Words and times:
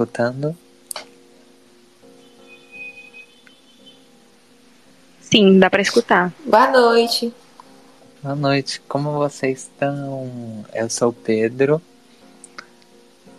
escutando? 0.00 0.56
Sim, 5.20 5.58
dá 5.58 5.68
para 5.68 5.82
escutar. 5.82 6.32
Boa 6.44 6.70
noite. 6.70 7.32
Boa 8.22 8.34
noite, 8.34 8.80
como 8.88 9.12
vocês 9.12 9.60
estão? 9.62 10.64
Eu 10.74 10.88
sou 10.88 11.10
o 11.10 11.12
Pedro. 11.12 11.80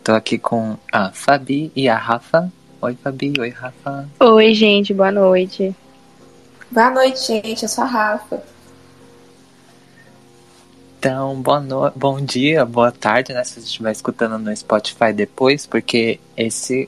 Tô 0.04 0.14
aqui 0.14 0.38
com 0.38 0.78
a 0.92 1.12
Fabi 1.12 1.72
e 1.76 1.90
a 1.90 1.98
Rafa. 1.98 2.52
Oi, 2.82 2.96
Fabi. 2.96 3.34
Oi, 3.40 3.50
Rafa. 3.50 4.08
Oi, 4.20 4.54
gente, 4.54 4.94
boa 4.94 5.12
noite. 5.12 5.76
Boa 6.72 6.90
noite, 6.92 7.28
gente. 7.28 7.64
Eu 7.64 7.70
sou 7.70 7.84
a 7.84 7.88
Rafa. 7.88 8.44
Então, 11.04 11.42
boa 11.42 11.60
no... 11.60 11.90
bom 11.96 12.22
dia, 12.22 12.64
boa 12.64 12.92
tarde, 12.92 13.34
né? 13.34 13.44
Se 13.44 13.56
você 13.56 13.62
estiver 13.62 13.92
escutando 13.92 14.38
no 14.38 14.56
Spotify 14.56 15.12
depois, 15.12 15.66
porque 15.66 16.20
esse 16.38 16.88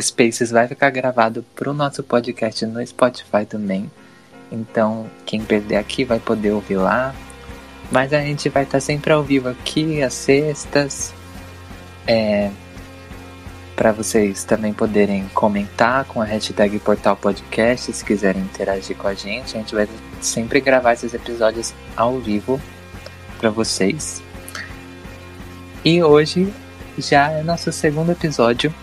Spaces 0.00 0.50
vai 0.50 0.66
ficar 0.66 0.88
gravado 0.88 1.44
pro 1.54 1.74
nosso 1.74 2.02
podcast 2.02 2.64
no 2.64 2.84
Spotify 2.86 3.44
também. 3.46 3.90
Então, 4.50 5.06
quem 5.26 5.44
perder 5.44 5.76
aqui 5.76 6.02
vai 6.02 6.18
poder 6.18 6.52
ouvir 6.52 6.76
lá. 6.76 7.14
Mas 7.92 8.14
a 8.14 8.22
gente 8.22 8.48
vai 8.48 8.62
estar 8.62 8.80
sempre 8.80 9.12
ao 9.12 9.22
vivo 9.22 9.50
aqui, 9.50 10.02
às 10.02 10.14
sextas. 10.14 11.12
É, 12.06 12.50
para 13.76 13.92
vocês 13.92 14.44
também 14.44 14.72
poderem 14.72 15.28
comentar 15.34 16.06
com 16.06 16.22
a 16.22 16.24
hashtag 16.24 16.78
Portal 16.78 17.14
Podcast, 17.18 17.92
se 17.92 18.02
quiserem 18.02 18.40
interagir 18.40 18.96
com 18.96 19.08
a 19.08 19.12
gente. 19.12 19.56
A 19.56 19.60
gente 19.60 19.74
vai 19.74 19.86
sempre 20.22 20.58
gravar 20.58 20.94
esses 20.94 21.12
episódios 21.12 21.74
ao 21.94 22.18
vivo 22.18 22.58
para 23.38 23.50
vocês. 23.50 24.22
E 25.84 26.02
hoje 26.02 26.52
já 26.98 27.30
é 27.30 27.42
nosso 27.42 27.70
segundo 27.70 28.12
episódio. 28.12 28.74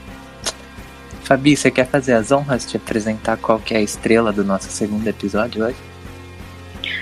Fabi, 1.24 1.56
você 1.56 1.72
quer 1.72 1.88
fazer 1.88 2.14
as 2.14 2.32
honras 2.32 2.70
de 2.70 2.78
apresentar 2.78 3.38
qual 3.38 3.60
que 3.60 3.74
é 3.74 3.78
a 3.78 3.82
estrela 3.82 4.32
do 4.32 4.44
nosso 4.44 4.70
segundo 4.70 5.08
episódio 5.08 5.66
hoje? 5.66 5.78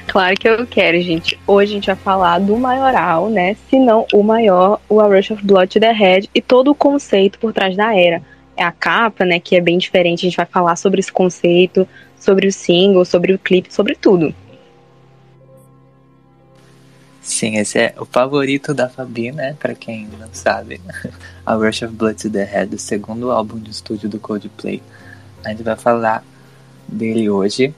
Claro 0.07 0.35
que 0.35 0.47
eu 0.47 0.67
quero, 0.67 1.01
gente. 1.01 1.39
Hoje 1.47 1.71
a 1.71 1.75
gente 1.75 1.85
vai 1.87 1.95
falar 1.95 2.39
do 2.39 2.57
maioral, 2.57 3.29
né? 3.29 3.55
Se 3.69 3.79
não 3.79 4.05
o 4.13 4.21
maior, 4.21 4.79
o 4.89 4.99
A 4.99 5.07
Rush 5.07 5.31
of 5.31 5.45
Blood 5.45 5.73
to 5.73 5.79
the 5.79 5.91
Head 5.91 6.29
e 6.35 6.41
todo 6.41 6.71
o 6.71 6.75
conceito 6.75 7.39
por 7.39 7.53
trás 7.53 7.75
da 7.75 7.95
era. 7.95 8.21
É 8.55 8.63
a 8.63 8.71
capa, 8.71 9.25
né? 9.25 9.39
Que 9.39 9.55
é 9.55 9.61
bem 9.61 9.77
diferente. 9.77 10.25
A 10.25 10.29
gente 10.29 10.37
vai 10.37 10.45
falar 10.45 10.75
sobre 10.75 10.99
esse 10.99 11.11
conceito, 11.11 11.87
sobre 12.19 12.47
o 12.47 12.51
single, 12.51 13.05
sobre 13.05 13.33
o 13.33 13.39
clipe, 13.39 13.73
sobre 13.73 13.95
tudo. 13.95 14.35
Sim, 17.21 17.57
esse 17.57 17.77
é 17.77 17.93
o 17.99 18.05
favorito 18.05 18.73
da 18.73 18.89
Fabi, 18.89 19.31
né? 19.31 19.55
Pra 19.59 19.75
quem 19.75 20.07
não 20.19 20.27
sabe. 20.33 20.81
A 21.45 21.53
Rush 21.53 21.83
of 21.83 21.93
Blood 21.93 22.19
to 22.19 22.29
the 22.31 22.43
Head, 22.43 22.75
o 22.75 22.79
segundo 22.79 23.31
álbum 23.31 23.59
de 23.59 23.69
estúdio 23.69 24.09
do 24.09 24.19
Coldplay. 24.19 24.81
A 25.43 25.49
gente 25.49 25.61
vai 25.61 25.75
falar 25.75 26.23
dele 26.87 27.29
hoje. 27.29 27.75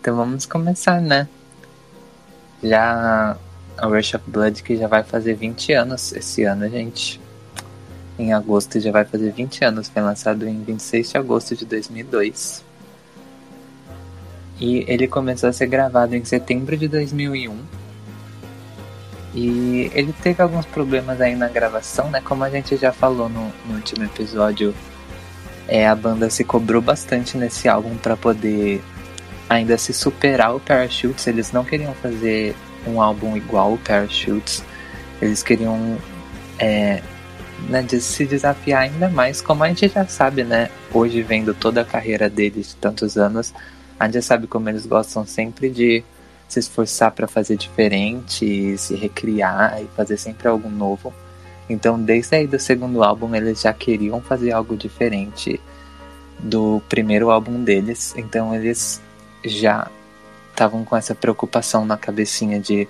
Então 0.00 0.16
vamos 0.16 0.44
começar, 0.44 1.00
né? 1.00 1.26
Já 2.62 3.38
a 3.78 3.86
Rush 3.86 4.14
of 4.14 4.30
Blood 4.30 4.62
que 4.62 4.76
já 4.76 4.86
vai 4.86 5.02
fazer 5.02 5.34
20 5.34 5.72
anos 5.72 6.12
esse 6.12 6.44
ano, 6.44 6.68
gente. 6.68 7.18
Em 8.18 8.34
agosto 8.34 8.78
já 8.78 8.92
vai 8.92 9.06
fazer 9.06 9.32
20 9.32 9.64
anos. 9.64 9.88
Foi 9.88 10.02
lançado 10.02 10.46
em 10.46 10.62
26 10.62 11.10
de 11.10 11.16
agosto 11.16 11.56
de 11.56 11.64
2002. 11.64 12.62
E 14.60 14.84
ele 14.86 15.08
começou 15.08 15.48
a 15.48 15.52
ser 15.54 15.66
gravado 15.66 16.14
em 16.14 16.22
setembro 16.22 16.76
de 16.76 16.86
2001 16.86 17.81
e 19.34 19.90
ele 19.94 20.14
teve 20.22 20.42
alguns 20.42 20.66
problemas 20.66 21.20
aí 21.20 21.34
na 21.34 21.48
gravação, 21.48 22.10
né? 22.10 22.20
Como 22.20 22.44
a 22.44 22.50
gente 22.50 22.76
já 22.76 22.92
falou 22.92 23.28
no, 23.28 23.52
no 23.66 23.74
último 23.76 24.04
episódio, 24.04 24.74
é, 25.66 25.88
a 25.88 25.94
banda 25.94 26.28
se 26.28 26.44
cobrou 26.44 26.82
bastante 26.82 27.36
nesse 27.38 27.68
álbum 27.68 27.96
para 27.96 28.16
poder 28.16 28.82
ainda 29.48 29.78
se 29.78 29.94
superar 29.94 30.54
o 30.54 30.60
Parachutes. 30.60 31.26
Eles 31.26 31.50
não 31.52 31.64
queriam 31.64 31.94
fazer 31.94 32.54
um 32.86 33.00
álbum 33.00 33.36
igual 33.36 33.72
o 33.72 33.78
Parachutes. 33.78 34.62
Eles 35.20 35.42
queriam 35.42 35.96
é, 36.58 37.00
né, 37.68 37.82
de 37.82 38.00
se 38.00 38.26
desafiar 38.26 38.82
ainda 38.82 39.08
mais, 39.08 39.40
como 39.40 39.64
a 39.64 39.68
gente 39.68 39.88
já 39.88 40.06
sabe, 40.06 40.44
né? 40.44 40.68
Hoje, 40.92 41.22
vendo 41.22 41.54
toda 41.54 41.80
a 41.80 41.84
carreira 41.84 42.28
deles 42.28 42.68
de 42.70 42.76
tantos 42.76 43.16
anos, 43.16 43.54
a 43.98 44.04
gente 44.04 44.14
já 44.14 44.22
sabe 44.22 44.46
como 44.46 44.68
eles 44.68 44.84
gostam 44.84 45.24
sempre 45.24 45.70
de 45.70 46.04
se 46.52 46.58
esforçar 46.58 47.10
para 47.12 47.26
fazer 47.26 47.56
diferente, 47.56 48.76
se 48.76 48.94
recriar 48.94 49.80
e 49.82 49.86
fazer 49.96 50.18
sempre 50.18 50.48
algo 50.48 50.68
novo. 50.68 51.12
Então, 51.68 51.98
desde 51.98 52.36
aí 52.36 52.46
do 52.46 52.58
segundo 52.58 53.02
álbum, 53.02 53.34
eles 53.34 53.62
já 53.62 53.72
queriam 53.72 54.20
fazer 54.20 54.52
algo 54.52 54.76
diferente 54.76 55.58
do 56.38 56.82
primeiro 56.90 57.30
álbum 57.30 57.64
deles. 57.64 58.12
Então, 58.18 58.54
eles 58.54 59.00
já 59.42 59.90
estavam 60.50 60.84
com 60.84 60.94
essa 60.94 61.14
preocupação 61.14 61.86
na 61.86 61.96
cabecinha 61.96 62.60
de 62.60 62.86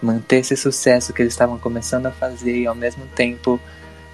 manter 0.00 0.36
esse 0.36 0.56
sucesso 0.56 1.12
que 1.12 1.20
eles 1.20 1.32
estavam 1.32 1.58
começando 1.58 2.06
a 2.06 2.12
fazer 2.12 2.60
e 2.60 2.66
ao 2.66 2.76
mesmo 2.76 3.06
tempo 3.08 3.60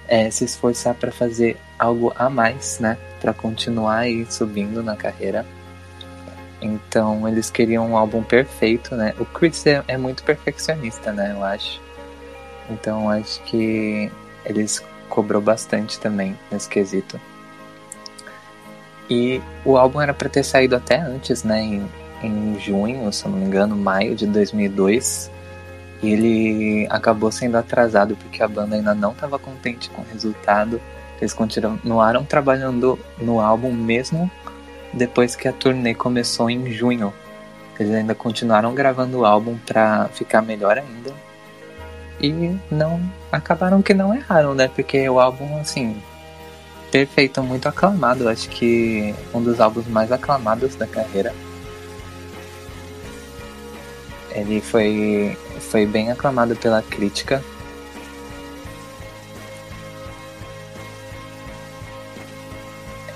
é, 0.07 0.31
se 0.31 0.43
esforçar 0.43 0.95
para 0.95 1.11
fazer 1.11 1.55
algo 1.77 2.11
a 2.15 2.31
mais, 2.31 2.79
né, 2.79 2.97
para 3.21 3.31
continuar 3.31 3.99
aí 3.99 4.25
subindo 4.27 4.81
na 4.81 4.95
carreira. 4.95 5.45
Então 6.61 7.27
eles 7.27 7.49
queriam 7.49 7.91
um 7.91 7.97
álbum 7.97 8.23
perfeito, 8.23 8.95
né? 8.95 9.13
O 9.19 9.25
Chris 9.25 9.65
é, 9.65 9.83
é 9.87 9.97
muito 9.97 10.23
perfeccionista, 10.23 11.11
né? 11.11 11.33
Eu 11.35 11.43
acho. 11.43 11.81
Então 12.69 13.09
acho 13.09 13.41
que 13.43 14.11
eles 14.45 14.83
cobrou 15.09 15.41
bastante 15.41 15.99
também 15.99 16.37
nesse 16.51 16.67
quesito. 16.67 17.19
E 19.09 19.41
o 19.63 19.77
álbum 19.77 20.01
era 20.01 20.13
para 20.13 20.27
ter 20.27 20.43
saído 20.43 20.75
até 20.75 20.99
antes, 20.99 21.43
né? 21.43 21.61
Em, 21.61 21.87
em 22.23 22.59
junho, 22.59 23.11
se 23.13 23.27
não 23.27 23.37
me 23.37 23.45
engano, 23.45 23.75
maio 23.75 24.15
de 24.15 24.25
2002. 24.25 25.31
E 26.01 26.11
ele 26.11 26.87
acabou 26.89 27.31
sendo 27.31 27.57
atrasado 27.57 28.15
porque 28.15 28.43
a 28.43 28.47
banda 28.47 28.75
ainda 28.75 28.93
não 28.93 29.11
estava 29.11 29.39
contente 29.39 29.89
com 29.91 30.01
o 30.01 30.05
resultado. 30.11 30.81
Eles 31.19 31.33
continuaram 31.33 32.23
trabalhando 32.23 32.99
no 33.19 33.39
álbum 33.39 33.71
mesmo 33.71 34.29
depois 34.93 35.35
que 35.35 35.47
a 35.47 35.53
turnê 35.53 35.93
começou 35.93 36.49
em 36.49 36.71
junho. 36.71 37.13
Eles 37.79 37.93
ainda 37.93 38.15
continuaram 38.15 38.73
gravando 38.73 39.19
o 39.19 39.25
álbum 39.25 39.57
para 39.65 40.07
ficar 40.09 40.41
melhor 40.41 40.77
ainda. 40.77 41.13
E 42.19 42.57
não 42.71 42.99
acabaram 43.31 43.81
que 43.81 43.93
não 43.93 44.13
erraram, 44.13 44.55
né? 44.55 44.67
Porque 44.67 45.07
o 45.07 45.19
álbum 45.19 45.59
assim 45.59 46.01
perfeito, 46.91 47.43
muito 47.43 47.67
aclamado, 47.67 48.29
acho 48.29 48.49
que 48.49 49.13
um 49.33 49.41
dos 49.41 49.59
álbuns 49.59 49.87
mais 49.87 50.11
aclamados 50.11 50.75
da 50.75 50.87
carreira. 50.87 51.33
Ele 54.31 54.61
foi 54.61 55.37
foi 55.59 55.85
bem 55.85 56.11
aclamado 56.11 56.55
pela 56.55 56.81
crítica 56.81 57.43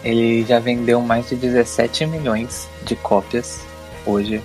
Ele 0.03 0.44
já 0.44 0.59
vendeu 0.59 1.01
mais 1.01 1.30
de 1.30 1.36
17 1.36 2.06
milhões 2.06 2.68
de 2.83 2.95
cópias 2.95 3.62
hoje. 4.06 4.42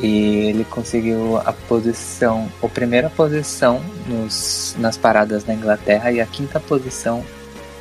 E 0.00 0.48
ele 0.48 0.64
conseguiu 0.64 1.36
a 1.38 1.52
posição, 1.52 2.50
a 2.62 2.68
primeira 2.68 3.08
posição 3.08 3.80
nos, 4.06 4.74
nas 4.78 4.96
paradas 4.96 5.44
na 5.44 5.54
Inglaterra 5.54 6.10
e 6.10 6.20
a 6.20 6.26
quinta 6.26 6.58
posição 6.58 7.24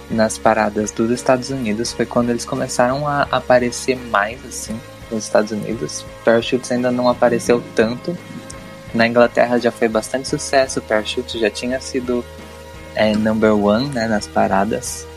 nas 0.09 0.37
paradas 0.37 0.91
dos 0.91 1.09
Estados 1.09 1.49
Unidos. 1.49 1.93
Foi 1.93 2.05
quando 2.05 2.29
eles 2.29 2.45
começaram 2.45 3.07
a 3.07 3.23
aparecer 3.23 3.95
mais 3.95 4.43
assim 4.45 4.79
nos 5.09 5.23
Estados 5.23 5.51
Unidos. 5.51 6.05
Parachutes 6.23 6.71
ainda 6.71 6.91
não 6.91 7.09
apareceu 7.09 7.63
tanto. 7.75 8.15
Na 8.93 9.07
Inglaterra 9.07 9.57
já 9.57 9.71
foi 9.71 9.87
bastante 9.87 10.27
sucesso. 10.27 10.81
Parachutes 10.81 11.39
já 11.39 11.49
tinha 11.49 11.79
sido 11.79 12.23
é, 12.93 13.15
number 13.15 13.53
one 13.53 13.87
né, 13.89 14.07
nas 14.07 14.27
paradas. 14.27 15.07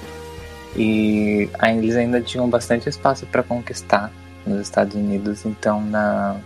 E 0.76 1.48
eles 1.62 1.96
ainda 1.96 2.20
tinham 2.20 2.48
bastante 2.48 2.88
espaço 2.88 3.26
para 3.26 3.42
conquistar 3.42 4.10
nos 4.46 4.60
Estados 4.60 4.94
Unidos, 4.94 5.44
então 5.46 5.80
na 5.80 6.36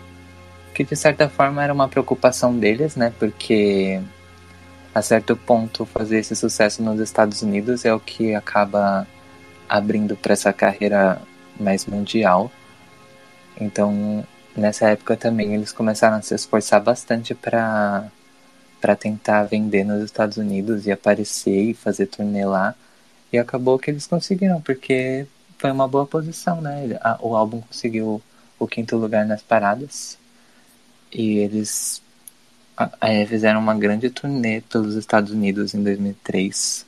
que 0.74 0.84
de 0.84 0.94
certa 0.94 1.28
forma 1.28 1.62
era 1.64 1.72
uma 1.74 1.88
preocupação 1.88 2.56
deles, 2.56 2.94
né? 2.94 3.12
Porque 3.18 4.00
a 4.94 5.02
certo 5.02 5.36
ponto 5.36 5.84
fazer 5.84 6.18
esse 6.18 6.36
sucesso 6.36 6.82
nos 6.82 7.00
Estados 7.00 7.42
Unidos 7.42 7.84
é 7.84 7.92
o 7.92 8.00
que 8.00 8.34
acaba 8.34 9.06
abrindo 9.68 10.16
para 10.16 10.32
essa 10.32 10.52
carreira 10.52 11.20
mais 11.58 11.84
mundial. 11.86 12.50
Então, 13.60 14.24
nessa 14.56 14.88
época 14.90 15.16
também 15.16 15.54
eles 15.54 15.72
começaram 15.72 16.16
a 16.16 16.22
se 16.22 16.34
esforçar 16.34 16.80
bastante 16.80 17.34
para 17.34 18.06
para 18.80 18.94
tentar 18.94 19.42
vender 19.42 19.82
nos 19.82 20.04
Estados 20.04 20.36
Unidos 20.36 20.86
e 20.86 20.92
aparecer 20.92 21.70
e 21.70 21.74
fazer 21.74 22.06
turnê 22.06 22.44
lá. 22.44 22.76
E 23.32 23.38
acabou 23.38 23.78
que 23.78 23.90
eles 23.90 24.06
conseguiram, 24.06 24.60
porque 24.60 25.26
foi 25.58 25.70
uma 25.70 25.88
boa 25.88 26.06
posição, 26.06 26.60
né? 26.60 26.98
O 27.20 27.36
álbum 27.36 27.60
conseguiu 27.60 28.22
o 28.58 28.66
quinto 28.66 28.96
lugar 28.96 29.26
nas 29.26 29.42
paradas. 29.42 30.18
E 31.12 31.38
eles 31.38 32.02
é, 33.00 33.26
fizeram 33.26 33.60
uma 33.60 33.74
grande 33.74 34.10
turnê 34.10 34.60
pelos 34.62 34.94
Estados 34.94 35.32
Unidos 35.32 35.74
em 35.74 35.82
2003 35.82 36.86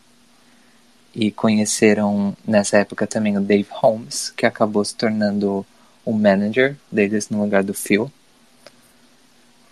e 1.14 1.30
conheceram 1.30 2.36
nessa 2.46 2.78
época 2.78 3.06
também 3.06 3.36
o 3.36 3.40
Dave 3.40 3.66
Holmes, 3.70 4.30
que 4.30 4.46
acabou 4.46 4.84
se 4.84 4.94
tornando 4.94 5.66
o 6.04 6.12
manager 6.12 6.76
deles 6.90 7.28
no 7.28 7.42
lugar 7.42 7.64
do 7.64 7.74
Phil, 7.74 8.10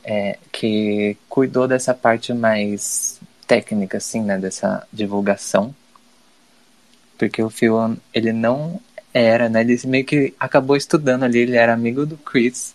é, 0.02 0.38
que 0.50 1.16
cuidou 1.28 1.68
dessa 1.68 1.94
parte 1.94 2.32
mais 2.32 3.20
técnica, 3.46 3.98
assim, 3.98 4.22
né, 4.22 4.38
dessa 4.38 4.86
divulgação, 4.92 5.74
porque 7.18 7.42
o 7.42 7.50
Phil 7.50 7.98
ele 8.14 8.32
não 8.32 8.80
era, 9.12 9.48
né, 9.48 9.60
ele 9.62 9.78
meio 9.86 10.04
que 10.04 10.34
acabou 10.38 10.76
estudando 10.76 11.24
ali, 11.24 11.40
ele 11.40 11.56
era 11.56 11.74
amigo 11.74 12.06
do 12.06 12.16
Chris, 12.16 12.74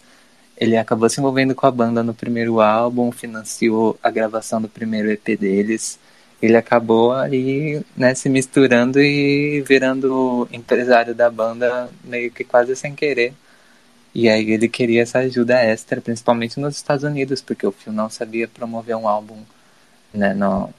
ele 0.58 0.78
acabou 0.78 1.10
se 1.10 1.20
envolvendo 1.20 1.56
com 1.56 1.66
a 1.66 1.72
banda 1.72 2.04
no 2.04 2.14
primeiro 2.14 2.62
álbum, 2.62 3.12
financiou 3.12 3.98
a 4.04 4.12
gravação 4.12 4.62
do 4.62 4.70
primeiro 4.70 5.10
EP 5.12 5.40
deles 5.40 6.00
ele 6.44 6.58
acabou 6.58 7.14
ali 7.14 7.82
né, 7.96 8.14
se 8.14 8.28
misturando 8.28 9.00
e 9.02 9.62
virando 9.62 10.46
empresário 10.52 11.16
da 11.16 11.30
banda 11.30 11.90
meio 12.04 12.30
que 12.30 12.44
quase 12.44 12.76
sem 12.76 12.94
querer. 12.94 13.34
E 14.14 14.28
aí 14.28 14.52
ele 14.52 14.68
queria 14.68 15.04
essa 15.04 15.20
ajuda 15.20 15.56
extra, 15.62 16.02
principalmente 16.02 16.60
nos 16.60 16.76
Estados 16.76 17.06
Unidos, 17.06 17.42
porque 17.42 17.66
o 17.66 17.72
Phil 17.72 17.94
não 17.94 18.10
sabia 18.10 18.46
promover 18.46 18.94
um 18.98 19.08
álbum 19.08 19.38
né, 20.14 20.34
no, 20.34 20.70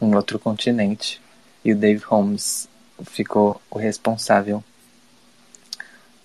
em 0.00 0.14
outro 0.14 0.38
continente. 0.38 1.20
E 1.64 1.72
o 1.72 1.76
Dave 1.76 2.02
Holmes 2.04 2.68
ficou 3.04 3.60
o 3.70 3.78
responsável 3.78 4.62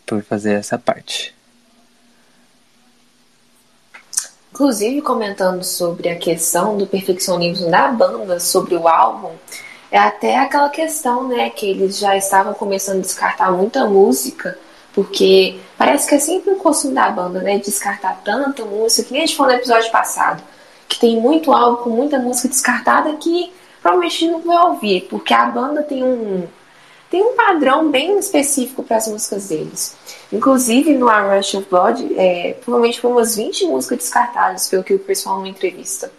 por 0.05 0.23
fazer 0.23 0.53
essa 0.53 0.77
parte. 0.77 1.35
Inclusive, 4.51 5.01
comentando 5.01 5.63
sobre 5.63 6.07
a 6.07 6.15
questão 6.15 6.77
do 6.77 6.87
perfeccionismo 6.87 7.69
da 7.69 7.89
banda, 7.89 8.39
sobre 8.39 8.75
o 8.75 8.87
álbum, 8.87 9.31
é 9.91 9.97
até 9.97 10.37
aquela 10.37 10.69
questão, 10.69 11.27
né, 11.27 11.49
que 11.49 11.69
eles 11.69 11.97
já 11.97 12.15
estavam 12.15 12.53
começando 12.53 12.99
a 12.99 13.01
descartar 13.01 13.51
muita 13.51 13.85
música, 13.85 14.57
porque 14.93 15.59
parece 15.77 16.07
que 16.07 16.15
é 16.15 16.19
sempre 16.19 16.51
um 16.51 16.57
costume 16.57 16.93
da 16.93 17.09
banda, 17.09 17.41
né, 17.41 17.57
descartar 17.59 18.21
tanta 18.23 18.63
música, 18.63 19.07
que 19.07 19.13
nem 19.13 19.23
a 19.23 19.25
gente 19.25 19.35
falou 19.35 19.51
no 19.51 19.57
episódio 19.57 19.91
passado, 19.91 20.41
que 20.87 20.99
tem 20.99 21.19
muito 21.19 21.51
álbum 21.51 21.83
com 21.83 21.89
muita 21.89 22.17
música 22.17 22.47
descartada 22.47 23.13
que 23.17 23.51
provavelmente 23.85 24.27
não 24.27 24.41
vai 24.41 24.57
ouvir, 24.65 25.01
porque 25.07 25.31
a 25.31 25.45
banda 25.45 25.83
tem 25.83 26.03
um 26.03 26.47
tem 27.07 27.23
um 27.23 27.35
padrão 27.35 27.91
bem 27.91 28.17
específico 28.17 28.83
para 28.83 28.97
as 28.97 29.07
músicas 29.07 29.47
deles. 29.47 29.95
Inclusive 30.33 30.97
no 30.97 31.07
A 31.07 31.35
Rush 31.35 31.53
of 31.53 31.69
Blood, 31.69 32.15
é, 32.17 32.53
provavelmente 32.53 32.99
foi 32.99 33.11
umas 33.11 33.35
20 33.35 33.65
músicas 33.67 33.99
descartadas, 33.99 34.67
pelo 34.67 34.83
que 34.83 34.95
o 34.95 35.15
falou 35.15 35.39
numa 35.39 35.47
entrevista. 35.47 36.11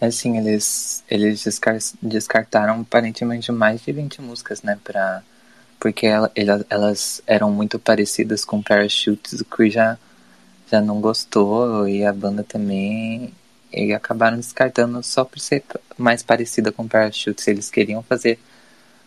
Assim, 0.00 0.38
eles, 0.38 1.02
eles 1.10 1.44
descartaram 2.00 2.82
aparentemente 2.82 3.50
mais 3.50 3.82
de 3.82 3.90
20 3.90 4.22
músicas, 4.22 4.62
né? 4.62 4.78
Pra, 4.84 5.20
porque 5.80 6.06
ela, 6.06 6.30
elas 6.70 7.20
eram 7.26 7.50
muito 7.50 7.76
parecidas 7.80 8.44
com 8.44 8.62
Parachutes. 8.62 9.40
O 9.40 9.44
Chris 9.44 9.74
já, 9.74 9.98
já 10.70 10.80
não 10.80 11.00
gostou 11.00 11.88
e 11.88 12.04
a 12.04 12.12
banda 12.12 12.44
também. 12.44 13.34
E 13.72 13.92
acabaram 13.92 14.36
descartando 14.36 15.02
só 15.02 15.24
por 15.24 15.38
ser 15.38 15.62
mais 15.96 16.22
parecida 16.22 16.72
com 16.72 16.88
Parachutes. 16.88 17.46
Eles 17.46 17.70
queriam 17.70 18.02
fazer 18.02 18.38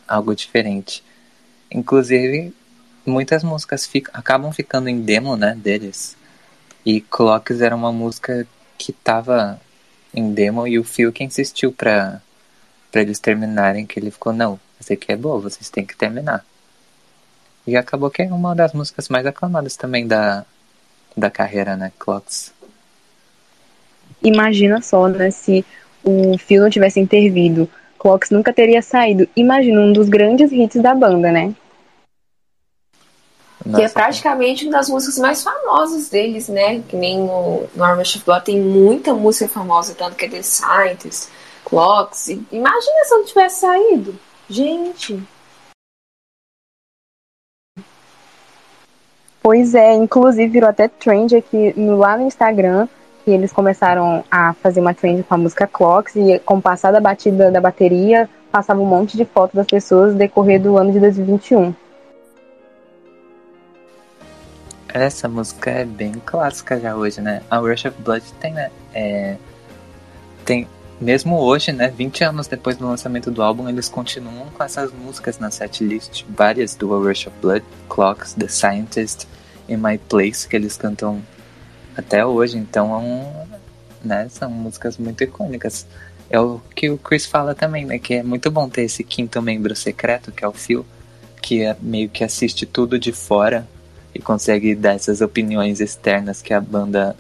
algo 0.08 0.36
diferente. 0.36 1.04
Inclusive, 1.72 2.54
muitas 3.06 3.44
músicas 3.44 3.86
fica, 3.86 4.12
acabam 4.14 4.52
ficando 4.52 4.90
em 4.90 5.02
demo, 5.02 5.36
né, 5.36 5.56
deles. 5.56 6.16
E 6.86 7.02
Clocks 7.02 7.62
era 7.62 7.76
uma 7.76 7.92
música 7.92 8.48
que 8.78 8.92
tava 8.92 9.60
em 10.14 10.34
demo 10.34 10.68
e 10.68 10.78
o 10.78 10.84
Phil 10.84 11.12
que 11.14 11.24
insistiu 11.24 11.72
pra, 11.72 12.22
pra 12.92 13.02
eles 13.02 13.20
terminarem, 13.20 13.86
que 13.86 14.00
ele 14.00 14.12
ficou, 14.12 14.34
não, 14.34 14.60
essa 14.80 14.94
aqui 14.94 15.12
é 15.12 15.16
boa, 15.16 15.40
vocês 15.40 15.70
têm 15.70 15.86
que 15.86 15.96
terminar. 15.96 16.44
E 17.66 17.78
acabou 17.78 18.10
que 18.10 18.24
é 18.24 18.26
uma 18.26 18.56
das 18.56 18.74
músicas 18.74 19.08
mais 19.08 19.26
aclamadas 19.26 19.76
também 19.76 20.08
da, 20.08 20.46
da 21.16 21.30
carreira, 21.30 21.78
né, 21.78 21.92
Clocks. 22.00 22.52
Imagina 24.24 24.82
só, 24.82 25.08
né, 25.08 25.32
se 25.32 25.66
o 26.04 26.38
Phil 26.38 26.62
não 26.62 26.70
tivesse 26.70 27.00
intervido, 27.00 27.70
Clocks 27.98 28.32
nunca 28.32 28.52
teria 28.52 28.82
saído. 28.82 29.28
Imagina 29.36 29.82
um 29.82 29.94
dos 29.94 30.10
grandes 30.10 30.52
hits 30.52 30.82
da 30.82 30.94
banda, 30.94 31.32
né? 31.32 31.54
Nossa, 33.64 33.78
que 33.78 33.84
é 33.86 33.90
praticamente 33.90 34.66
uma 34.66 34.74
das 34.74 34.90
músicas 34.90 35.20
mais 35.20 35.44
famosas 35.44 36.10
deles, 36.10 36.50
né? 36.50 36.82
Que 36.88 36.96
nem 36.96 37.20
no, 37.20 37.68
no 37.76 37.84
Armored 37.84 38.18
of 38.18 38.26
Blood 38.26 38.46
tem 38.46 38.60
muita 38.60 39.14
música 39.14 39.48
famosa, 39.48 39.94
tanto 39.94 40.16
que 40.16 40.26
é 40.26 40.30
The 40.30 40.42
Scientist, 40.42 41.30
Clocks. 41.64 42.30
Imagina 42.52 43.06
se 43.06 43.12
não 43.12 43.26
tivesse 43.26 43.60
saído. 43.62 44.20
Gente. 44.50 45.22
Pois 49.44 49.74
é, 49.74 49.94
inclusive 49.94 50.48
virou 50.48 50.70
até 50.70 50.88
trend 50.88 51.36
aqui 51.36 51.74
no, 51.80 51.98
lá 51.98 52.18
no 52.18 52.28
Instagram, 52.28 52.88
que 53.24 53.32
eles 53.32 53.52
começaram 53.52 54.24
a 54.30 54.54
fazer 54.54 54.80
uma 54.80 54.94
trend 54.94 55.24
com 55.24 55.34
a 55.34 55.38
música 55.38 55.68
Clocks 55.68 56.16
e 56.16 56.40
com 56.40 56.58
o 56.58 56.62
passar 56.62 56.92
da 56.92 57.00
batida 57.00 57.52
da 57.52 57.62
bateria, 57.62 58.30
passava 58.52 58.82
um 58.82 58.86
monte 58.86 59.16
de 59.16 59.26
fotos 59.26 59.56
das 59.56 59.68
pessoas 59.68 60.14
decorrer 60.16 60.62
do 60.62 60.78
ano 60.78 60.92
de 60.92 61.00
2021. 61.00 61.74
Essa 64.94 65.30
música 65.30 65.72
é 65.72 65.86
bem 65.86 66.14
clássica 66.26 66.78
já 66.80 66.96
hoje, 66.96 67.22
né? 67.22 67.42
A 67.50 67.58
Rush 67.58 67.86
of 67.86 68.02
Blood 68.02 68.26
tem, 68.42 68.54
né? 68.54 68.70
É, 68.94 69.38
tem, 70.44 70.68
mesmo 71.00 71.40
hoje, 71.40 71.72
né? 71.72 71.88
20 71.88 72.26
anos 72.26 72.48
depois 72.48 72.76
do 72.76 72.86
lançamento 72.86 73.32
do 73.32 73.42
álbum, 73.42 73.70
eles 73.70 73.88
continuam 73.88 74.48
com 74.54 74.62
essas 74.62 74.92
músicas 74.92 75.40
na 75.40 75.50
setlist. 75.50 76.26
Várias 76.30 76.76
do 76.76 76.94
A 76.94 76.98
Rush 76.98 77.28
of 77.28 77.36
Blood, 77.42 77.64
Clocks, 77.88 78.34
The 78.34 78.50
Scientist 78.50 79.28
e 79.70 79.78
My 79.78 79.98
Place, 79.98 80.46
que 80.46 80.58
eles 80.58 80.76
cantam 80.76 81.22
até 82.02 82.26
hoje. 82.26 82.58
Então, 82.58 82.94
é 82.94 82.98
um, 82.98 83.48
né, 84.04 84.28
são 84.30 84.50
músicas 84.52 84.98
muito 84.98 85.24
icônicas. 85.24 85.88
É 86.30 86.40
o 86.40 86.62
que 86.76 86.90
o 86.90 86.98
Chris 86.98 87.26
fala 87.26 87.56
também, 87.56 87.86
né? 87.86 88.00
Que 88.00 88.16
é 88.16 88.24
muito 88.24 88.50
bom 88.52 88.70
ter 88.70 88.84
esse 88.84 89.04
quinto 89.04 89.42
membro 89.42 89.76
secreto, 89.76 90.32
que 90.32 90.44
é 90.44 90.48
o 90.48 90.54
Phil, 90.54 90.86
que 91.42 91.64
é 91.64 91.76
meio 91.82 92.10
que 92.10 92.24
assiste 92.24 92.66
tudo 92.66 93.00
de 93.00 93.12
fora 93.12 93.68
e 94.14 94.20
consegue 94.20 94.76
dar 94.76 94.96
essas 94.96 95.22
opiniões 95.22 95.80
externas 95.80 96.42
que 96.42 96.54
a 96.54 96.62
banda, 96.62 97.16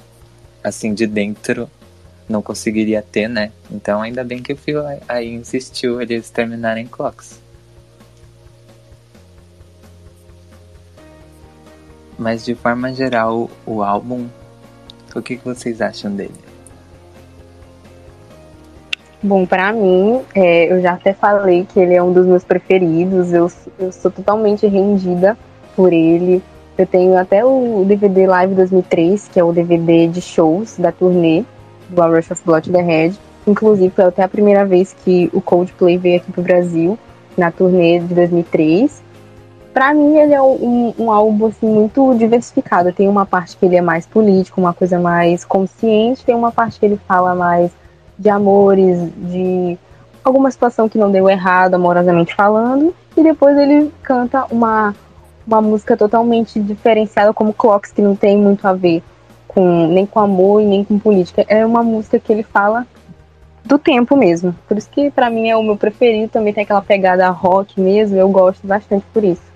assim, 0.63 0.93
de 0.93 1.07
dentro 1.07 1.69
não 2.27 2.41
conseguiria 2.41 3.01
ter, 3.01 3.27
né? 3.27 3.51
Então 3.69 4.01
ainda 4.01 4.23
bem 4.23 4.41
que 4.41 4.53
o 4.53 4.57
Phil 4.57 4.81
aí 5.07 5.33
insistiu 5.33 6.01
eles 6.01 6.29
terminarem 6.29 6.87
Clocks. 6.87 7.39
Mas 12.17 12.45
de 12.45 12.55
forma 12.55 12.93
geral, 12.93 13.49
o 13.65 13.83
álbum, 13.83 14.27
o 15.19 15.21
que, 15.21 15.37
que 15.37 15.45
vocês 15.45 15.81
acham 15.81 16.11
dele? 16.15 16.33
Bom, 19.23 19.45
para 19.45 19.71
mim, 19.71 20.21
é, 20.33 20.71
eu 20.71 20.81
já 20.81 20.93
até 20.93 21.13
falei 21.13 21.67
que 21.71 21.79
ele 21.79 21.93
é 21.93 22.01
um 22.01 22.11
dos 22.11 22.25
meus 22.25 22.43
preferidos. 22.43 23.31
Eu, 23.31 23.51
eu 23.77 23.91
sou 23.91 24.09
totalmente 24.09 24.65
rendida 24.65 25.37
por 25.75 25.93
ele. 25.93 26.41
Eu 26.75 26.87
tenho 26.87 27.15
até 27.15 27.45
o 27.45 27.85
DVD 27.87 28.25
Live 28.25 28.55
2003, 28.55 29.27
que 29.27 29.39
é 29.39 29.43
o 29.43 29.53
DVD 29.53 30.07
de 30.07 30.21
shows 30.21 30.77
da 30.77 30.91
turnê 30.91 31.43
do 31.89 32.01
A 32.01 32.07
Rush 32.07 32.31
of 32.31 32.41
Blood 32.43 32.71
the 32.71 32.81
Head. 32.81 33.19
Inclusive, 33.45 33.91
foi 33.91 34.05
até 34.05 34.23
a 34.23 34.27
primeira 34.27 34.65
vez 34.65 34.95
que 35.03 35.29
o 35.33 35.41
Coldplay 35.41 35.97
veio 35.99 36.17
aqui 36.17 36.31
pro 36.31 36.41
Brasil, 36.41 36.97
na 37.37 37.51
turnê 37.51 37.99
de 37.99 38.15
2003. 38.15 39.03
Para 39.73 39.93
mim, 39.93 40.17
ele 40.17 40.33
é 40.33 40.41
um, 40.41 40.93
um, 40.97 41.11
álbum 41.11 41.47
assim, 41.47 41.67
muito 41.67 42.13
diversificado. 42.15 42.91
Tem 42.91 43.07
uma 43.07 43.25
parte 43.25 43.55
que 43.55 43.65
ele 43.65 43.77
é 43.77 43.81
mais 43.81 44.05
político, 44.05 44.59
uma 44.59 44.73
coisa 44.73 44.99
mais 44.99 45.45
consciente, 45.45 46.25
tem 46.25 46.35
uma 46.35 46.51
parte 46.51 46.79
que 46.79 46.85
ele 46.85 46.99
fala 47.07 47.33
mais 47.33 47.71
de 48.17 48.29
amores, 48.29 49.09
de 49.17 49.77
alguma 50.23 50.51
situação 50.51 50.89
que 50.89 50.97
não 50.97 51.11
deu 51.11 51.29
errado, 51.29 51.73
amorosamente 51.73 52.35
falando, 52.35 52.93
e 53.15 53.23
depois 53.23 53.57
ele 53.57 53.91
canta 54.03 54.45
uma 54.51 54.93
uma 55.45 55.61
música 55.61 55.97
totalmente 55.97 56.59
diferenciada 56.59 57.33
como 57.33 57.53
Clocks, 57.53 57.91
que 57.91 58.01
não 58.01 58.15
tem 58.15 58.37
muito 58.37 58.67
a 58.67 58.73
ver 58.73 59.03
com 59.47 59.87
nem 59.87 60.05
com 60.05 60.19
amor 60.19 60.61
e 60.61 60.65
nem 60.65 60.83
com 60.83 60.97
política. 60.97 61.45
É 61.47 61.65
uma 61.65 61.83
música 61.83 62.19
que 62.19 62.31
ele 62.31 62.43
fala 62.43 62.85
do 63.65 63.77
tempo 63.77 64.15
mesmo. 64.15 64.55
Por 64.67 64.77
isso 64.77 64.89
que 64.89 65.11
para 65.11 65.29
mim 65.29 65.49
é 65.49 65.57
o 65.57 65.63
meu 65.63 65.75
preferido, 65.75 66.29
também 66.29 66.53
tem 66.53 66.63
aquela 66.63 66.81
pegada 66.81 67.29
rock 67.29 67.79
mesmo, 67.79 68.17
eu 68.17 68.29
gosto 68.29 68.65
bastante 68.65 69.05
por 69.13 69.23
isso. 69.23 69.50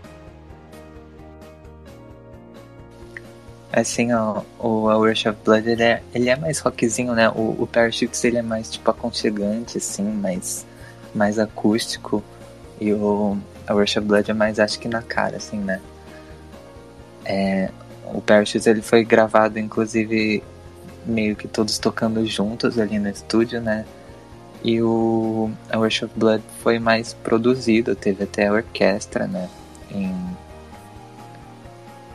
Assim, 3.75 4.13
ó, 4.13 4.41
o 4.57 4.87
A 4.87 4.93
Rush 4.95 5.25
of 5.25 5.37
Blood, 5.43 5.69
ele 5.69 5.83
é, 5.83 6.01
ele 6.13 6.29
é 6.29 6.35
mais 6.37 6.59
rockzinho, 6.59 7.13
né? 7.13 7.27
O, 7.29 7.55
o 7.59 7.67
Parachutes, 7.67 8.23
ele 8.23 8.37
é 8.37 8.41
mais, 8.41 8.71
tipo, 8.71 8.89
aconchegante, 8.89 9.77
assim, 9.77 10.03
mais, 10.03 10.65
mais 11.13 11.37
acústico. 11.37 12.23
E 12.79 12.93
o 12.93 13.37
a 13.67 13.73
Rush 13.73 13.97
of 13.97 14.07
Blood 14.07 14.31
é 14.31 14.33
mais, 14.33 14.59
acho 14.59 14.79
que 14.79 14.87
na 14.87 15.01
cara, 15.01 15.35
assim, 15.35 15.59
né? 15.59 15.81
É, 17.25 17.69
o 18.13 18.21
Parachutes 18.21 18.65
ele 18.65 18.81
foi 18.81 19.03
gravado, 19.03 19.59
inclusive, 19.59 20.41
meio 21.05 21.35
que 21.35 21.45
todos 21.45 21.77
tocando 21.77 22.25
juntos 22.25 22.79
ali 22.79 22.97
no 22.97 23.09
estúdio, 23.09 23.59
né? 23.59 23.85
E 24.63 24.81
o 24.81 25.51
A 25.69 25.75
Rush 25.75 26.03
of 26.03 26.13
Blood 26.15 26.41
foi 26.63 26.79
mais 26.79 27.13
produzido, 27.13 27.93
teve 27.93 28.23
até 28.23 28.47
a 28.47 28.53
orquestra, 28.53 29.27
né? 29.27 29.49
Em, 29.91 30.15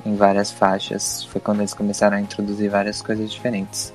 em 0.04 0.16
várias 0.16 0.50
faixas. 0.50 1.25
Foi 1.25 1.40
quando 1.40 1.61
eles 1.61 1.75
começaram 1.75 2.16
a 2.16 2.21
introduzir 2.21 2.71
várias 2.71 3.02
coisas 3.02 3.30
diferentes. 3.30 3.92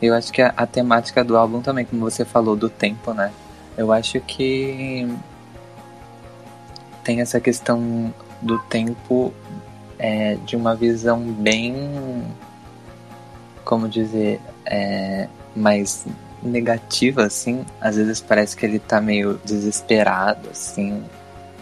Eu 0.00 0.14
acho 0.14 0.32
que 0.32 0.40
a, 0.40 0.52
a 0.56 0.66
temática 0.66 1.22
do 1.22 1.36
álbum 1.36 1.60
também, 1.60 1.84
como 1.84 2.00
você 2.00 2.24
falou, 2.24 2.56
do 2.56 2.70
tempo, 2.70 3.12
né? 3.12 3.32
Eu 3.76 3.92
acho 3.92 4.20
que 4.20 5.06
tem 7.04 7.20
essa 7.20 7.40
questão 7.40 8.12
do 8.40 8.58
tempo 8.58 9.32
é, 9.98 10.36
de 10.46 10.56
uma 10.56 10.74
visão 10.74 11.20
bem 11.20 12.24
como 13.70 13.88
dizer, 13.88 14.40
é, 14.66 15.28
mais 15.54 16.04
negativa, 16.42 17.22
assim. 17.22 17.64
Às 17.80 17.94
vezes 17.94 18.20
parece 18.20 18.56
que 18.56 18.66
ele 18.66 18.80
tá 18.80 19.00
meio 19.00 19.40
desesperado, 19.44 20.48
assim, 20.50 21.04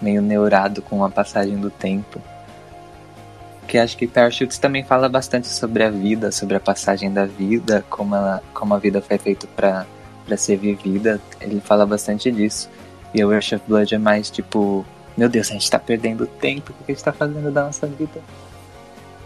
meio 0.00 0.23
neurado 0.23 0.83
com 0.83 1.05
a 1.05 1.11
passagem 1.11 1.59
do 1.59 1.71
tempo. 1.71 2.21
Que 3.67 3.78
acho 3.78 3.97
que 3.97 4.07
Parachutes 4.07 4.59
também 4.59 4.83
fala 4.83 5.09
bastante 5.09 5.47
sobre 5.49 5.83
a 5.83 5.90
vida, 5.90 6.33
sobre 6.33 6.57
a 6.57 6.61
passagem 6.61 7.12
da 7.12 7.26
vida, 7.26 7.85
como, 7.90 8.14
ela, 8.14 8.43
como 8.55 8.75
a 8.75 8.78
vida 8.78 9.02
foi 9.02 9.19
feita 9.19 9.47
para 9.55 9.87
ser 10.37 10.57
vivida. 10.57 11.21
Ele 11.40 11.61
fala 11.61 11.85
bastante 11.85 12.31
disso. 12.31 12.71
E 13.12 13.23
o 13.23 13.35
Rush 13.35 13.52
of 13.52 13.64
Blood 13.67 13.95
é 13.95 13.99
mais 13.99 14.31
tipo, 14.31 14.85
meu 15.17 15.28
Deus, 15.28 15.50
a 15.50 15.52
gente 15.52 15.71
tá 15.71 15.78
perdendo 15.78 16.26
tempo, 16.26 16.73
o 16.73 16.85
que 16.85 16.93
a 16.93 16.95
gente 16.95 17.05
tá 17.05 17.12
fazendo 17.12 17.50
da 17.50 17.64
nossa 17.64 17.87
vida? 17.87 18.21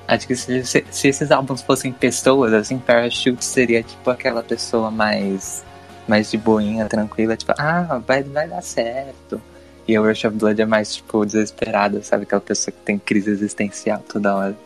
Acho 0.06 0.26
que 0.26 0.34
se, 0.34 0.64
se, 0.64 0.84
se, 0.90 1.08
esses 1.08 1.30
álbuns 1.30 1.62
fossem 1.62 1.92
pessoas, 1.92 2.52
assim, 2.52 2.78
Parachute 2.78 3.44
seria 3.44 3.82
tipo 3.82 4.10
aquela 4.10 4.42
pessoa 4.42 4.90
mais, 4.90 5.64
mais 6.08 6.30
de 6.30 6.36
boinha, 6.36 6.86
tranquila, 6.86 7.36
tipo, 7.36 7.52
ah, 7.58 8.00
vai, 8.06 8.22
vai 8.22 8.48
dar 8.48 8.62
certo. 8.62 9.40
E 9.86 9.98
o 9.98 10.02
Rush 10.06 10.24
of 10.24 10.36
Blood 10.36 10.62
é 10.62 10.66
mais, 10.66 10.94
tipo, 10.94 11.24
desesperada, 11.26 12.02
sabe? 12.02 12.22
Aquela 12.22 12.40
pessoa 12.40 12.72
que 12.72 12.80
tem 12.84 12.98
crise 12.98 13.30
existencial 13.30 14.02
toda 14.08 14.34
hora. 14.34 14.56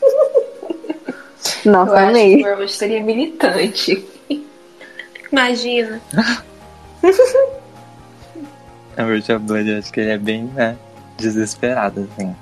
Nossa, 1.64 1.92
Eu 1.92 2.08
amei. 2.08 2.34
acho 2.34 2.44
que 2.44 2.50
o 2.50 2.56
Rush 2.56 2.74
seria 2.74 3.02
militante. 3.02 4.04
Imagina. 5.30 6.00
o 8.98 9.02
Rush 9.02 9.28
of 9.30 9.38
Blood, 9.44 9.70
eu 9.70 9.78
acho 9.78 9.92
que 9.92 10.00
ele 10.00 10.10
é 10.10 10.18
bem, 10.18 10.44
né, 10.44 10.76
desesperado, 11.16 12.08
assim. 12.16 12.34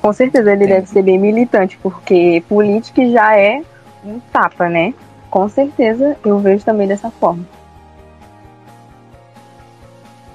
Com 0.00 0.12
certeza 0.12 0.52
ele 0.52 0.64
Sim. 0.64 0.70
deve 0.70 0.86
ser 0.86 1.02
bem 1.02 1.18
militante, 1.18 1.78
porque 1.82 2.42
política 2.48 3.06
já 3.10 3.36
é 3.36 3.62
um 4.04 4.18
tapa, 4.32 4.68
né? 4.68 4.94
Com 5.30 5.48
certeza 5.48 6.16
eu 6.24 6.38
vejo 6.38 6.64
também 6.64 6.88
dessa 6.88 7.10
forma. 7.10 7.44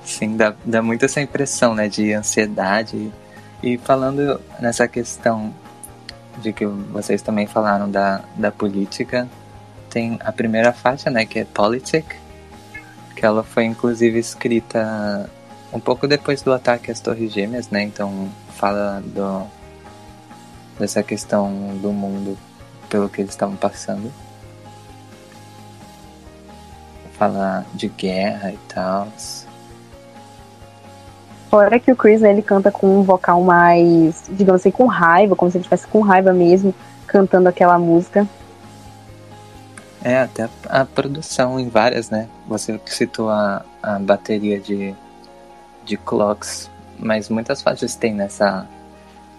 Sim, 0.06 0.38
dá, 0.38 0.54
dá 0.64 0.82
muito 0.82 1.04
essa 1.04 1.20
impressão, 1.20 1.74
né, 1.74 1.90
de 1.90 2.14
ansiedade. 2.14 3.12
E 3.62 3.78
falando 3.80 4.40
nessa 4.60 4.88
questão 4.88 5.54
de 6.42 6.54
que 6.54 6.66
vocês 6.66 7.22
também 7.22 7.48
falaram 7.48 7.90
da, 7.90 8.22
da 8.36 8.52
política, 8.52 9.28
tem 9.90 10.20
a 10.24 10.32
primeira 10.32 10.72
faixa, 10.72 11.10
né, 11.10 11.26
que 11.26 11.40
é 11.40 11.46
Politic, 11.46 12.06
que 13.16 13.26
ela 13.26 13.44
foi 13.44 13.64
inclusive 13.66 14.20
escrita 14.20 15.30
um 15.74 15.80
pouco 15.80 16.08
depois 16.08 16.42
do 16.42 16.54
ataque 16.54 16.92
às 16.92 17.00
Torres 17.00 17.34
Gêmeas, 17.34 17.70
né, 17.70 17.82
então 17.82 18.30
fala 18.56 19.02
do, 19.04 19.48
dessa 20.78 21.02
questão 21.02 21.78
do 21.82 21.92
mundo 21.92 22.38
pelo 22.90 23.10
que 23.10 23.22
eles 23.22 23.32
estavam 23.32 23.56
passando. 23.56 24.12
Fala 27.18 27.66
de 27.74 27.88
guerra 27.88 28.52
e 28.52 28.58
tal. 28.68 29.08
Fora 31.56 31.80
que 31.80 31.90
o 31.90 31.96
Chris, 31.96 32.20
né, 32.20 32.32
ele 32.32 32.42
canta 32.42 32.70
com 32.70 33.00
um 33.00 33.02
vocal 33.02 33.42
mais, 33.42 34.26
digamos 34.30 34.60
assim, 34.60 34.72
com 34.72 34.88
raiva, 34.88 35.38
como 35.38 35.50
se 35.50 35.56
ele 35.56 35.62
estivesse 35.62 35.88
com 35.88 36.02
raiva 36.02 36.34
mesmo, 36.34 36.76
cantando 37.08 37.48
aquela 37.48 37.80
música. 37.80 38.28
É, 40.04 40.20
até 40.20 40.50
a, 40.68 40.82
a 40.82 40.86
produção 40.86 41.58
em 41.58 41.70
várias, 41.70 42.10
né? 42.10 42.28
Você 42.46 42.78
citou 42.88 43.30
a, 43.30 43.64
a 43.82 43.98
bateria 43.98 44.60
de, 44.60 44.94
de 45.86 45.96
clocks, 45.96 46.70
mas 47.00 47.30
muitas 47.30 47.62
faixas 47.62 47.96
tem 47.96 48.14
nessa. 48.14 48.68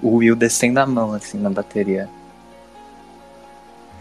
O 0.00 0.16
Will 0.16 0.34
descendo 0.34 0.80
a 0.80 0.86
mão, 0.86 1.12
assim, 1.12 1.38
na 1.38 1.50
bateria. 1.50 2.08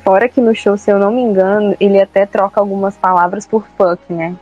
Fora 0.05 0.29
que 0.29 0.39
no 0.39 0.55
show, 0.55 0.77
se 0.77 0.89
eu 0.89 0.97
não 0.97 1.11
me 1.11 1.19
engano, 1.19 1.75
ele 1.81 1.99
até 1.99 2.25
troca 2.25 2.61
algumas 2.61 2.95
palavras 2.95 3.45
por 3.45 3.67
fuck, 3.77 4.01
né? 4.07 4.37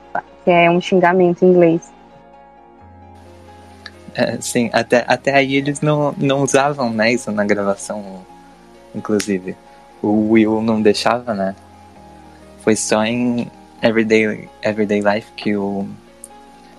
Que 0.46 0.51
é 0.51 0.70
um 0.70 0.80
xingamento 0.80 1.44
em 1.44 1.50
inglês. 1.50 1.92
É, 4.15 4.38
sim, 4.39 4.70
até, 4.72 5.03
até 5.08 5.34
aí 5.34 5.55
eles 5.55 5.82
não, 5.82 6.13
não 6.17 6.41
usavam 6.41 6.91
né, 6.91 7.12
isso 7.12 7.32
na 7.32 7.43
gravação, 7.43 8.24
inclusive. 8.93 9.55
O 10.01 10.32
Will 10.32 10.62
não 10.62 10.82
deixava, 10.82 11.34
né? 11.34 11.55
Foi 12.60 12.75
só 12.75 13.03
em 13.03 13.50
Everyday, 13.82 14.48
Everyday 14.62 15.01
Life 15.01 15.32
que 15.36 15.55
o, 15.55 15.88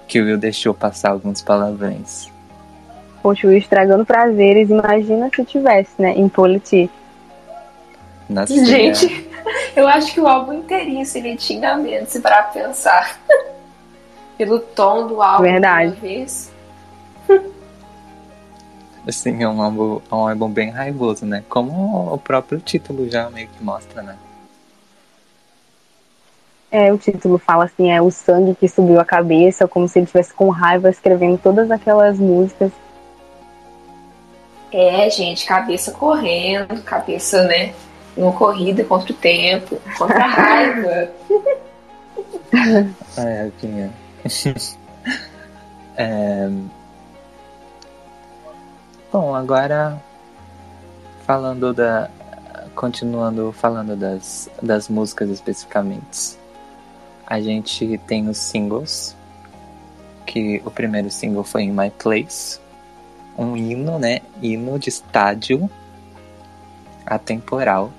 que 0.06 0.20
o 0.20 0.24
Will 0.24 0.38
deixou 0.38 0.72
passar 0.72 1.10
alguns 1.10 1.42
palavrões. 1.42 2.28
Poxa, 3.22 3.46
o 3.46 3.50
Will 3.50 3.58
estragando 3.58 4.06
prazeres, 4.06 4.70
imagina 4.70 5.28
se 5.34 5.44
tivesse, 5.44 5.90
né? 5.98 6.12
Em 6.12 6.28
Polity. 6.28 6.90
Nossa, 8.28 8.64
Gente, 8.64 9.28
eu 9.74 9.88
acho 9.88 10.14
que 10.14 10.20
o 10.20 10.28
álbum 10.28 10.52
inteirinho 10.54 11.04
seria 11.04 11.36
xingamento, 11.36 12.06
se 12.06 12.20
parar 12.20 12.50
pra 12.50 12.62
pensar. 12.62 13.18
Pelo 14.38 14.58
tom 14.58 15.06
do 15.06 15.22
álbum. 15.22 15.42
Verdade. 15.42 15.96
vez. 16.00 16.53
Assim, 19.06 19.42
é 19.42 19.48
um 19.48 19.60
álbum, 19.60 20.00
é 20.10 20.14
um 20.14 20.28
álbum 20.28 20.48
bem 20.48 20.70
raivoso, 20.70 21.26
né? 21.26 21.44
Como 21.48 22.12
o 22.12 22.18
próprio 22.18 22.58
título 22.58 23.08
já 23.10 23.28
meio 23.30 23.48
que 23.48 23.62
mostra, 23.62 24.02
né? 24.02 24.16
É, 26.70 26.92
o 26.92 26.98
título 26.98 27.38
fala 27.38 27.64
assim, 27.66 27.90
é 27.90 28.02
o 28.02 28.10
sangue 28.10 28.54
que 28.54 28.66
subiu 28.68 28.98
a 28.98 29.04
cabeça, 29.04 29.68
como 29.68 29.86
se 29.86 29.98
ele 29.98 30.06
estivesse 30.06 30.34
com 30.34 30.48
raiva 30.48 30.90
escrevendo 30.90 31.38
todas 31.38 31.70
aquelas 31.70 32.18
músicas. 32.18 32.72
É, 34.72 35.08
gente, 35.08 35.46
cabeça 35.46 35.92
correndo, 35.92 36.82
cabeça, 36.82 37.44
né? 37.44 37.72
Numa 38.16 38.32
corrida 38.32 38.82
contra 38.84 39.12
o 39.12 39.16
tempo, 39.16 39.80
contra 39.96 40.24
a 40.24 40.28
raiva. 40.28 41.10
É, 43.16 43.50
Pinha. 43.60 43.90
é... 45.96 46.48
Bom, 49.14 49.32
agora 49.32 50.02
falando 51.24 51.72
da. 51.72 52.10
Continuando 52.74 53.52
falando 53.52 53.94
das, 53.94 54.50
das 54.60 54.88
músicas 54.88 55.30
especificamente. 55.30 56.36
A 57.24 57.40
gente 57.40 57.96
tem 58.08 58.28
os 58.28 58.38
singles. 58.38 59.16
Que 60.26 60.60
o 60.64 60.70
primeiro 60.70 61.12
single 61.12 61.44
foi 61.44 61.62
In 61.62 61.70
My 61.70 61.90
Place. 61.90 62.58
Um 63.38 63.56
hino, 63.56 64.00
né? 64.00 64.18
Hino 64.42 64.80
de 64.80 64.88
estádio 64.88 65.70
atemporal. 67.06 67.92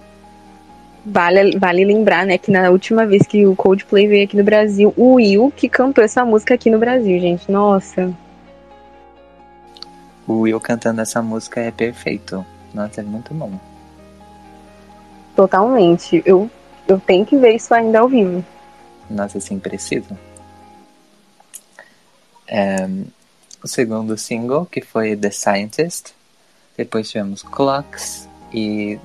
Vale, 1.06 1.58
vale 1.58 1.86
lembrar, 1.86 2.26
né, 2.26 2.38
que 2.38 2.52
na 2.52 2.70
última 2.72 3.06
vez 3.06 3.26
que 3.26 3.46
o 3.48 3.56
Coldplay 3.56 4.06
veio 4.06 4.26
aqui 4.26 4.36
no 4.36 4.44
Brasil, 4.44 4.94
o 4.98 5.14
Will 5.14 5.54
que 5.56 5.70
cantou 5.70 6.04
essa 6.04 6.26
música 6.26 6.56
aqui 6.56 6.70
no 6.70 6.78
Brasil, 6.78 7.18
gente. 7.22 7.50
Nossa. 7.50 8.25
O 10.28 10.42
Will 10.42 10.60
cantando 10.60 11.02
essa 11.02 11.22
música 11.22 11.62
é 11.62 11.72
perfeito. 11.72 12.46
Nossa, 12.74 13.02
é 13.02 13.04
muito 13.04 13.34
bom. 13.34 13.60
Totalmente. 15.36 16.22
Eu, 16.26 16.50
eu 16.88 17.00
tenho 17.00 17.26
que 17.26 17.38
ver 17.38 17.56
isso 17.56 17.74
ainda 17.74 18.00
ao 18.00 18.10
vivo. 18.10 18.44
Nossa, 19.10 19.38
assim, 19.38 19.60
preciso. 19.60 20.18
É, 22.48 22.88
o 23.64 23.68
segundo 23.68 24.18
single, 24.18 24.66
que 24.66 24.82
foi 24.82 25.16
The 25.16 25.32
Scientist. 25.32 26.14
Depois 26.78 27.10
tivemos 27.10 27.44
Clocks. 27.44 28.28
E 28.54 29.00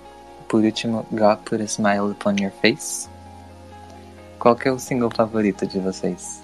por 0.48 0.64
último, 0.64 1.06
God 1.12 1.38
Put 1.44 1.62
a 1.62 1.66
Smile 1.66 2.10
Upon 2.12 2.36
Your 2.40 2.52
Face. 2.62 3.08
Qual 4.38 4.56
que 4.56 4.68
é 4.68 4.72
o 4.72 4.78
single 4.78 5.10
favorito 5.10 5.66
de 5.66 5.78
vocês? 5.78 6.42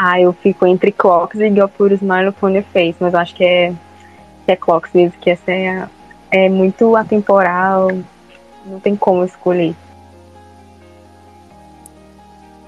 Ah, 0.00 0.20
eu 0.20 0.32
fico 0.32 0.64
entre 0.64 0.92
Clocks 0.92 1.40
e 1.40 1.50
God 1.50 1.70
Put 1.72 1.92
a 1.92 1.96
Smile 1.96 2.28
Upon 2.28 2.50
Your 2.50 2.62
Face, 2.72 2.96
mas 3.00 3.12
eu 3.12 3.18
acho 3.18 3.34
que 3.34 3.44
é, 3.44 3.74
que 4.44 4.52
é 4.52 4.54
Clocks 4.54 4.92
mesmo, 4.94 5.18
que 5.18 5.28
essa 5.28 5.50
é, 5.50 5.88
é 6.30 6.48
muito 6.48 6.94
atemporal. 6.94 7.88
Não 8.64 8.78
tem 8.78 8.94
como 8.94 9.24
escolher. 9.24 9.74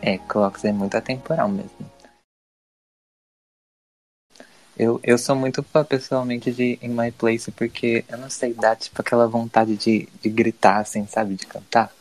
É, 0.03 0.19
Clocks 0.27 0.65
é 0.65 0.73
muito 0.73 0.97
atemporal 0.97 1.49
mesmo. 1.49 1.71
Eu, 4.77 4.99
eu 5.05 5.17
sou 5.17 5.37
muito 5.37 5.63
fã 5.63 5.85
pessoalmente 5.85 6.51
de 6.51 6.81
In 6.83 6.89
My 6.89 7.13
Place 7.13 7.53
porque 7.53 8.05
eu 8.09 8.19
não 8.19 8.29
sei, 8.29 8.55
dá 8.55 8.75
tipo 8.75 9.01
aquela 9.01 9.29
vontade 9.29 9.77
de, 9.77 10.09
de 10.21 10.29
gritar, 10.29 10.79
assim, 10.79 11.07
sabe? 11.07 11.37
De 11.37 11.47
cantar. 11.47 11.93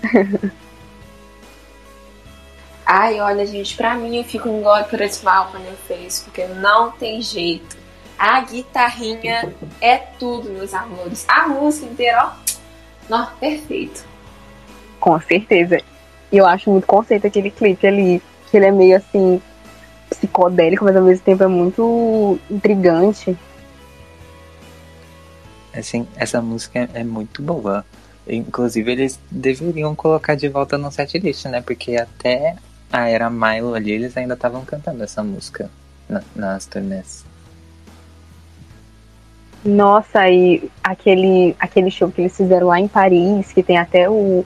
Ai, 2.92 3.20
olha, 3.20 3.46
gente, 3.46 3.76
pra 3.76 3.94
mim 3.94 4.16
eu 4.16 4.24
fico 4.24 4.48
igual 4.48 4.82
por 4.82 5.00
esse 5.00 5.24
mal 5.24 5.46
quando 5.52 5.64
eu 5.64 5.76
fez, 5.86 6.18
porque 6.24 6.44
não 6.46 6.90
tem 6.90 7.22
jeito. 7.22 7.78
A 8.18 8.40
guitarrinha 8.40 9.54
é 9.80 9.96
tudo, 9.96 10.50
meus 10.50 10.74
amores. 10.74 11.24
A 11.28 11.46
música 11.46 11.86
inteira, 11.86 12.24
ó. 12.24 12.32
Não, 13.08 13.30
perfeito. 13.36 14.04
Com 14.98 15.20
certeza. 15.20 15.80
E 16.32 16.36
eu 16.36 16.44
acho 16.44 16.68
muito 16.68 16.84
conceito 16.84 17.28
aquele 17.28 17.52
clipe 17.52 17.86
ali, 17.86 18.20
que 18.50 18.56
ele 18.56 18.66
é 18.66 18.72
meio 18.72 18.96
assim, 18.96 19.40
psicodélico, 20.08 20.84
mas 20.84 20.96
ao 20.96 21.04
mesmo 21.04 21.24
tempo 21.24 21.44
é 21.44 21.46
muito 21.46 22.40
intrigante. 22.50 23.38
Assim, 25.72 26.08
essa 26.16 26.42
música 26.42 26.90
é 26.92 27.04
muito 27.04 27.40
boa. 27.40 27.86
Inclusive, 28.26 28.90
eles 28.90 29.20
deveriam 29.30 29.94
colocar 29.94 30.34
de 30.34 30.48
volta 30.48 30.76
no 30.76 30.90
setlist, 30.90 31.44
né? 31.44 31.60
Porque 31.60 31.94
até 31.94 32.56
a 32.92 33.08
era 33.08 33.30
Milo 33.30 33.74
ali, 33.74 33.92
eles 33.92 34.16
ainda 34.16 34.34
estavam 34.34 34.64
cantando 34.64 35.02
essa 35.02 35.22
música 35.22 35.70
na, 36.08 36.22
nas 36.34 36.66
turnês. 36.66 37.24
Nossa, 39.64 40.28
e 40.28 40.70
aquele, 40.82 41.54
aquele 41.58 41.90
show 41.90 42.10
que 42.10 42.22
eles 42.22 42.36
fizeram 42.36 42.68
lá 42.68 42.80
em 42.80 42.88
Paris, 42.88 43.52
que 43.52 43.62
tem 43.62 43.76
até 43.76 44.08
o, 44.08 44.44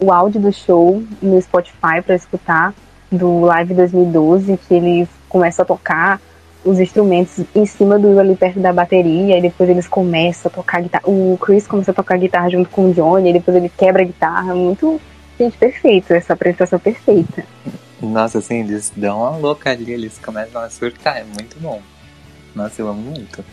o 0.00 0.12
áudio 0.12 0.40
do 0.40 0.52
show 0.52 1.02
no 1.20 1.40
Spotify 1.40 2.00
para 2.04 2.14
escutar, 2.14 2.74
do 3.12 3.40
Live 3.40 3.74
2012, 3.74 4.56
que 4.56 4.74
eles 4.74 5.08
começam 5.28 5.62
a 5.62 5.66
tocar 5.66 6.20
os 6.64 6.80
instrumentos 6.80 7.44
em 7.54 7.64
cima 7.64 7.98
do 7.98 8.18
ali 8.18 8.34
perto 8.34 8.58
da 8.58 8.72
bateria, 8.72 9.38
e 9.38 9.42
depois 9.42 9.68
eles 9.68 9.86
começam 9.86 10.50
a 10.50 10.54
tocar 10.54 10.82
guitarra. 10.82 11.04
O 11.06 11.38
Chris 11.40 11.66
começa 11.66 11.92
a 11.92 11.94
tocar 11.94 12.18
guitarra 12.18 12.50
junto 12.50 12.68
com 12.70 12.90
o 12.90 12.92
Johnny, 12.92 13.30
e 13.30 13.32
depois 13.34 13.56
ele 13.56 13.68
quebra 13.68 14.02
a 14.02 14.06
guitarra. 14.06 14.54
Muito, 14.54 15.00
gente, 15.38 15.56
perfeito, 15.56 16.12
essa 16.12 16.32
apresentação 16.32 16.78
perfeita. 16.78 17.44
Nossa, 18.00 18.38
assim, 18.38 18.60
eles 18.60 18.92
dão 18.94 19.20
uma 19.20 19.36
louca 19.36 19.70
ali, 19.70 19.92
eles 19.92 20.18
começam 20.18 20.60
a 20.60 20.68
surtar, 20.68 21.18
é 21.18 21.24
muito 21.24 21.58
bom. 21.58 21.80
Nossa, 22.54 22.80
eu 22.80 22.88
amo 22.88 23.00
muito. 23.00 23.44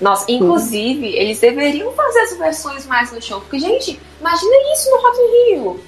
Nossa, 0.00 0.30
inclusive, 0.30 1.12
Sim. 1.12 1.16
eles 1.16 1.38
deveriam 1.38 1.92
fazer 1.92 2.20
as 2.20 2.36
versões 2.36 2.86
mais 2.86 3.12
no 3.12 3.22
show, 3.22 3.40
porque, 3.40 3.58
gente, 3.58 4.00
imagina 4.20 4.52
isso 4.74 4.90
no 4.90 5.02
Rock 5.02 5.18
in 5.18 5.54
Rio. 5.54 5.80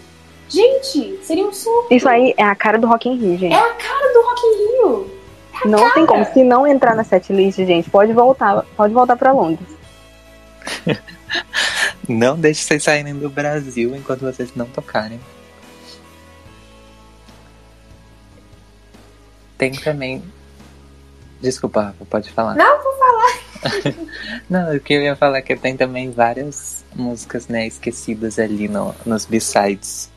Gente, 0.49 1.19
seria 1.23 1.47
um 1.47 1.53
surto. 1.53 1.93
Isso 1.93 2.09
aí 2.09 2.35
é 2.37 2.45
a 2.45 2.55
cara 2.55 2.79
do 2.79 2.87
Rock 2.87 3.09
in 3.09 3.17
Rio, 3.17 3.39
gente. 3.39 3.55
É 3.55 3.59
a 3.59 3.75
cara 3.75 4.13
do 4.13 4.23
Rock 4.23 4.43
in 4.47 4.57
Rio. 4.57 5.11
É 5.65 5.69
não 5.69 5.79
cara. 5.79 5.95
tem 5.95 6.07
como. 6.07 6.25
Se 6.27 6.45
não 6.45 6.67
entrar 6.67 6.95
na 6.95 7.05
setlist, 7.05 7.57
gente, 7.59 7.89
pode 7.89 8.13
voltar, 8.13 8.65
pode 8.77 8.93
voltar 8.93 9.17
para 9.17 9.33
Londres. 9.33 9.67
não 12.09 12.39
deixe 12.39 12.63
vocês 12.63 12.83
saírem 12.83 13.15
do 13.15 13.31
Brasil 13.31 13.95
enquanto 13.95 14.21
vocês 14.21 14.55
não 14.55 14.67
tocarem. 14.67 15.21
Tem 19.57 19.73
também. 19.73 20.23
Desculpa, 21.41 21.83
Rafa, 21.83 22.05
pode 22.05 22.31
falar. 22.31 22.55
Não, 22.55 22.83
vou 22.83 22.93
falar. 22.95 23.95
não, 24.49 24.77
o 24.77 24.81
que 24.81 24.95
eu 24.95 25.03
ia 25.03 25.17
falar 25.17 25.39
é 25.39 25.43
que 25.43 25.57
tem 25.57 25.77
também 25.77 26.11
várias 26.11 26.85
músicas, 26.95 27.49
né, 27.49 27.67
esquecidas 27.67 28.39
ali 28.39 28.69
no, 28.69 28.95
nos 29.07 29.25
B-sides. 29.25 30.11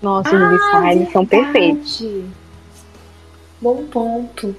Nossa, 0.00 0.30
os 0.34 0.50
B-sides 0.50 1.12
são 1.12 1.26
perfeitos. 1.26 2.04
Bom 3.60 3.86
ponto. 3.86 4.54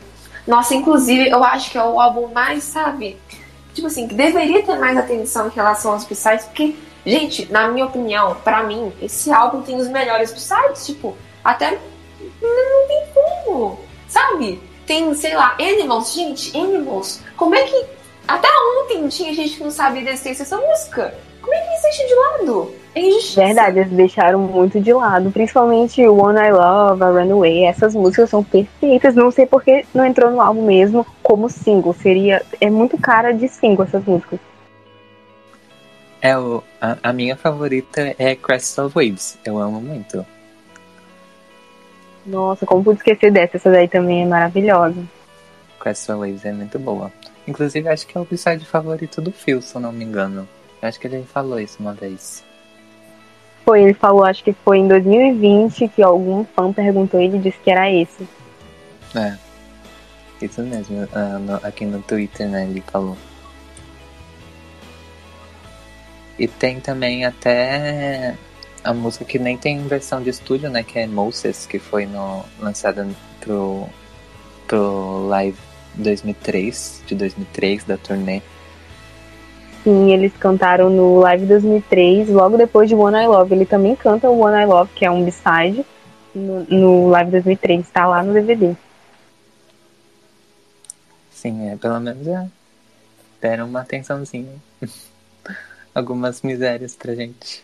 Nossa, 0.46 0.76
inclusive, 0.76 1.30
eu 1.30 1.44
acho 1.44 1.72
que 1.72 1.78
é 1.78 1.84
o 1.84 2.00
álbum 2.00 2.28
mais, 2.34 2.64
sabe? 2.64 3.18
Tipo 3.74 3.88
assim, 3.88 4.08
que 4.08 4.14
deveria 4.14 4.64
ter 4.64 4.78
mais 4.78 4.98
atenção 4.98 5.48
em 5.48 5.52
relação 5.52 5.94
aos 5.94 6.04
B-sides, 6.06 6.46
porque, 6.46 6.76
gente, 7.06 7.52
na 7.52 7.68
minha 7.70 7.86
opinião, 7.86 8.36
para 8.44 8.64
mim, 8.64 8.92
esse 9.02 9.32
álbum 9.32 9.62
tem 9.62 9.78
os 9.78 9.88
melhores 9.88 10.32
B-sides, 10.32 10.86
tipo, 10.86 11.16
até 11.44 11.80
não 12.42 12.88
tem 12.88 13.04
como, 13.14 13.80
sabe? 14.08 14.62
Tem, 14.86 15.14
sei 15.14 15.36
lá, 15.36 15.56
Animals, 15.60 16.14
gente, 16.14 16.58
Animals. 16.58 17.22
Como 17.38 17.56
é 17.56 17.64
que. 17.64 17.86
Até 18.28 18.48
ontem 18.80 19.08
tinha 19.08 19.34
gente 19.34 19.56
que 19.56 19.64
não 19.64 19.72
sabia 19.72 20.04
da 20.04 20.12
existência 20.12 20.44
dessa 20.44 20.58
música. 20.58 21.16
Como 21.42 21.54
é 21.54 21.60
que 21.60 21.68
eles 21.68 21.82
deixam 21.82 22.08
de 22.08 22.14
lado? 22.16 22.76
É 22.96 23.02
injustiça. 23.02 23.46
Verdade, 23.46 23.80
eles 23.80 23.92
deixaram 23.92 24.40
muito 24.40 24.80
de 24.80 24.92
lado. 24.92 25.32
Principalmente 25.32 26.06
o 26.08 26.18
One 26.18 26.40
I 26.40 26.52
Love, 26.52 27.04
a 27.04 27.08
Runaway. 27.08 27.66
Essas 27.66 27.94
músicas 27.94 28.30
são 28.30 28.44
perfeitas. 28.44 29.16
Não 29.16 29.32
sei 29.32 29.46
porque 29.46 29.86
não 29.94 30.06
entrou 30.06 30.32
no 30.32 30.42
álbum 30.42 30.66
mesmo 30.66 31.06
como 31.22 31.50
single. 31.50 31.94
Seria. 31.94 32.42
É 32.60 32.70
muito 32.70 32.98
cara 32.98 33.32
de 33.32 33.48
single 33.48 33.86
essas 33.86 34.04
músicas. 34.06 34.40
É, 36.22 36.38
o, 36.38 36.64
a, 36.82 36.98
a 37.04 37.14
minha 37.14 37.38
favorita 37.38 38.16
é 38.18 38.36
Crystal 38.36 38.90
Waves. 38.90 39.38
Eu 39.46 39.58
amo 39.58 39.80
muito. 39.80 40.26
Nossa, 42.26 42.66
como 42.66 42.84
pude 42.84 42.98
esquecer 42.98 43.32
dessa? 43.32 43.58
Essa 43.58 43.72
daí 43.72 43.88
também 43.88 44.24
é 44.24 44.26
maravilhosa. 44.26 45.02
Crystal 45.80 46.20
Waves 46.20 46.44
é 46.44 46.52
muito 46.52 46.78
boa. 46.78 47.12
Inclusive, 47.48 47.88
acho 47.88 48.06
que 48.06 48.18
é 48.18 48.22
o 48.22 48.24
episódio 48.24 48.66
favorito 48.66 49.22
do 49.22 49.32
Phil, 49.32 49.62
se 49.62 49.76
eu 49.76 49.82
não 49.82 49.92
me 49.92 50.04
engano. 50.04 50.48
Eu 50.82 50.90
acho 50.90 51.00
que 51.00 51.08
ele 51.08 51.24
falou 51.24 51.60
isso 51.60 51.78
uma 51.80 51.94
vez. 51.94 52.44
Foi, 53.70 53.84
ele 53.84 53.94
falou, 53.94 54.24
acho 54.24 54.44
que 54.44 54.52
foi 54.52 54.80
em 54.80 54.88
2020 54.88 55.90
que 55.90 56.02
algum 56.02 56.44
fã 56.44 56.74
perguntou 56.74 57.22
e 57.22 57.26
ele 57.26 57.38
disse 57.38 57.60
que 57.60 57.70
era 57.70 57.88
esse. 57.88 58.28
É. 59.14 59.38
Isso 60.42 60.64
mesmo, 60.64 61.08
no, 61.42 61.56
aqui 61.58 61.86
no 61.86 62.02
Twitter, 62.02 62.50
né, 62.50 62.64
ele 62.64 62.82
falou. 62.82 63.16
E 66.40 66.48
tem 66.48 66.80
também 66.80 67.26
até 67.26 68.36
a 68.84 68.92
música 68.92 69.24
que 69.24 69.38
nem 69.38 69.56
tem 69.56 69.86
versão 69.86 70.20
de 70.24 70.32
estúdio, 70.32 70.72
né? 70.72 70.82
Que 70.82 70.98
é 70.98 71.06
Moses, 71.06 71.68
que 71.68 71.78
foi 71.78 72.08
no, 72.08 72.44
lançada 72.60 73.08
pro, 73.40 73.88
pro 74.66 75.28
Live 75.28 75.60
2003, 75.94 77.04
de 77.06 77.14
2003, 77.14 77.84
da 77.84 77.98
turnê. 77.98 78.42
Sim, 79.84 80.12
eles 80.12 80.34
cantaram 80.38 80.90
no 80.90 81.20
Live 81.20 81.46
2003, 81.46 82.30
logo 82.30 82.58
depois 82.58 82.90
de 82.90 82.96
One 82.96 83.18
I 83.18 83.28
Love. 83.28 83.54
Ele 83.54 83.66
também 83.66 83.96
canta 83.96 84.30
o 84.30 84.40
One 84.40 84.62
I 84.62 84.66
Love, 84.66 84.92
que 84.94 85.06
é 85.06 85.12
um 85.12 85.24
B-side, 85.24 85.86
no, 86.36 86.64
no 86.66 87.08
Live 87.10 87.32
2003, 87.32 87.90
tá 87.90 88.06
lá 88.06 88.22
no 88.22 88.34
DVD. 88.34 88.76
Sim, 91.32 91.70
é, 91.70 91.78
pelo 91.78 92.00
menos 92.00 92.28
é. 92.28 92.48
Deram 93.40 93.68
uma 93.68 93.82
atençãozinha. 93.82 94.54
Algumas 95.96 96.42
misérias 96.42 96.96
pra 96.96 97.16
gente. 97.16 97.64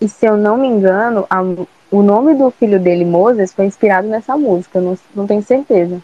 E 0.00 0.08
se 0.08 0.26
eu 0.26 0.36
não 0.36 0.56
me 0.56 0.68
engano, 0.68 1.26
a, 1.28 1.40
o 1.90 2.02
nome 2.02 2.34
do 2.34 2.50
filho 2.50 2.78
dele, 2.78 3.04
Moses, 3.04 3.52
foi 3.52 3.66
inspirado 3.66 4.06
nessa 4.06 4.36
música, 4.36 4.80
não, 4.80 4.96
não 5.14 5.26
tenho 5.26 5.42
certeza. 5.42 6.00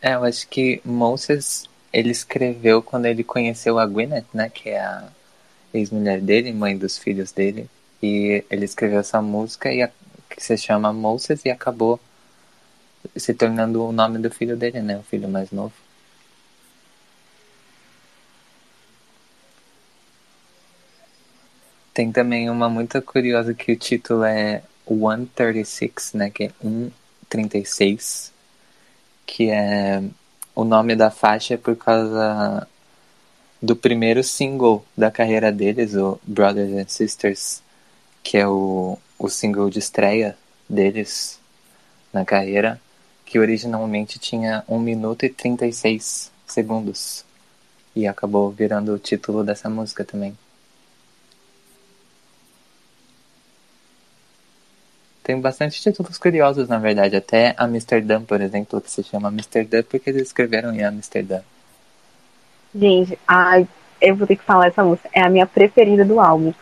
É, 0.00 0.14
eu 0.14 0.24
acho 0.24 0.48
que 0.48 0.80
Moses 0.84 1.68
ele 1.92 2.10
escreveu 2.10 2.82
quando 2.82 3.06
ele 3.06 3.24
conheceu 3.24 3.78
a 3.78 3.86
Gwyneth, 3.86 4.26
né, 4.32 4.48
que 4.48 4.70
é 4.70 4.80
a 4.80 5.08
ex-mulher 5.74 6.20
dele, 6.20 6.52
mãe 6.52 6.76
dos 6.76 6.98
filhos 6.98 7.32
dele, 7.32 7.68
e 8.02 8.44
ele 8.50 8.64
escreveu 8.64 9.00
essa 9.00 9.20
música 9.22 9.72
e 9.72 9.82
a, 9.82 9.90
que 10.30 10.42
se 10.42 10.56
chama 10.56 10.92
Moses 10.92 11.44
e 11.44 11.50
acabou 11.50 12.00
se 13.16 13.34
tornando 13.34 13.84
o 13.84 13.92
nome 13.92 14.18
do 14.18 14.30
filho 14.30 14.56
dele, 14.56 14.80
né, 14.80 14.98
o 14.98 15.02
filho 15.02 15.28
mais 15.28 15.50
novo. 15.50 15.74
Tem 21.94 22.10
também 22.10 22.48
uma 22.48 22.70
muito 22.70 23.00
curiosa 23.02 23.52
que 23.52 23.70
o 23.72 23.76
título 23.76 24.24
é 24.24 24.62
136, 24.88 26.12
né? 26.14 26.30
Que 26.30 26.44
é 26.44 26.50
136. 26.62 28.32
Que 29.26 29.50
é 29.50 30.02
o 30.54 30.64
nome 30.64 30.94
da 30.94 31.10
faixa 31.10 31.54
é 31.54 31.56
por 31.56 31.76
causa 31.76 32.66
do 33.60 33.76
primeiro 33.76 34.22
single 34.22 34.84
da 34.96 35.10
carreira 35.10 35.52
deles, 35.52 35.94
o 35.94 36.18
Brothers 36.24 36.72
and 36.72 36.88
Sisters, 36.88 37.62
que 38.22 38.36
é 38.36 38.46
o, 38.46 38.98
o 39.18 39.28
single 39.28 39.70
de 39.70 39.78
estreia 39.78 40.36
deles 40.68 41.38
na 42.12 42.24
carreira, 42.24 42.80
que 43.24 43.38
originalmente 43.38 44.18
tinha 44.18 44.64
1 44.68 44.78
minuto 44.78 45.24
e 45.24 45.30
36 45.30 46.30
segundos. 46.46 47.24
E 47.94 48.06
acabou 48.06 48.50
virando 48.50 48.94
o 48.94 48.98
título 48.98 49.44
dessa 49.44 49.70
música 49.70 50.04
também. 50.04 50.36
Tem 55.22 55.40
bastante 55.40 55.80
títulos 55.80 56.18
curiosos, 56.18 56.68
na 56.68 56.78
verdade. 56.78 57.16
Até 57.16 57.54
Amsterdã, 57.56 58.22
por 58.22 58.40
exemplo, 58.40 58.80
que 58.80 58.90
se 58.90 59.04
chama 59.04 59.28
Amsterdã 59.28 59.82
porque 59.82 60.10
eles 60.10 60.22
escreveram 60.22 60.74
em 60.74 60.82
Amsterdã. 60.82 61.40
Gente, 62.74 63.18
ai, 63.26 63.68
eu 64.00 64.16
vou 64.16 64.26
ter 64.26 64.36
que 64.36 64.42
falar 64.42 64.66
essa 64.66 64.82
música. 64.82 65.08
É 65.12 65.22
a 65.22 65.30
minha 65.30 65.46
preferida 65.46 66.04
do 66.04 66.18
álbum. 66.18 66.52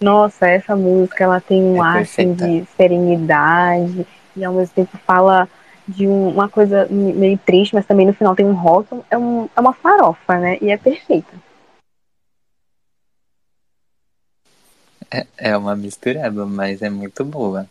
Nossa, 0.00 0.46
essa 0.46 0.76
música 0.76 1.24
ela 1.24 1.40
tem 1.40 1.62
um 1.62 1.82
é 1.82 1.88
ar 1.88 2.02
assim, 2.02 2.34
de 2.34 2.64
serenidade. 2.76 4.06
e 4.36 4.44
ao 4.44 4.52
mesmo 4.52 4.74
tempo 4.74 4.96
fala 4.98 5.48
de 5.88 6.06
um, 6.06 6.28
uma 6.28 6.48
coisa 6.48 6.86
meio 6.90 7.38
triste, 7.38 7.74
mas 7.74 7.86
também 7.86 8.06
no 8.06 8.14
final 8.14 8.36
tem 8.36 8.46
um 8.46 8.54
rock. 8.54 8.88
É, 9.10 9.18
um, 9.18 9.48
é 9.56 9.60
uma 9.60 9.72
farofa, 9.72 10.38
né? 10.38 10.58
E 10.60 10.70
é 10.70 10.76
perfeita. 10.76 11.32
É, 15.10 15.26
é 15.38 15.56
uma 15.56 15.74
mistureba, 15.74 16.46
mas 16.46 16.82
é 16.82 16.90
muito 16.90 17.24
boa. 17.24 17.68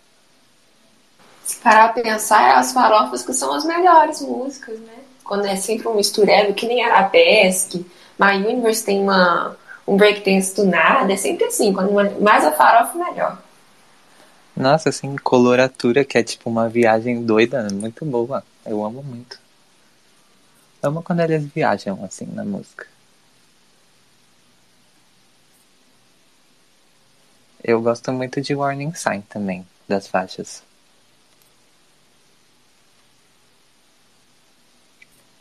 Se 1.43 1.57
parar 1.57 1.85
a 1.85 1.89
pensar, 1.89 2.49
é 2.49 2.53
as 2.53 2.71
farofas 2.71 3.23
que 3.23 3.33
são 3.33 3.53
as 3.53 3.65
melhores 3.65 4.21
músicas, 4.21 4.79
né? 4.79 4.93
Quando 5.23 5.45
é 5.45 5.55
sempre 5.55 5.87
um 5.87 5.95
mistureba, 5.95 6.53
que 6.53 6.67
nem 6.67 6.83
Arabesque, 6.83 7.85
My 8.19 8.35
Universe 8.37 8.83
tem 8.85 9.01
uma, 9.01 9.57
um 9.87 9.97
breakdance 9.97 10.55
do 10.55 10.65
nada, 10.65 11.11
é 11.11 11.17
sempre 11.17 11.45
assim, 11.45 11.73
quando 11.73 11.91
mais 12.21 12.45
a 12.45 12.51
farofa, 12.51 12.97
melhor. 12.97 13.41
Nossa, 14.55 14.89
assim, 14.89 15.15
coloratura 15.17 16.05
que 16.05 16.17
é 16.17 16.23
tipo 16.23 16.49
uma 16.49 16.69
viagem 16.69 17.23
doida, 17.23 17.67
muito 17.71 18.05
boa. 18.05 18.43
Eu 18.65 18.83
amo 18.85 19.01
muito. 19.01 19.39
Amo 20.81 21.01
quando 21.01 21.21
eles 21.21 21.43
viajam 21.45 22.03
assim 22.03 22.25
na 22.25 22.43
música. 22.43 22.85
Eu 27.63 27.81
gosto 27.81 28.11
muito 28.11 28.41
de 28.41 28.53
Warning 28.53 28.93
Sign 28.93 29.23
também, 29.29 29.65
das 29.87 30.07
faixas. 30.07 30.61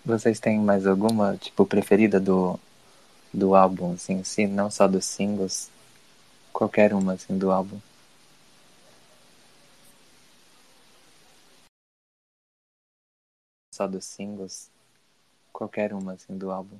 Vocês 0.04 0.40
têm 0.40 0.58
mais 0.58 0.84
alguma, 0.86 1.36
tipo, 1.36 1.64
preferida 1.64 2.18
do, 2.18 2.58
do 3.32 3.54
álbum, 3.54 3.92
assim, 3.94 4.24
se 4.24 4.46
não 4.46 4.70
só 4.70 4.88
dos 4.88 5.04
singles? 5.04 5.70
Qualquer 6.52 6.94
uma, 6.94 7.14
assim, 7.14 7.38
do 7.38 7.50
álbum. 7.52 7.80
Só 13.74 13.86
dos 13.86 14.04
singles? 14.04 14.70
Qualquer 15.52 15.92
uma, 15.94 16.14
assim, 16.14 16.36
do 16.36 16.50
álbum. 16.50 16.78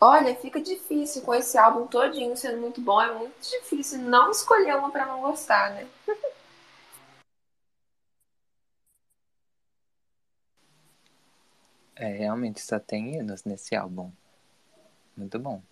Olha, 0.00 0.34
fica 0.34 0.60
difícil 0.60 1.22
com 1.22 1.32
esse 1.32 1.56
álbum 1.56 1.86
todinho 1.86 2.36
sendo 2.36 2.60
muito 2.60 2.80
bom. 2.80 3.00
É 3.00 3.14
muito 3.14 3.40
difícil 3.40 4.00
não 4.00 4.32
escolher 4.32 4.76
uma 4.76 4.90
para 4.90 5.06
não 5.06 5.20
gostar, 5.20 5.70
né? 5.70 5.86
É, 12.02 12.06
realmente 12.08 12.60
só 12.60 12.80
tem 12.80 13.14
hinos 13.14 13.44
nesse 13.44 13.76
álbum. 13.76 14.10
Muito 15.16 15.38
bom. 15.38 15.62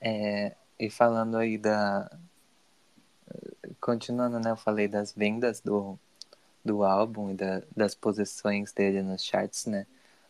É, 0.00 0.54
e 0.78 0.90
falando 0.90 1.36
aí 1.36 1.58
da. 1.58 2.08
Continuando, 3.80 4.38
né? 4.40 4.50
Eu 4.50 4.56
falei 4.56 4.88
das 4.88 5.12
vendas 5.12 5.60
do, 5.60 5.98
do 6.64 6.84
álbum 6.84 7.30
e 7.30 7.34
da, 7.34 7.62
das 7.76 7.94
posições 7.94 8.72
dele 8.72 9.02
nos 9.02 9.24
charts, 9.24 9.66
né? 9.66 9.86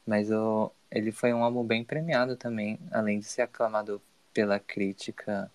Mas 0.06 0.30
o, 0.30 0.72
ele 0.90 1.12
foi 1.12 1.32
um 1.34 1.44
álbum 1.44 1.64
bem 1.64 1.84
premiado 1.84 2.36
também, 2.36 2.78
além 2.92 3.20
de 3.20 3.26
ser 3.26 3.42
aclamado 3.42 4.02
pela 4.34 4.60
crítica. 4.60 5.50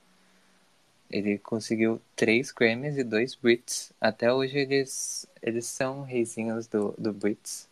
Ele 1.10 1.38
conseguiu 1.38 2.02
três 2.15 2.52
Grammys 2.52 2.98
e 2.98 3.04
dois 3.04 3.36
Brits. 3.36 3.93
Até 4.00 4.32
hoje 4.32 4.58
eles, 4.58 5.28
eles 5.41 5.65
são 5.65 6.04
reizinhos 6.04 6.67
do, 6.67 6.93
do 6.98 7.13
Brits. 7.13 7.67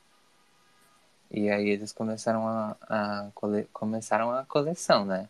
E 1.29 1.49
aí 1.49 1.69
eles 1.69 1.91
começaram 1.91 2.47
a, 2.47 2.77
a 2.81 3.31
cole, 3.33 3.67
começaram 3.73 4.31
a 4.31 4.45
coleção, 4.45 5.05
né? 5.05 5.29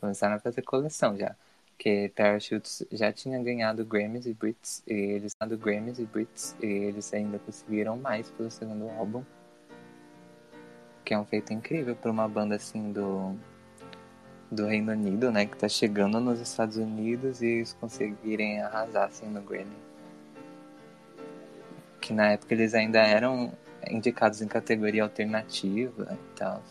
Começaram 0.00 0.36
a 0.36 0.38
fazer 0.38 0.62
coleção 0.62 1.16
já 1.16 1.34
que 1.78 2.08
Parachutes 2.08 2.84
já 2.90 3.12
tinha 3.12 3.40
ganhado 3.40 3.84
Grammys 3.84 4.26
e 4.26 4.34
Brits 4.34 4.82
e 4.86 4.92
eles 4.92 5.32
ganhado 5.40 5.56
Grammys 5.56 5.98
e 6.00 6.04
Brits 6.04 6.56
e 6.60 6.66
eles 6.66 7.14
ainda 7.14 7.38
conseguiram 7.38 7.96
mais 7.96 8.28
pelo 8.30 8.50
segundo 8.50 8.90
álbum 8.90 9.22
que 11.04 11.14
é 11.14 11.18
um 11.18 11.24
feito 11.24 11.52
incrível 11.52 11.94
para 11.94 12.10
uma 12.10 12.28
banda 12.28 12.56
assim 12.56 12.92
do 12.92 13.34
do 14.50 14.66
Reino 14.66 14.92
Unido 14.92 15.30
né 15.30 15.46
que 15.46 15.56
tá 15.56 15.68
chegando 15.68 16.20
nos 16.20 16.40
Estados 16.40 16.76
Unidos 16.76 17.42
e 17.42 17.46
eles 17.46 17.72
conseguirem 17.80 18.62
arrasar 18.62 19.08
assim 19.08 19.26
no 19.26 19.42
Grammy 19.42 19.76
que 22.00 22.12
na 22.12 22.32
época 22.32 22.54
eles 22.54 22.74
ainda 22.74 23.00
eram 23.00 23.52
indicados 23.88 24.40
em 24.40 24.48
categoria 24.48 25.02
alternativa 25.02 26.08
e 26.12 26.36
tal 26.36 26.62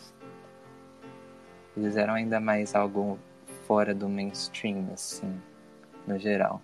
eles 1.78 1.96
eram 1.96 2.16
ainda 2.16 2.40
mais 2.40 2.74
algo 2.74 3.20
fora 3.68 3.94
do 3.94 4.10
mainstream, 4.10 4.90
assim, 4.94 5.40
no 6.08 6.18
geral. 6.18 6.62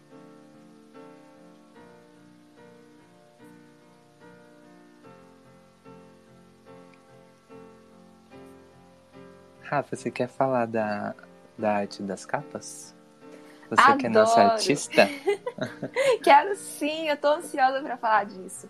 Rafa, 9.73 9.95
você 9.95 10.11
quer 10.11 10.27
falar 10.27 10.67
da, 10.67 11.15
da 11.57 11.77
arte 11.77 12.03
das 12.03 12.25
capas? 12.25 12.95
Você 13.69 13.81
Adoro. 13.81 13.97
que 13.97 14.05
é 14.05 14.09
nossa 14.09 14.41
artista? 14.41 15.09
Quero 16.23 16.55
sim, 16.55 17.09
eu 17.09 17.17
tô 17.17 17.27
ansiosa 17.29 17.81
para 17.81 17.97
falar 17.97 18.25
disso. 18.25 18.69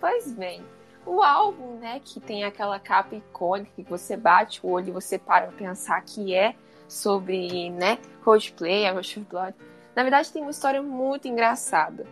Pois 0.00 0.32
bem, 0.32 0.64
o 1.04 1.22
álbum, 1.22 1.78
né, 1.78 2.00
que 2.04 2.20
tem 2.20 2.44
aquela 2.44 2.78
capa 2.78 3.16
icônica 3.16 3.72
que 3.74 3.82
você 3.82 4.16
bate 4.16 4.64
o 4.64 4.70
olho 4.70 4.88
e 4.88 4.92
você 4.92 5.18
para 5.18 5.48
pra 5.48 5.56
pensar 5.56 6.00
que 6.02 6.34
é 6.34 6.54
sobre, 6.86 7.70
né, 7.70 7.98
Coldplay, 8.22 8.86
a 8.86 8.92
Rush 8.92 9.16
of 9.16 9.26
Blood. 9.28 9.56
Na 9.96 10.02
verdade, 10.02 10.32
tem 10.32 10.42
uma 10.42 10.50
história 10.50 10.82
muito 10.82 11.26
engraçada. 11.26 12.06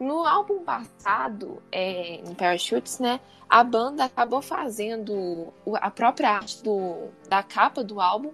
No 0.00 0.26
álbum 0.26 0.64
passado, 0.64 1.62
é, 1.70 2.14
em 2.14 2.34
Parachutes, 2.34 2.98
né, 2.98 3.20
a 3.46 3.62
banda 3.62 4.04
acabou 4.04 4.40
fazendo 4.40 5.52
a 5.74 5.90
própria 5.90 6.30
arte 6.30 6.64
do, 6.64 7.08
da 7.28 7.42
capa 7.42 7.84
do 7.84 8.00
álbum, 8.00 8.32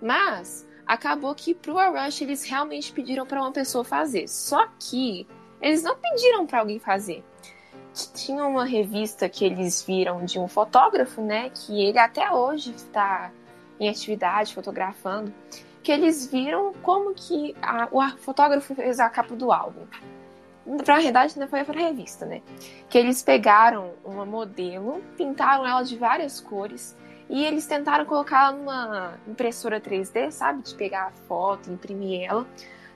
mas 0.00 0.66
acabou 0.86 1.34
que 1.34 1.54
pro 1.54 1.74
Rush 1.74 2.22
eles 2.22 2.44
realmente 2.44 2.90
pediram 2.92 3.26
para 3.26 3.42
uma 3.42 3.52
pessoa 3.52 3.84
fazer. 3.84 4.26
Só 4.26 4.66
que 4.80 5.26
eles 5.60 5.82
não 5.82 5.96
pediram 5.96 6.46
para 6.46 6.60
alguém 6.60 6.78
fazer. 6.78 7.22
Tinha 8.14 8.46
uma 8.46 8.64
revista 8.64 9.28
que 9.28 9.44
eles 9.44 9.82
viram 9.82 10.24
de 10.24 10.38
um 10.38 10.48
fotógrafo, 10.48 11.20
né, 11.20 11.50
que 11.50 11.84
ele 11.84 11.98
até 11.98 12.32
hoje 12.32 12.70
está 12.74 13.30
em 13.78 13.86
atividade, 13.86 14.54
fotografando, 14.54 15.30
que 15.82 15.92
eles 15.92 16.26
viram 16.26 16.72
como 16.82 17.12
que 17.12 17.54
a, 17.60 17.86
o 17.92 18.00
fotógrafo 18.16 18.74
fez 18.74 18.98
a 18.98 19.10
capa 19.10 19.36
do 19.36 19.52
álbum. 19.52 19.86
Pra 20.84 20.98
verdade, 20.98 21.38
não 21.38 21.48
foi 21.48 21.64
pra 21.64 21.78
revista, 21.78 22.24
né? 22.24 22.40
Que 22.88 22.98
eles 22.98 23.22
pegaram 23.22 23.92
uma 24.04 24.24
modelo, 24.24 25.02
pintaram 25.16 25.66
ela 25.66 25.82
de 25.82 25.96
várias 25.96 26.40
cores 26.40 26.96
e 27.28 27.44
eles 27.44 27.66
tentaram 27.66 28.04
colocá-la 28.04 28.52
numa 28.52 29.14
impressora 29.26 29.80
3D, 29.80 30.30
sabe? 30.30 30.62
De 30.62 30.74
pegar 30.74 31.06
a 31.06 31.10
foto, 31.10 31.70
imprimir 31.70 32.28
ela. 32.28 32.46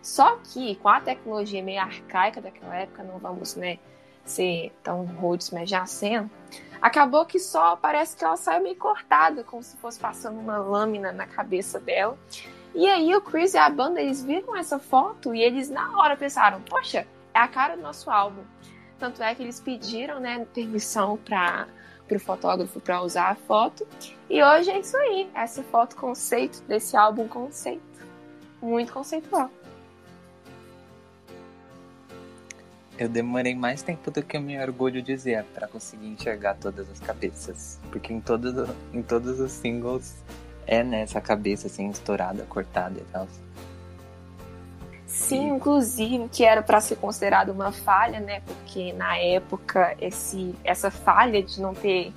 Só 0.02 0.37
que 0.37 0.76
com 0.76 0.88
a 0.88 1.00
tecnologia 1.00 1.62
meio 1.62 1.81
arcaica 1.81 2.40
daquela 2.40 2.76
época, 2.76 3.02
não 3.02 3.18
vamos, 3.18 3.57
né, 3.57 3.79
ser 4.24 4.72
tão 4.83 5.05
rudes, 5.05 5.50
mas 5.50 5.68
já 5.68 5.85
sendo, 5.85 6.31
Acabou 6.81 7.24
que 7.24 7.38
só 7.38 7.76
parece 7.76 8.16
que 8.16 8.24
ela 8.24 8.37
saiu 8.37 8.62
meio 8.62 8.76
cortada, 8.76 9.42
como 9.42 9.62
se 9.62 9.76
fosse 9.76 9.98
passando 9.98 10.38
uma 10.38 10.59
lâmina 10.59 11.11
na 11.12 11.26
cabeça 11.26 11.81
dela. 11.81 12.16
E 12.74 12.87
aí 12.87 13.14
o 13.14 13.20
Chris 13.20 13.55
e 13.55 13.59
a 13.59 13.68
banda, 13.68 14.00
eles 14.00 14.22
viram 14.22 14.55
essa 14.55 14.79
foto 14.79 15.35
e 15.35 15.42
eles 15.42 15.70
na 15.70 15.98
hora 15.98 16.16
pensaram, 16.16 16.61
poxa, 16.61 17.07
é 17.37 17.38
a 17.38 17.46
cara 17.46 17.77
do 17.77 17.83
nosso 17.83 18.11
álbum. 18.11 18.42
Tanto 18.99 19.22
é 19.22 19.35
que 19.35 19.42
eles 19.42 19.61
pediram, 19.61 20.18
né, 20.18 20.46
permissão 20.55 21.18
para 21.18 21.68
o 22.11 22.18
fotógrafo 22.18 22.81
para 22.81 23.03
usar 23.03 23.29
a 23.29 23.35
foto. 23.35 23.87
E 24.31 24.42
hoje 24.42 24.70
é 24.70 24.81
isso 24.81 24.96
aí, 24.96 25.31
essa 25.35 25.62
foto 25.64 25.96
conceito 25.96 26.62
desse 26.62 26.96
álbum 26.96 27.29
conceito. 27.29 27.83
Muito 28.62 28.90
conceitual. 28.90 29.51
Eu 32.99 33.11
demorei 33.11 33.55
mais 33.55 33.83
tempo 33.83 34.11
do 34.11 34.22
que 34.22 34.38
eu 34.38 34.40
me 34.40 34.59
orgulho 34.59 35.03
dizer 35.03 35.44
para 35.53 35.68
conseguir 35.68 36.09
enxergar 36.09 36.55
todas 36.55 36.90
as 36.90 36.99
cabeças. 36.99 37.79
Porque 37.92 38.14
em 38.14 38.20
todos, 38.22 38.55
em 38.94 39.03
todos 39.03 39.38
os 39.38 39.53
singles 39.53 40.16
é 40.66 40.83
nessa 40.83 41.20
cabeça 41.20 41.66
assim, 41.66 41.90
estourada, 41.90 42.44
cortada 42.49 42.99
e 42.99 43.05
tal. 43.12 43.29
Sim, 45.27 45.49
inclusive 45.57 46.29
que 46.29 46.45
era 46.45 46.62
para 46.62 46.81
ser 46.81 46.97
considerado 46.97 47.51
uma 47.51 47.73
falha, 47.73 48.21
né? 48.21 48.41
Porque 48.47 48.93
na 48.93 49.17
época 49.19 49.97
esse, 50.01 50.55
essa 50.62 50.89
falha 50.91 51.43
de 51.43 51.61
não 51.61 51.75
ter 51.75 52.12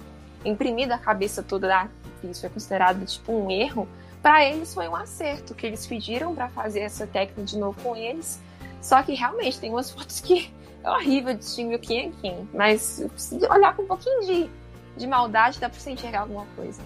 imprimido 0.45 0.91
a 0.91 0.97
cabeça 0.97 1.41
toda 1.41 1.67
da 1.67 1.81
atriz 1.81 2.39
foi 2.39 2.49
considerado 2.49 3.03
tipo 3.05 3.31
um 3.31 3.49
erro. 3.49 3.87
Para 4.21 4.45
eles 4.45 4.73
foi 4.73 4.87
um 4.87 4.95
acerto, 4.95 5.55
que 5.55 5.65
eles 5.65 5.87
pediram 5.87 6.35
para 6.35 6.49
fazer 6.49 6.81
essa 6.81 7.07
técnica 7.07 7.41
de 7.43 7.57
novo 7.57 7.81
com 7.81 7.95
eles. 7.95 8.39
Só 8.79 9.01
que 9.01 9.15
realmente 9.15 9.59
tem 9.59 9.71
umas 9.71 9.89
fotos 9.91 10.19
que 10.19 10.53
é 10.83 10.89
horrível 10.89 11.33
distinguir 11.33 11.79
quem 11.79 12.07
é 12.07 12.11
quem. 12.21 12.49
Mas 12.53 13.03
olhar 13.49 13.75
com 13.75 13.83
um 13.83 13.87
pouquinho 13.87 14.25
de, 14.25 14.49
de 14.95 15.07
maldade, 15.07 15.59
dá 15.59 15.67
pra 15.67 15.79
você 15.79 15.89
enxergar 15.91 16.21
alguma 16.21 16.45
coisa. 16.55 16.81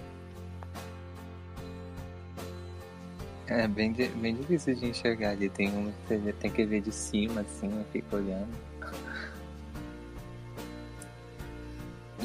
É 3.46 3.68
bem, 3.68 3.92
bem 3.92 4.36
difícil 4.36 4.76
de 4.76 4.86
enxergar. 4.88 5.36
Tem 5.54 5.68
um 5.70 5.92
que 6.08 6.16
você 6.16 6.34
tem 6.34 6.50
que 6.50 6.66
ver 6.66 6.82
de 6.82 6.92
cima, 6.94 7.42
assim, 7.42 7.68
eu 7.68 7.86
fico 7.92 8.16
olhando. 8.16 8.48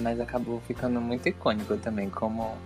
Mas 0.01 0.21
acabou 0.21 0.61
ficando 0.61 1.01
muito 1.01 1.29
icônico 1.29 1.77
também, 1.79 2.09
como, 2.09 2.57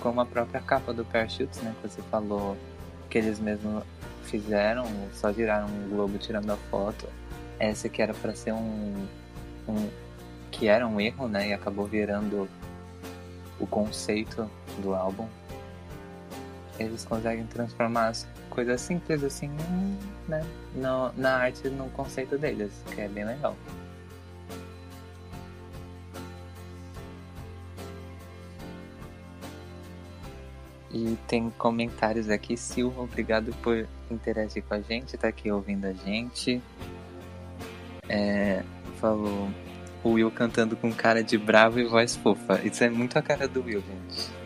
como 0.00 0.20
a 0.20 0.26
própria 0.26 0.60
capa 0.60 0.92
do 0.92 1.02
Parachutes, 1.02 1.62
né? 1.62 1.74
Que 1.80 1.88
você 1.88 2.02
falou 2.02 2.58
que 3.08 3.16
eles 3.16 3.40
mesmos 3.40 3.82
fizeram, 4.24 4.84
só 5.14 5.32
viraram 5.32 5.66
um 5.68 5.88
globo 5.88 6.18
tirando 6.18 6.50
a 6.50 6.56
foto. 6.56 7.08
Essa 7.58 7.88
que 7.88 8.02
era 8.02 8.12
para 8.12 8.34
ser 8.34 8.52
um, 8.52 9.06
um. 9.66 9.88
que 10.50 10.68
era 10.68 10.86
um 10.86 11.00
erro, 11.00 11.26
né? 11.26 11.48
E 11.48 11.52
acabou 11.54 11.86
virando 11.86 12.46
o 13.58 13.66
conceito 13.66 14.48
do 14.82 14.94
álbum 14.94 15.26
eles 16.78 17.04
conseguem 17.04 17.46
transformar 17.46 18.08
as 18.08 18.26
coisas 18.50 18.80
simples 18.80 19.22
assim 19.24 19.50
né, 20.28 20.44
no, 20.74 21.12
na 21.16 21.36
arte 21.36 21.68
no 21.68 21.88
conceito 21.90 22.38
deles, 22.38 22.72
que 22.94 23.00
é 23.00 23.08
bem 23.08 23.24
legal. 23.24 23.56
E 30.90 31.18
tem 31.26 31.50
comentários 31.50 32.30
aqui. 32.30 32.56
Silva, 32.56 33.02
obrigado 33.02 33.52
por 33.62 33.86
interagir 34.10 34.62
com 34.64 34.74
a 34.74 34.80
gente, 34.80 35.16
tá 35.18 35.28
aqui 35.28 35.50
ouvindo 35.50 35.84
a 35.86 35.92
gente. 35.92 36.62
É, 38.08 38.62
falou 38.98 39.50
o 40.02 40.12
Will 40.12 40.30
cantando 40.30 40.76
com 40.76 40.92
cara 40.92 41.22
de 41.22 41.36
bravo 41.36 41.78
e 41.78 41.84
voz 41.84 42.16
fofa. 42.16 42.60
Isso 42.64 42.82
é 42.84 42.88
muito 42.88 43.18
a 43.18 43.22
cara 43.22 43.46
do 43.46 43.62
Will, 43.62 43.82
gente. 43.82 44.37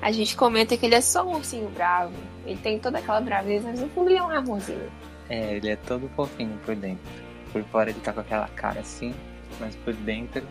A 0.00 0.12
gente 0.12 0.36
comenta 0.36 0.76
que 0.76 0.86
ele 0.86 0.94
é 0.94 1.00
só 1.00 1.26
um 1.26 1.36
ursinho 1.36 1.68
bravo. 1.70 2.12
Ele 2.44 2.58
tem 2.58 2.78
toda 2.78 2.98
aquela 2.98 3.20
braveza, 3.20 3.68
mas 3.68 3.80
no 3.80 3.88
fundo 3.88 4.10
ele 4.10 4.18
é 4.18 4.22
um 4.22 4.30
amorzinho. 4.30 4.90
É, 5.28 5.54
ele 5.54 5.70
é 5.70 5.76
todo 5.76 6.08
fofinho 6.14 6.58
por 6.64 6.76
dentro. 6.76 7.04
Por 7.52 7.64
fora 7.64 7.90
ele 7.90 8.00
tá 8.00 8.12
com 8.12 8.20
aquela 8.20 8.48
cara 8.48 8.80
assim, 8.80 9.14
mas 9.58 9.74
por 9.76 9.94
dentro, 9.94 10.42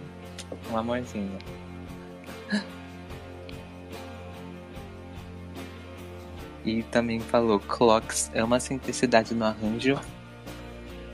um 0.71 0.77
amorzinho. 0.77 1.37
E 6.65 6.81
também 6.83 7.19
falou, 7.19 7.59
Clocks 7.59 8.31
é 8.33 8.43
uma 8.43 8.59
simplicidade 8.59 9.35
no 9.35 9.45
arranjo, 9.45 9.99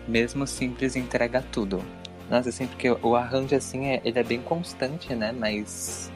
mesmo 0.07 0.47
simples 0.47 0.95
entrega 0.95 1.43
tudo. 1.51 1.83
Nossa, 2.29 2.47
assim, 2.47 2.65
porque 2.65 2.89
o 2.89 3.15
arranjo 3.17 3.53
assim, 3.53 3.87
é, 3.87 4.01
ele 4.05 4.17
é 4.17 4.23
bem 4.23 4.41
constante, 4.41 5.13
né? 5.13 5.33
Mas 5.33 6.09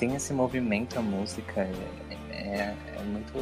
tem 0.00 0.14
esse 0.14 0.32
movimento, 0.32 0.98
a 0.98 1.02
música 1.02 1.60
é, 1.60 2.16
é, 2.30 2.74
é 2.96 3.02
muito 3.04 3.38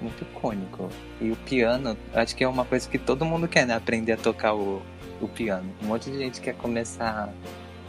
muito 0.00 0.22
icônico. 0.22 0.88
E 1.20 1.32
o 1.32 1.36
piano, 1.36 1.96
acho 2.14 2.36
que 2.36 2.44
é 2.44 2.48
uma 2.48 2.64
coisa 2.64 2.88
que 2.88 2.98
todo 2.98 3.24
mundo 3.24 3.48
quer, 3.48 3.66
né? 3.66 3.74
Aprender 3.74 4.12
a 4.12 4.16
tocar 4.16 4.54
o, 4.54 4.80
o 5.20 5.26
piano. 5.26 5.74
Um 5.82 5.86
monte 5.86 6.08
de 6.08 6.18
gente 6.18 6.40
quer 6.40 6.54
começar 6.54 7.32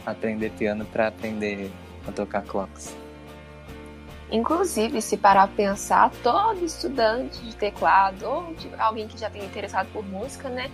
a 0.04 0.10
aprender 0.10 0.50
piano 0.52 0.84
para 0.86 1.06
aprender 1.06 1.70
a 2.08 2.10
tocar 2.10 2.42
clocks. 2.42 2.96
Inclusive, 4.32 5.00
se 5.02 5.16
parar 5.16 5.46
pra 5.48 5.56
pensar, 5.56 6.10
todo 6.22 6.64
estudante 6.64 7.38
de 7.44 7.54
teclado 7.54 8.24
ou 8.24 8.54
de 8.54 8.68
alguém 8.76 9.06
que 9.06 9.18
já 9.18 9.30
tenha 9.30 9.44
interessado 9.44 9.88
por 9.92 10.04
música, 10.04 10.48
né? 10.48 10.68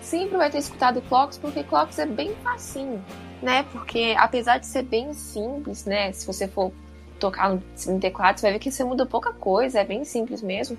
Sempre 0.00 0.38
vai 0.38 0.50
ter 0.50 0.58
escutado 0.58 1.02
clocks 1.02 1.36
porque 1.36 1.64
clocks 1.64 1.98
é 1.98 2.06
bem 2.06 2.34
facinho 2.36 3.04
né? 3.42 3.64
Porque 3.72 4.14
apesar 4.18 4.58
de 4.58 4.66
ser 4.66 4.82
bem 4.82 5.12
simples, 5.14 5.84
né? 5.84 6.12
Se 6.12 6.26
você 6.26 6.48
for 6.48 6.72
tocar 7.18 7.50
no 7.50 8.00
teclado, 8.00 8.38
você 8.38 8.46
vai 8.46 8.52
ver 8.52 8.58
que 8.58 8.70
você 8.70 8.84
muda 8.84 9.04
pouca 9.04 9.32
coisa, 9.32 9.80
é 9.80 9.84
bem 9.84 10.04
simples 10.04 10.42
mesmo. 10.42 10.78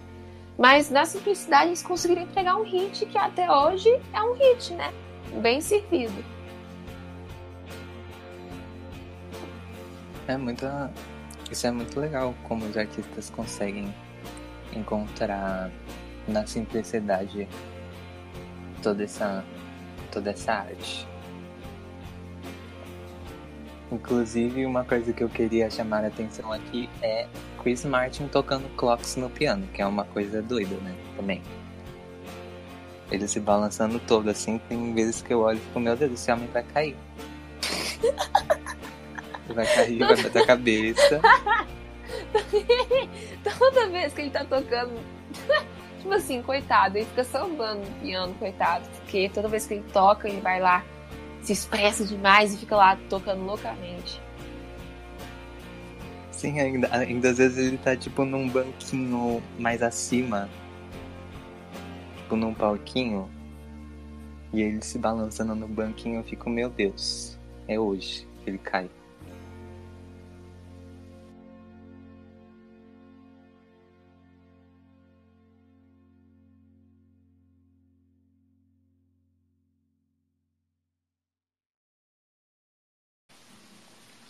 Mas 0.58 0.90
na 0.90 1.06
simplicidade 1.06 1.68
eles 1.68 1.84
conseguiram 1.84 2.24
entregar 2.24 2.58
um 2.58 2.64
hit 2.64 3.06
que 3.06 3.18
até 3.18 3.50
hoje 3.52 3.90
é 4.14 4.22
um 4.22 4.34
hit, 4.34 4.74
né? 4.74 4.94
Bem 5.42 5.62
servido. 5.62 6.24
É 10.28 10.38
muito. 10.38 10.66
Isso 11.50 11.66
é 11.66 11.72
muito 11.72 12.00
legal 12.00 12.36
como 12.44 12.66
os 12.66 12.78
artistas 12.78 13.30
conseguem 13.30 13.94
encontrar 14.74 15.72
na 16.28 16.46
simplicidade 16.46 17.48
toda 18.84 19.04
essa 19.04 19.44
toda 20.12 20.32
essa 20.32 20.54
arte. 20.54 21.08
Inclusive, 23.92 24.66
uma 24.66 24.84
coisa 24.84 25.12
que 25.12 25.24
eu 25.24 25.30
queria 25.30 25.70
chamar 25.70 26.04
a 26.04 26.08
atenção 26.08 26.54
aqui 26.54 26.88
é 27.02 27.28
Chris 27.62 27.84
Martin 27.84 28.28
tocando 28.28 28.70
clocks 28.76 29.16
no 29.16 29.30
piano, 29.30 29.68
que 29.74 29.82
é 29.82 29.86
uma 29.86 30.04
coisa 30.04 30.44
doida, 30.44 30.76
né? 30.78 30.96
Também. 31.16 31.42
Ele 33.12 33.28
se 33.28 33.40
balançando 33.40 34.00
todo, 34.00 34.30
assim, 34.30 34.60
tem 34.70 34.94
vezes 34.94 35.24
que 35.24 35.34
eu 35.34 35.42
olho 35.42 35.58
e 35.58 35.62
fico, 35.62 35.80
meu 35.80 35.96
Deus, 35.96 36.14
esse 36.14 36.32
homem 36.32 36.48
vai 36.54 36.64
cair. 36.64 36.96
vai 39.56 39.66
cair, 39.66 39.98
vai 39.98 40.22
bater 40.22 40.44
a 40.44 40.46
cabeça. 40.46 41.20
Toda 43.58 43.90
vez 43.90 44.14
que 44.14 44.22
ele 44.22 44.30
tá 44.30 44.46
tocando. 44.46 44.94
tipo 46.00 46.14
assim, 46.14 46.44
coitado, 46.44 46.98
ele 46.98 47.06
fica 47.06 47.24
sambando 47.24 47.80
no 47.80 47.92
piano, 48.02 48.36
coitado. 48.36 48.88
Porque 48.98 49.30
toda 49.30 49.48
vez 49.48 49.66
que 49.66 49.76
ele 49.76 49.86
toca, 49.92 50.28
ele 50.28 50.42
vai 50.42 50.60
lá 50.60 50.84
se 51.42 51.54
expressa 51.54 52.04
demais 52.06 52.54
e 52.54 52.58
fica 52.58 52.76
lá 52.76 52.98
tocando 53.10 53.44
loucamente. 53.44 54.22
Sim, 56.32 56.60
ainda, 56.60 56.90
ainda 56.96 57.30
às 57.32 57.38
vezes 57.38 57.58
ele 57.58 57.78
tá 57.78 57.96
tipo 57.96 58.24
num 58.24 58.48
banquinho 58.48 59.44
mais 59.58 59.84
acima. 59.84 60.50
Tipo 62.18 62.36
num 62.36 62.54
palquinho. 62.54 63.30
E 64.54 64.62
ele 64.62 64.82
se 64.82 64.98
balançando 64.98 65.54
no 65.54 65.68
banquinho, 65.68 66.22
eu 66.22 66.24
fico, 66.24 66.50
meu 66.50 66.70
Deus, 66.70 67.38
é 67.68 67.80
hoje 67.80 68.28
que 68.44 68.50
ele 68.50 68.58
cai. 68.58 68.90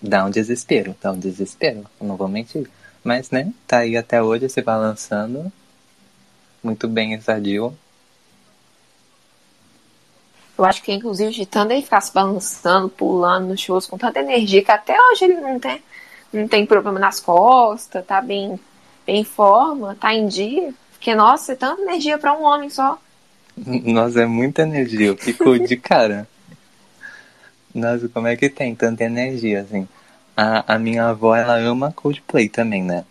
Dá 0.10 0.26
um 0.26 0.30
desespero, 0.30 0.96
dá 1.02 1.12
um 1.12 1.20
desespero, 1.20 1.86
não 2.02 2.18
vou 2.18 2.28
mentir. 2.28 2.70
Mas, 3.04 3.32
né, 3.32 3.54
tá 3.66 3.80
aí 3.80 3.96
até 3.96 4.22
hoje 4.22 4.50
se 4.50 4.62
balançando. 4.62 5.52
Muito 6.62 6.88
bem, 6.88 7.20
sadio. 7.22 7.74
Eu 10.58 10.66
acho 10.66 10.84
que, 10.84 10.92
inclusive, 10.92 11.32
de 11.32 11.46
tanto 11.46 11.72
ele 11.72 11.82
ficar 11.82 12.02
se 12.02 12.14
balançando, 12.14 12.90
pulando 12.90 13.48
nos 13.48 13.62
shows 13.62 13.86
com 13.86 13.98
tanta 13.98 14.20
energia, 14.20 14.62
que 14.62 14.72
até 14.72 14.94
hoje 15.00 15.24
ele 15.24 15.40
não 15.40 15.58
tem, 15.58 15.82
não 16.34 16.48
tem 16.50 16.66
problema 16.66 17.00
nas 17.00 17.22
costas, 17.22 18.06
tá 18.06 18.22
bem, 18.22 18.60
bem 19.06 19.22
em 19.22 19.24
forma, 19.24 19.96
tá 19.96 20.14
em 20.14 20.28
dia. 20.28 20.74
Porque, 20.92 21.16
nossa, 21.16 21.54
é 21.54 21.56
tanta 21.56 21.82
energia 21.82 22.18
para 22.18 22.38
um 22.38 22.44
homem 22.44 22.70
só. 22.70 23.00
Nossa, 23.56 24.22
é 24.22 24.26
muita 24.26 24.64
energia, 24.64 25.08
eu 25.08 25.18
fico 25.18 25.58
de 25.60 25.78
cara. 25.78 26.28
Nossa, 27.74 28.10
como 28.10 28.28
é 28.28 28.36
que 28.36 28.50
tem 28.50 28.76
tanta 28.76 29.04
energia, 29.04 29.62
assim? 29.62 29.88
A, 30.42 30.76
a 30.76 30.80
minha 30.80 31.08
avó, 31.08 31.36
ela 31.36 31.58
ama 31.58 31.92
Coldplay 31.92 32.48
também, 32.48 32.82
né? 32.82 33.04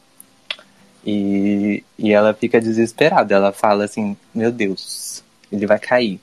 E, 1.05 1.85
e 1.99 2.11
ela 2.11 2.33
fica 2.33 2.59
desesperada. 2.59 3.35
Ela 3.35 3.53
fala 3.53 3.85
assim, 3.85 4.17
meu 4.35 4.51
Deus, 4.51 5.23
ele 5.53 5.67
vai 5.67 5.79
cair. 5.79 6.19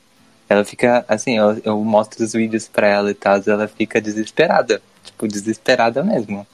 Ela 0.50 0.66
fica, 0.66 1.06
assim, 1.08 1.38
eu, 1.38 1.62
eu 1.64 1.84
mostro 1.84 2.26
os 2.26 2.34
vídeos 2.34 2.68
pra 2.68 2.88
ela 2.88 3.12
e 3.12 3.14
tal, 3.14 3.40
ela 3.46 3.68
fica 3.68 4.02
desesperada. 4.02 4.82
Tipo, 5.04 5.28
desesperada 5.28 6.04
mesmo. 6.04 6.48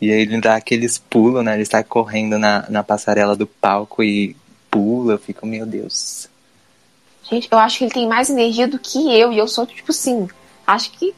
E 0.00 0.10
aí 0.10 0.22
ele 0.22 0.40
dá 0.40 0.56
aqueles 0.56 0.98
pulos, 0.98 1.44
né? 1.44 1.54
Ele 1.54 1.62
está 1.62 1.84
correndo 1.84 2.36
na, 2.36 2.68
na 2.68 2.82
passarela 2.82 3.36
do 3.36 3.46
palco 3.46 4.02
e 4.02 4.34
pula. 4.68 5.12
Eu 5.12 5.18
fico, 5.18 5.46
meu 5.46 5.64
Deus. 5.64 6.28
Gente, 7.30 7.46
eu 7.48 7.58
acho 7.58 7.78
que 7.78 7.84
ele 7.84 7.92
tem 7.92 8.08
mais 8.08 8.28
energia 8.28 8.66
do 8.66 8.76
que 8.76 9.16
eu. 9.16 9.32
E 9.32 9.38
eu 9.38 9.46
sou, 9.46 9.64
tipo 9.64 9.92
assim, 9.92 10.28
acho 10.66 10.90
que 10.90 11.14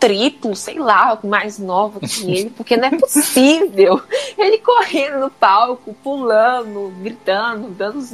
triplo, 0.00 0.56
sei 0.56 0.78
lá, 0.78 1.18
mais 1.22 1.58
nova 1.58 2.00
que 2.00 2.24
ele, 2.32 2.50
porque 2.50 2.76
não 2.76 2.88
é 2.88 2.98
possível. 2.98 4.02
ele 4.36 4.58
correndo 4.58 5.20
no 5.20 5.30
palco, 5.30 5.94
pulando, 6.02 6.92
gritando, 7.02 7.68
dando 7.68 7.98
uns 7.98 8.12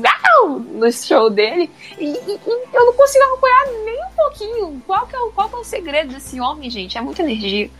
no 0.75 0.92
show 0.92 1.31
dele. 1.31 1.70
E, 1.99 2.05
e, 2.05 2.40
e, 2.46 2.51
eu 2.75 2.87
não 2.87 2.92
consigo 2.92 3.25
acompanhar 3.25 3.66
nem 3.85 4.05
um 4.05 4.11
pouquinho. 4.16 4.83
Qual 4.87 5.07
que, 5.07 5.16
é 5.16 5.18
o, 5.18 5.31
qual 5.31 5.49
que 5.49 5.55
é 5.55 5.59
o 5.59 5.64
segredo 5.64 6.12
desse 6.12 6.40
homem, 6.40 6.68
gente? 6.68 6.99
É 6.99 7.01
muita 7.01 7.22
energia. 7.22 7.70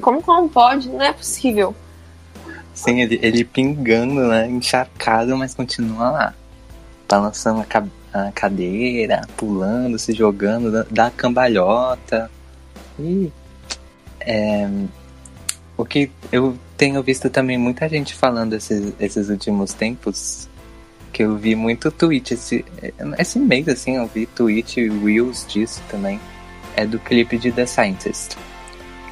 Como, 0.00 0.20
como 0.22 0.48
pode? 0.48 0.88
Não 0.88 1.02
é 1.02 1.12
possível. 1.12 1.74
Sim, 2.74 3.00
ele, 3.00 3.18
ele 3.22 3.44
pingando, 3.44 4.20
né? 4.28 4.48
Encharcado, 4.48 5.36
mas 5.36 5.54
continua 5.54 6.10
lá. 6.10 6.34
Balançando 7.08 7.60
a 7.60 7.64
cabeça 7.64 8.02
a 8.12 8.30
cadeira, 8.30 9.22
pulando, 9.36 9.98
se 9.98 10.12
jogando, 10.12 10.84
dá 10.90 11.10
cambalhota. 11.10 12.30
E 12.98 13.32
é, 14.26 14.68
o 15.76 15.84
que 15.84 16.10
eu 16.30 16.56
tenho 16.76 17.02
visto 17.02 17.30
também 17.30 17.58
muita 17.58 17.88
gente 17.88 18.14
falando 18.14 18.54
esses, 18.54 18.92
esses 19.00 19.28
últimos 19.28 19.72
tempos, 19.72 20.48
que 21.12 21.22
eu 21.22 21.36
vi 21.36 21.54
muito 21.54 21.90
tweet 21.90 22.34
esse, 22.34 22.64
esse 23.18 23.38
mês, 23.38 23.68
assim, 23.68 23.96
eu 23.96 24.06
vi 24.06 24.26
tweet 24.26 24.80
e 24.80 24.88
reels 24.88 25.46
disso 25.46 25.82
também, 25.88 26.20
é 26.76 26.86
do 26.86 26.98
clipe 26.98 27.36
de 27.36 27.52
The 27.52 27.66
Scientist, 27.66 28.36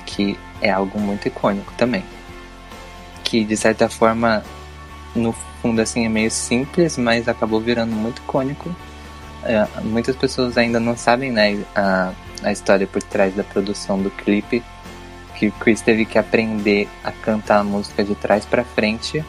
que 0.07 0.39
é 0.63 0.71
algo 0.71 0.99
muito 0.99 1.29
icônico 1.29 1.73
também. 1.77 2.05
Que 3.23 3.45
de 3.45 3.57
certa 3.57 3.89
forma, 3.89 4.43
no 5.15 5.33
fundo, 5.61 5.81
assim, 5.81 6.07
é 6.07 6.09
meio 6.09 6.31
simples, 6.31 6.97
mas 6.97 7.29
acabou 7.29 7.61
virando 7.61 7.95
muito 7.95 8.19
icônico. 8.19 8.75
É, 9.45 9.67
muitas 9.83 10.17
pessoas 10.17 10.57
ainda 10.57 10.81
não 10.81 10.97
sabem, 10.97 11.31
né, 11.31 11.63
a, 11.75 12.13
a 12.43 12.53
história 12.53 12.87
por 12.87 13.03
trás 13.03 13.35
da 13.35 13.45
produção 13.45 14.03
do 14.03 14.11
clipe 14.11 14.63
que 15.41 15.47
o 15.47 15.53
Chris 15.53 15.81
teve 15.81 16.05
que 16.05 16.19
aprender 16.19 16.87
a 17.03 17.11
cantar 17.11 17.61
a 17.61 17.65
música 17.65 18.05
de 18.05 18.15
trás 18.15 18.45
para 18.45 18.63
frente, 18.63 19.25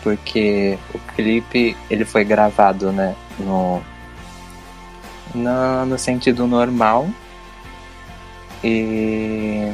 porque 0.00 0.78
o 0.94 0.98
clipe 1.16 1.76
ele 1.90 2.04
foi 2.04 2.24
gravado, 2.24 2.92
né, 2.92 3.16
no 3.40 3.82
no, 5.34 5.86
no 5.86 5.98
sentido 5.98 6.46
normal 6.46 7.10
e 8.62 9.72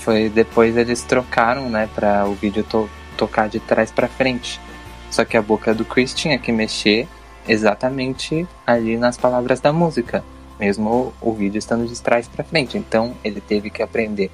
foi 0.00 0.28
depois 0.28 0.76
eles 0.76 1.02
trocaram, 1.02 1.70
né, 1.70 1.88
para 1.94 2.26
o 2.26 2.34
vídeo 2.34 2.62
to 2.64 2.90
tocar 3.16 3.48
de 3.48 3.58
trás 3.58 3.90
para 3.90 4.06
frente. 4.06 4.60
Só 5.10 5.24
que 5.24 5.36
a 5.36 5.42
boca 5.42 5.74
do 5.74 5.84
Chris 5.84 6.12
tinha 6.12 6.38
que 6.38 6.52
mexer 6.52 7.08
exatamente 7.48 8.46
ali 8.66 8.98
nas 8.98 9.16
palavras 9.16 9.60
da 9.60 9.72
música 9.72 10.22
mesmo 10.62 11.12
o 11.20 11.32
vídeo 11.32 11.58
estando 11.58 11.84
de 11.88 12.00
trás 12.00 12.28
para 12.28 12.44
frente. 12.44 12.78
Então 12.78 13.16
ele 13.24 13.40
teve 13.40 13.68
que 13.68 13.82
aprender 13.82 14.30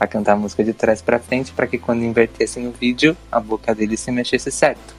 a 0.00 0.08
cantar 0.08 0.32
a 0.32 0.36
música 0.36 0.64
de 0.64 0.72
trás 0.72 1.00
para 1.00 1.20
frente 1.20 1.52
para 1.52 1.68
que 1.68 1.78
quando 1.78 2.02
invertesse 2.02 2.58
no 2.58 2.72
vídeo 2.72 3.16
a 3.30 3.38
boca 3.38 3.72
dele 3.72 3.96
se 3.96 4.10
mexesse 4.10 4.50
certo. 4.50 4.98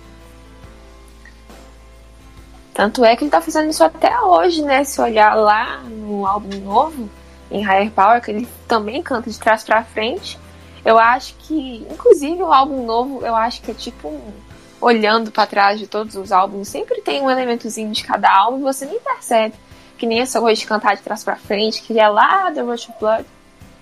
Tanto 2.74 3.04
é 3.04 3.14
que 3.18 3.26
ele 3.26 3.32
tá 3.32 3.42
fazendo 3.42 3.70
isso 3.70 3.84
até 3.84 4.22
hoje, 4.22 4.62
né? 4.62 4.86
Se 4.86 5.02
olhar 5.02 5.36
lá 5.36 5.82
no 5.84 6.26
álbum 6.26 6.58
novo, 6.62 7.10
em 7.52 7.62
Higher 7.62 7.92
Power, 7.92 8.22
que 8.22 8.32
ele 8.32 8.48
também 8.66 9.04
canta 9.04 9.30
de 9.30 9.38
trás 9.38 9.66
para 9.66 9.84
frente. 9.84 10.40
Eu 10.86 10.98
acho 10.98 11.36
que, 11.40 11.86
inclusive, 11.92 12.42
o 12.42 12.54
álbum 12.54 12.86
novo, 12.86 13.26
eu 13.26 13.36
acho 13.36 13.62
que 13.62 13.72
é 13.72 13.74
tipo 13.74 14.18
olhando 14.80 15.30
para 15.30 15.46
trás 15.46 15.78
de 15.78 15.88
todos 15.88 16.16
os 16.16 16.32
álbuns, 16.32 16.70
sempre 16.70 17.02
tem 17.02 17.22
um 17.22 17.30
elementozinho 17.30 17.92
de 17.92 18.02
cada 18.02 18.34
álbum 18.34 18.60
e 18.60 18.62
você 18.62 18.86
nem 18.86 18.98
percebe 19.02 19.54
que 20.00 20.08
nem 20.08 20.22
essa 20.22 20.40
coisa 20.40 20.60
de 20.60 20.66
cantar 20.66 20.96
de 20.96 21.04
trás 21.04 21.24
para 21.24 21.36
frente, 21.36 21.84
que 21.84 22.00
é 22.00 22.08
lá 22.08 22.50
The 22.52 22.62
Rush 22.62 22.90
of 22.90 23.00
Blood. 23.00 23.26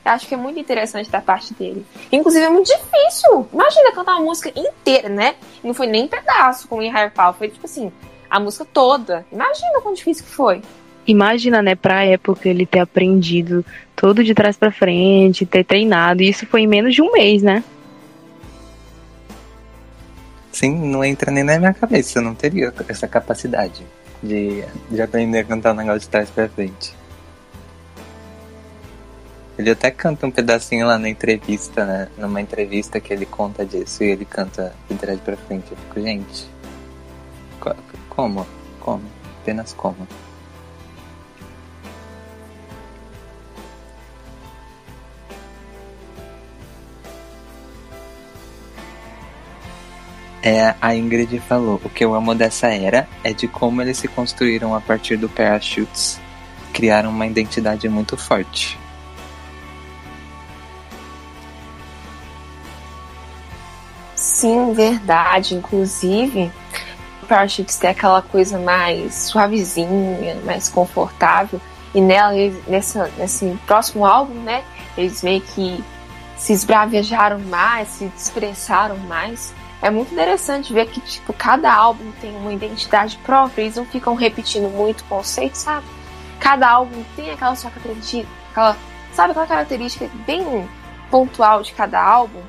Eu 0.03 0.11
acho 0.11 0.27
que 0.27 0.33
é 0.33 0.37
muito 0.37 0.59
interessante 0.59 1.09
da 1.11 1.21
parte 1.21 1.53
dele. 1.53 1.85
Inclusive 2.11 2.43
é 2.43 2.49
muito 2.49 2.67
difícil. 2.67 3.47
Imagina 3.53 3.91
cantar 3.93 4.15
uma 4.15 4.25
música 4.25 4.51
inteira, 4.55 5.09
né? 5.09 5.35
não 5.63 5.73
foi 5.73 5.85
nem 5.85 6.05
um 6.05 6.07
pedaço 6.07 6.67
como 6.67 6.81
em 6.81 6.89
Higher 6.89 7.13
Power, 7.13 7.35
foi 7.35 7.49
tipo 7.49 7.65
assim, 7.65 7.91
a 8.29 8.39
música 8.39 8.65
toda. 8.65 9.25
Imagina 9.31 9.79
quão 9.81 9.93
difícil 9.93 10.25
que 10.25 10.31
foi. 10.31 10.61
Imagina, 11.05 11.61
né, 11.61 11.75
pra 11.75 12.03
época 12.03 12.49
ele 12.49 12.65
ter 12.65 12.79
aprendido 12.79 13.63
todo 13.95 14.23
de 14.23 14.33
trás 14.33 14.57
para 14.57 14.71
frente, 14.71 15.45
ter 15.45 15.63
treinado, 15.63 16.21
e 16.21 16.29
isso 16.29 16.45
foi 16.47 16.61
em 16.61 16.67
menos 16.67 16.93
de 16.93 17.01
um 17.01 17.11
mês, 17.13 17.41
né? 17.41 17.63
Sim, 20.51 20.89
não 20.89 21.03
entra 21.03 21.31
nem 21.31 21.43
na 21.43 21.59
minha 21.59 21.73
cabeça, 21.73 22.19
eu 22.19 22.23
não 22.23 22.35
teria 22.35 22.73
essa 22.89 23.07
capacidade 23.07 23.85
de, 24.21 24.63
de 24.89 25.01
aprender 25.01 25.39
a 25.39 25.43
cantar 25.43 25.73
um 25.73 25.75
negócio 25.75 26.01
de 26.01 26.09
trás 26.09 26.29
pra 26.29 26.49
frente. 26.49 26.95
Ele 29.57 29.71
até 29.71 29.89
canta 29.89 30.27
um 30.27 30.31
pedacinho 30.31 30.85
lá 30.85 30.99
na 30.99 31.09
entrevista, 31.09 31.83
né? 31.83 32.09
Numa 32.17 32.39
entrevista 32.39 32.99
que 32.99 33.11
ele 33.11 33.25
conta 33.25 33.65
disso 33.65 34.03
e 34.03 34.07
ele 34.07 34.23
canta 34.23 34.73
de 34.87 34.95
trás 34.95 35.19
pra 35.19 35.35
frente. 35.35 35.71
Eu 35.71 35.77
fico, 35.77 36.01
gente. 36.01 36.47
Como? 38.09 38.45
Como? 38.79 39.03
Apenas 39.41 39.73
como? 39.73 40.07
É, 50.47 50.73
a 50.81 50.95
Ingrid 50.95 51.41
falou: 51.41 51.81
o 51.83 51.89
que 51.89 52.05
eu 52.05 52.15
amo 52.15 52.33
dessa 52.33 52.67
era 52.67 53.05
é 53.21 53.33
de 53.33 53.49
como 53.49 53.81
eles 53.81 53.97
se 53.97 54.07
construíram 54.07 54.73
a 54.73 54.79
partir 54.79 55.17
do 55.17 55.27
Parachutes, 55.27 56.21
criaram 56.71 57.09
uma 57.09 57.27
identidade 57.27 57.89
muito 57.89 58.15
forte. 58.15 58.79
Sim, 64.15 64.71
verdade. 64.71 65.53
Inclusive, 65.53 66.49
o 67.21 67.25
Parachutes 67.25 67.75
tem 67.75 67.89
aquela 67.89 68.21
coisa 68.21 68.57
mais 68.57 69.15
suavezinha, 69.15 70.37
mais 70.45 70.69
confortável. 70.69 71.59
E 71.93 71.99
nela, 71.99 72.31
nessa, 72.65 73.11
nesse 73.17 73.59
próximo 73.67 74.05
álbum, 74.05 74.35
né, 74.43 74.63
eles 74.97 75.21
meio 75.21 75.41
que 75.41 75.83
se 76.37 76.53
esbravejaram 76.53 77.39
mais, 77.39 77.89
se 77.89 78.05
expressaram 78.15 78.95
mais 78.99 79.53
é 79.81 79.89
muito 79.89 80.11
interessante 80.11 80.73
ver 80.73 80.87
que, 80.87 80.99
tipo, 81.01 81.31
cada 81.33 81.71
álbum 81.71 82.11
tem 82.19 82.35
uma 82.35 82.51
identidade 82.51 83.17
própria, 83.23 83.61
eles 83.61 83.75
não 83.75 83.85
ficam 83.85 84.15
repetindo 84.15 84.69
muito 84.69 85.03
conceito, 85.03 85.55
sabe? 85.55 85.85
Cada 86.39 86.69
álbum 86.69 87.03
tem 87.15 87.29
aquela 87.29 87.55
sua 87.55 87.69
característica, 87.69 88.27
aquela, 88.51 88.77
sabe, 89.13 89.31
aquela 89.31 89.47
característica 89.47 90.09
bem 90.25 90.67
pontual 91.11 91.61
de 91.61 91.73
cada 91.73 92.01
álbum. 92.01 92.41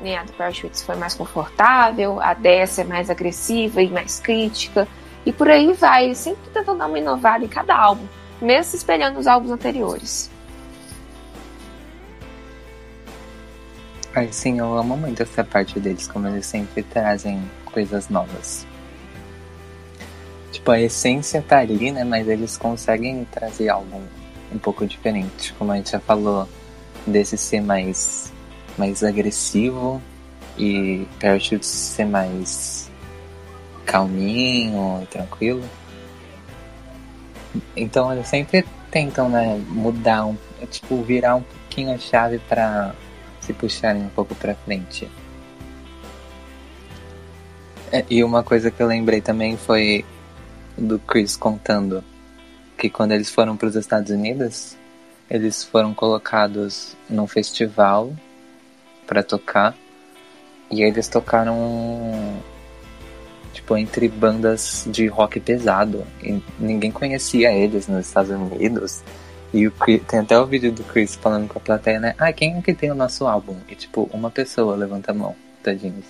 Né? 0.00 0.16
A 0.16 0.24
do 0.24 0.32
Parachutes 0.32 0.82
foi 0.82 0.96
mais 0.96 1.14
confortável, 1.14 2.20
a 2.20 2.34
dessa 2.34 2.82
é 2.82 2.84
mais 2.84 3.08
agressiva 3.08 3.80
e 3.80 3.88
mais 3.88 4.20
crítica, 4.20 4.86
e 5.24 5.32
por 5.32 5.48
aí 5.48 5.72
vai, 5.72 6.14
sempre 6.14 6.50
tentando 6.52 6.78
dar 6.78 6.86
uma 6.86 6.98
inovada 6.98 7.44
em 7.44 7.48
cada 7.48 7.74
álbum, 7.74 8.06
mesmo 8.40 8.64
se 8.64 8.76
espelhando 8.76 9.16
nos 9.16 9.26
álbuns 9.26 9.50
anteriores. 9.50 10.30
Sim, 14.30 14.60
eu 14.60 14.76
amo 14.78 14.96
muito 14.96 15.22
essa 15.22 15.42
parte 15.42 15.80
deles, 15.80 16.06
como 16.06 16.28
eles 16.28 16.46
sempre 16.46 16.84
trazem 16.84 17.42
coisas 17.64 18.08
novas. 18.08 18.64
Tipo, 20.52 20.70
a 20.70 20.80
essência 20.80 21.42
tá 21.42 21.58
ali, 21.58 21.90
né? 21.90 22.04
Mas 22.04 22.28
eles 22.28 22.56
conseguem 22.56 23.24
trazer 23.24 23.68
algo 23.68 24.00
um 24.52 24.58
pouco 24.58 24.86
diferente. 24.86 25.52
Como 25.54 25.72
a 25.72 25.76
gente 25.76 25.90
já 25.90 25.98
falou, 25.98 26.48
desse 27.04 27.36
ser 27.36 27.60
mais, 27.60 28.32
mais 28.78 29.02
agressivo 29.02 30.00
e 30.56 31.08
Parachutes 31.20 31.66
ser 31.68 32.04
mais 32.04 32.88
calminho, 33.84 35.06
tranquilo. 35.10 35.64
Então 37.76 38.12
eles 38.12 38.28
sempre 38.28 38.64
tentam, 38.92 39.28
né, 39.28 39.60
mudar, 39.68 40.24
um, 40.26 40.36
tipo, 40.70 41.02
virar 41.02 41.34
um 41.36 41.42
pouquinho 41.42 41.92
a 41.92 41.98
chave 41.98 42.38
para 42.48 42.94
se 43.44 43.52
puxarem 43.52 44.02
um 44.02 44.08
pouco 44.08 44.34
para 44.34 44.54
frente. 44.54 45.10
É, 47.92 48.04
e 48.10 48.24
uma 48.24 48.42
coisa 48.42 48.70
que 48.70 48.82
eu 48.82 48.86
lembrei 48.86 49.20
também 49.20 49.56
foi 49.56 50.04
do 50.76 50.98
Chris 50.98 51.36
contando 51.36 52.02
que 52.76 52.90
quando 52.90 53.12
eles 53.12 53.30
foram 53.30 53.56
para 53.56 53.68
os 53.68 53.76
Estados 53.76 54.10
Unidos, 54.10 54.76
eles 55.30 55.62
foram 55.62 55.94
colocados 55.94 56.96
num 57.08 57.26
festival 57.26 58.12
para 59.06 59.22
tocar 59.22 59.76
e 60.70 60.82
eles 60.82 61.08
tocaram 61.08 62.42
tipo 63.52 63.76
entre 63.76 64.08
bandas 64.08 64.84
de 64.88 65.06
rock 65.06 65.38
pesado 65.38 66.04
e 66.22 66.42
ninguém 66.58 66.90
conhecia 66.90 67.52
eles 67.52 67.86
nos 67.86 68.06
Estados 68.06 68.30
Unidos 68.30 69.04
e 69.54 69.68
o 69.68 69.70
Chris, 69.70 70.02
tem 70.08 70.18
até 70.18 70.36
o 70.36 70.44
vídeo 70.44 70.72
do 70.72 70.82
Chris 70.82 71.14
falando 71.14 71.46
com 71.46 71.60
a 71.60 71.62
plateia, 71.62 72.00
né? 72.00 72.14
Ah, 72.18 72.32
quem 72.32 72.58
é 72.58 72.60
que 72.60 72.74
tem 72.74 72.90
o 72.90 72.94
nosso 72.94 73.24
álbum? 73.24 73.56
E 73.68 73.76
tipo, 73.76 74.10
uma 74.12 74.28
pessoa 74.28 74.74
levanta 74.74 75.12
a 75.12 75.14
mão, 75.14 75.36
tadinhos. 75.62 76.04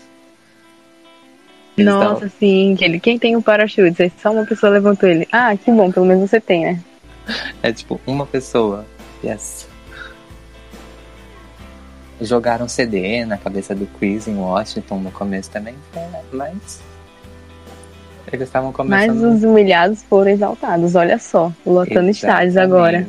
Eles 1.77 1.93
Nossa, 1.93 2.15
tavam... 2.15 2.31
sim, 2.39 2.75
ele, 2.81 2.99
quem 2.99 3.19
tem 3.19 3.37
o 3.37 3.41
um 3.41 3.43
parachute? 3.43 4.03
Aí 4.03 4.13
só 4.23 4.33
uma 4.33 4.47
pessoa 4.47 4.73
levantou 4.73 5.07
ele. 5.07 5.29
Ah, 5.31 5.55
que 5.55 5.71
bom, 5.71 5.93
pelo 5.93 6.07
menos 6.07 6.31
você 6.31 6.41
tem, 6.41 6.65
né? 6.65 6.81
É 7.63 7.71
tipo, 7.71 8.01
uma 8.07 8.25
pessoa. 8.25 8.87
Yes. 9.23 9.69
Jogaram 12.19 12.67
CD 12.67 13.27
na 13.27 13.37
cabeça 13.37 13.75
do 13.75 13.87
Chris 13.99 14.27
em 14.27 14.37
Washington 14.37 15.01
no 15.01 15.11
começo 15.11 15.51
também, 15.51 15.75
mas 16.33 16.81
eles 18.33 18.49
estavam 18.49 18.73
começando. 18.73 19.15
Mas 19.15 19.37
os 19.37 19.45
humilhados 19.45 20.03
foram 20.05 20.31
exaltados, 20.31 20.95
olha 20.95 21.19
só. 21.19 21.53
Lotando 21.65 22.09
Exatamente. 22.09 22.17
estádios 22.17 22.57
agora. 22.57 23.07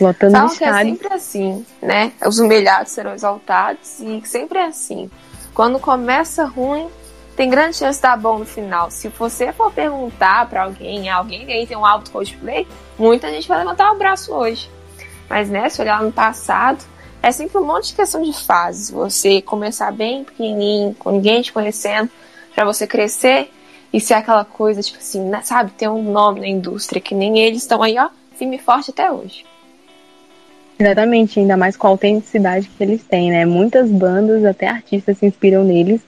Lotando 0.00 0.32
Sabe 0.32 0.52
estádios. 0.52 0.98
Que 0.98 1.06
é 1.06 1.08
sempre 1.08 1.14
assim, 1.14 1.66
né? 1.82 2.12
Os 2.26 2.38
humilhados 2.38 2.92
serão 2.92 3.12
exaltados 3.12 4.00
e 4.00 4.22
sempre 4.24 4.58
é 4.58 4.66
assim. 4.66 5.10
Quando 5.52 5.78
começa 5.78 6.44
ruim, 6.44 6.88
tem 7.36 7.50
grande 7.50 7.76
chance 7.76 7.98
de 7.98 8.02
dar 8.02 8.16
bom 8.16 8.38
no 8.38 8.46
final. 8.46 8.90
Se 8.90 9.08
você 9.08 9.52
for 9.52 9.72
perguntar 9.72 10.48
para 10.48 10.64
alguém, 10.64 11.08
alguém 11.08 11.50
aí 11.52 11.66
tem 11.66 11.76
um 11.76 11.84
álbum 11.84 12.10
cosplay, 12.10 12.66
muita 12.98 13.30
gente 13.30 13.48
vai 13.48 13.58
levantar 13.58 13.92
o 13.92 13.98
braço 13.98 14.32
hoje. 14.32 14.70
Mas 15.28 15.48
né, 15.48 15.68
se 15.68 15.80
olhar 15.80 16.02
no 16.02 16.10
passado, 16.10 16.84
é 17.22 17.30
sempre 17.30 17.58
um 17.58 17.64
monte 17.64 17.88
de 17.88 17.94
questão 17.94 18.22
de 18.22 18.32
fases. 18.32 18.90
Você 18.90 19.42
começar 19.42 19.92
bem 19.92 20.24
pequenininho, 20.24 20.94
com 20.98 21.12
ninguém 21.12 21.42
te 21.42 21.52
conhecendo, 21.52 22.10
para 22.54 22.64
você 22.64 22.86
crescer 22.86 23.50
e 23.92 24.00
ser 24.00 24.14
aquela 24.14 24.44
coisa, 24.44 24.82
tipo 24.82 24.98
assim, 24.98 25.20
né, 25.28 25.42
sabe, 25.42 25.72
ter 25.72 25.88
um 25.88 26.02
nome 26.10 26.40
na 26.40 26.48
indústria, 26.48 27.00
que 27.00 27.14
nem 27.14 27.38
eles 27.40 27.62
estão 27.62 27.82
aí, 27.82 27.98
ó, 27.98 28.08
firme 28.36 28.56
e 28.56 28.58
forte 28.60 28.90
até 28.90 29.10
hoje. 29.10 29.44
Exatamente, 30.78 31.38
ainda 31.38 31.56
mais 31.56 31.76
com 31.76 31.86
a 31.86 31.90
autenticidade 31.90 32.68
que 32.68 32.82
eles 32.82 33.02
têm, 33.04 33.30
né? 33.30 33.44
Muitas 33.44 33.90
bandas, 33.90 34.44
até 34.44 34.66
artistas, 34.66 35.18
se 35.18 35.26
inspiram 35.26 35.62
neles 35.62 36.00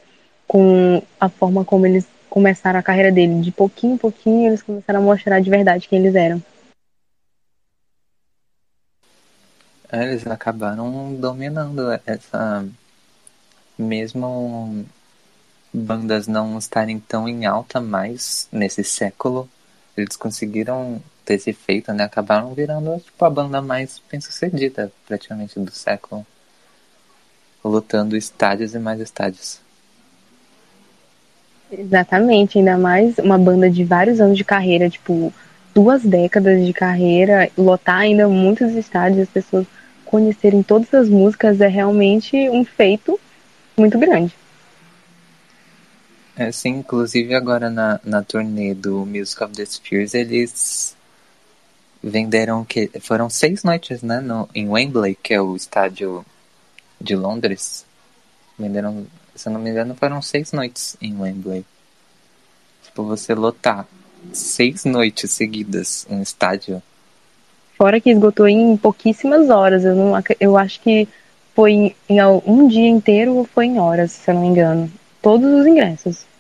com 0.48 1.02
a 1.20 1.28
forma 1.28 1.62
como 1.62 1.86
eles 1.86 2.06
começaram 2.30 2.80
a 2.80 2.82
carreira 2.82 3.12
dele. 3.12 3.42
De 3.42 3.52
pouquinho 3.52 3.94
em 3.94 3.98
pouquinho, 3.98 4.48
eles 4.48 4.62
começaram 4.62 5.00
a 5.00 5.02
mostrar 5.02 5.40
de 5.40 5.50
verdade 5.50 5.86
quem 5.86 5.98
eles 5.98 6.14
eram. 6.14 6.42
É, 9.90 10.04
eles 10.04 10.26
acabaram 10.26 11.14
dominando 11.16 11.82
essa. 12.06 12.66
Mesmo 13.76 14.86
bandas 15.72 16.26
não 16.26 16.58
estarem 16.58 17.00
tão 17.00 17.28
em 17.28 17.46
alta 17.46 17.80
mais 17.80 18.48
nesse 18.52 18.84
século, 18.84 19.48
eles 19.96 20.16
conseguiram 20.16 21.02
ter 21.24 21.34
esse 21.34 21.52
feito, 21.52 21.92
né? 21.92 22.04
Acabaram 22.04 22.52
virando 22.54 22.98
tipo, 23.00 23.24
a 23.24 23.30
banda 23.30 23.62
mais 23.62 24.00
bem-sucedida 24.10 24.92
praticamente 25.06 25.58
do 25.58 25.70
século. 25.70 26.26
Lutando 27.64 28.16
estádios 28.16 28.74
e 28.74 28.78
mais 28.78 29.00
estádios. 29.00 29.60
Exatamente, 31.70 32.58
ainda 32.58 32.76
mais 32.76 33.16
uma 33.18 33.38
banda 33.38 33.70
de 33.70 33.82
vários 33.82 34.20
anos 34.20 34.36
de 34.36 34.44
carreira, 34.44 34.90
tipo, 34.90 35.32
duas 35.74 36.02
décadas 36.02 36.64
de 36.66 36.72
carreira, 36.72 37.50
lotar 37.56 38.00
ainda 38.00 38.28
muitos 38.28 38.72
estádios, 38.74 39.22
as 39.22 39.28
pessoas 39.28 39.66
conhecerem 40.04 40.62
todas 40.62 40.92
as 40.92 41.08
músicas 41.08 41.60
é 41.62 41.68
realmente 41.68 42.36
um 42.50 42.64
feito 42.64 43.18
muito 43.76 43.98
grande. 43.98 44.34
É, 46.42 46.50
sim, 46.50 46.70
inclusive 46.70 47.36
agora 47.36 47.70
na, 47.70 48.00
na 48.02 48.20
turnê 48.20 48.74
do 48.74 49.06
Music 49.06 49.44
of 49.44 49.54
the 49.54 49.64
Spheres 49.64 50.12
eles 50.12 50.96
venderam 52.02 52.64
que 52.64 52.90
foram 53.00 53.30
seis 53.30 53.62
noites, 53.62 54.02
né, 54.02 54.18
no, 54.20 54.48
em 54.52 54.68
Wembley, 54.68 55.16
que 55.22 55.34
é 55.34 55.40
o 55.40 55.54
estádio 55.54 56.26
de 57.00 57.14
Londres. 57.14 57.86
Venderam, 58.58 59.06
se 59.36 59.48
eu 59.48 59.52
não 59.52 59.60
me 59.60 59.70
engano, 59.70 59.94
foram 59.94 60.20
seis 60.20 60.50
noites 60.50 60.96
em 61.00 61.16
Wembley. 61.16 61.64
Tipo, 62.82 63.04
você 63.04 63.36
lotar 63.36 63.86
seis 64.32 64.84
noites 64.84 65.30
seguidas 65.30 66.04
um 66.10 66.20
estádio 66.20 66.82
Fora 67.78 68.00
que 68.00 68.10
esgotou 68.10 68.48
em 68.48 68.76
pouquíssimas 68.76 69.48
horas. 69.48 69.84
Eu, 69.84 69.94
não, 69.94 70.12
eu 70.40 70.56
acho 70.56 70.80
que 70.80 71.06
foi 71.54 71.72
em, 71.72 71.96
em 72.08 72.20
um 72.46 72.66
dia 72.66 72.88
inteiro 72.88 73.36
ou 73.36 73.44
foi 73.44 73.66
em 73.66 73.78
horas, 73.78 74.10
se 74.10 74.28
eu 74.28 74.34
não 74.34 74.42
me 74.42 74.48
engano. 74.48 74.90
Todos 75.20 75.48
os 75.52 75.66
ingressos. 75.66 76.31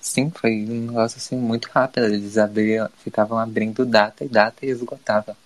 Sim, 0.00 0.30
foi 0.34 0.64
um 0.64 0.86
negócio 0.86 1.18
assim 1.18 1.36
muito 1.36 1.68
rápido. 1.72 2.06
Eles 2.06 2.38
abriam, 2.38 2.88
ficavam 3.04 3.38
abrindo 3.38 3.84
data 3.84 4.24
e 4.24 4.28
data 4.28 4.64
e 4.64 4.70
esgotava. 4.70 5.36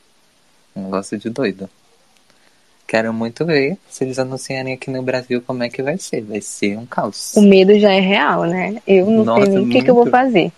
Um 0.77 0.85
negócio 0.85 1.19
de 1.19 1.29
doido. 1.29 1.69
Quero 2.87 3.13
muito 3.13 3.45
ver 3.45 3.79
se 3.89 4.05
eles 4.05 4.19
anunciarem 4.19 4.75
aqui 4.75 4.91
no 4.91 5.03
Brasil 5.03 5.43
como 5.45 5.63
é 5.63 5.69
que 5.69 5.83
vai 5.83 5.99
ser. 5.99 6.23
Vai 6.23 6.41
ser 6.41 6.79
um 6.79 6.87
caos. 6.87 7.33
O 7.35 7.43
medo 7.43 7.79
já 7.79 7.93
é 7.93 8.01
real, 8.01 8.45
né? 8.45 8.81
Eu 8.87 9.07
não 9.07 9.25
Nossa, 9.25 9.47
sei 9.47 9.55
nem 9.55 9.65
o 9.65 9.71
que, 9.71 9.83
que, 9.83 9.91
eu 9.91 9.95
vou 9.95 10.07
fazer. 10.07 10.53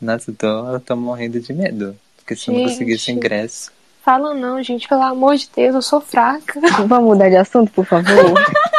Nossa, 0.00 0.30
eu 0.30 0.34
tô, 0.34 0.72
eu 0.72 0.80
tô 0.80 0.96
morrendo 0.96 1.40
de 1.40 1.52
medo. 1.52 1.96
Porque 2.16 2.34
se 2.34 2.46
gente, 2.46 2.48
eu 2.48 2.54
não 2.54 2.70
conseguisse 2.70 3.10
ingresso. 3.10 3.72
Fala 4.02 4.34
não, 4.34 4.62
gente, 4.62 4.88
pelo 4.88 5.02
amor 5.02 5.36
de 5.36 5.48
Deus, 5.54 5.74
eu 5.74 5.82
sou 5.82 6.00
fraca. 6.00 6.60
Vamos 6.86 7.04
mudar 7.04 7.28
de 7.28 7.36
assunto, 7.36 7.70
por 7.72 7.84
favor? 7.84 8.34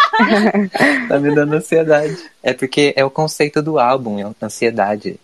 tá 1.07 1.19
me 1.19 1.33
dando 1.33 1.53
ansiedade. 1.53 2.17
É 2.41 2.53
porque 2.53 2.93
é 2.95 3.03
o 3.03 3.09
conceito 3.09 3.61
do 3.61 3.79
álbum, 3.79 4.19
é 4.19 4.45
ansiedade. 4.45 5.19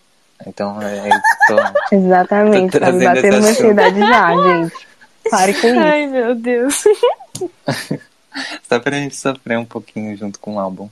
Então 0.46 0.80
é. 0.80 1.08
Tô, 1.46 1.94
Exatamente, 1.96 2.72
tô 2.72 2.80
tá 2.80 2.92
me 2.92 3.04
batendo 3.04 3.38
uma 3.38 3.48
ansiedade 3.48 3.98
já, 3.98 4.36
gente. 4.36 4.88
Pare 5.30 5.54
com 5.54 5.66
isso. 5.66 5.78
Ai, 5.78 6.06
meu 6.06 6.34
Deus. 6.34 6.84
Só 8.68 8.78
pra 8.78 8.96
gente 8.96 9.16
sofrer 9.16 9.58
um 9.58 9.64
pouquinho 9.64 10.16
junto 10.16 10.38
com 10.38 10.56
o 10.56 10.60
álbum. 10.60 10.88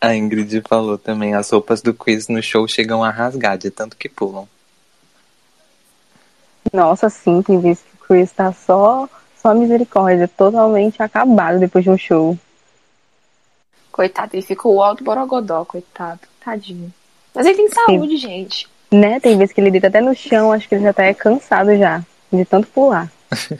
A 0.00 0.14
Ingrid 0.14 0.60
falou 0.68 0.98
também, 0.98 1.34
as 1.34 1.50
roupas 1.50 1.80
do 1.80 1.94
quiz 1.94 2.26
no 2.26 2.42
show 2.42 2.66
chegam 2.66 3.04
a 3.04 3.10
rasgar 3.10 3.56
de 3.56 3.70
tanto 3.70 3.96
que 3.96 4.08
pulam. 4.08 4.48
Nossa, 6.72 7.08
sim, 7.08 7.40
tem 7.42 7.60
vezes 7.60 7.82
que 7.82 7.94
o 7.94 8.06
Chris 8.06 8.32
tá 8.32 8.52
só, 8.52 9.08
só 9.40 9.54
misericórdia, 9.54 10.28
totalmente 10.28 11.02
acabado 11.02 11.58
depois 11.58 11.84
de 11.84 11.90
um 11.90 11.98
show. 11.98 12.38
Coitado, 13.90 14.30
ele 14.34 14.42
ficou 14.42 14.76
o 14.76 14.82
alto 14.82 15.02
borogodó, 15.02 15.64
coitado. 15.64 16.20
Tadinho. 16.44 16.92
Mas 17.34 17.46
ele 17.46 17.56
tem 17.56 17.68
saúde, 17.68 18.12
sim. 18.12 18.28
gente. 18.28 18.68
Né, 18.90 19.20
tem 19.20 19.36
vezes 19.36 19.52
que 19.52 19.60
ele 19.60 19.70
deita 19.70 19.88
até 19.88 20.00
no 20.00 20.14
chão, 20.14 20.52
acho 20.52 20.68
que 20.68 20.74
ele 20.74 20.84
já 20.84 20.92
tá 20.92 21.04
é 21.04 21.12
cansado 21.12 21.76
já, 21.76 22.02
de 22.32 22.44
tanto 22.44 22.68
pular. 22.68 23.12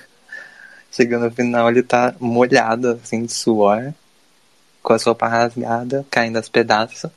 Chegando 0.91 1.27
no 1.27 1.31
final, 1.31 1.69
ele 1.69 1.83
tá 1.83 2.15
molhado, 2.19 2.99
assim, 3.03 3.25
de 3.25 3.33
suor 3.33 3.93
com 4.83 4.93
a 4.95 4.99
sopa 4.99 5.29
rasgada, 5.29 6.07
caindo 6.11 6.39
aos 6.39 6.49
pedaços. 6.49 7.11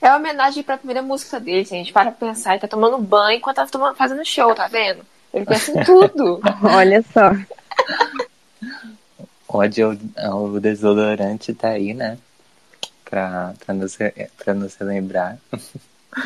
É 0.00 0.08
uma 0.08 0.16
homenagem 0.16 0.62
pra 0.62 0.76
primeira 0.76 1.02
música 1.02 1.38
dele, 1.38 1.64
gente. 1.64 1.92
Para 1.92 2.10
pensar, 2.10 2.52
ele 2.52 2.60
tá 2.60 2.68
tomando 2.68 2.98
banho 2.98 3.38
enquanto 3.38 3.56
tá 3.56 3.66
tomando, 3.66 3.94
fazendo 3.94 4.24
show, 4.24 4.54
tá 4.54 4.66
vendo? 4.66 5.04
Ele 5.38 5.46
pensa 5.46 5.70
em 5.70 5.84
tudo. 5.84 6.40
Olha 6.62 7.00
só. 7.02 7.30
Ódio 9.48 9.98
ao 10.16 10.58
desodorante 10.58 11.54
tá 11.54 11.68
aí, 11.68 11.94
né? 11.94 12.18
Pra, 13.04 13.54
pra, 13.64 13.72
nos, 13.72 13.96
pra 14.36 14.52
nos 14.52 14.74
relembrar. 14.74 15.38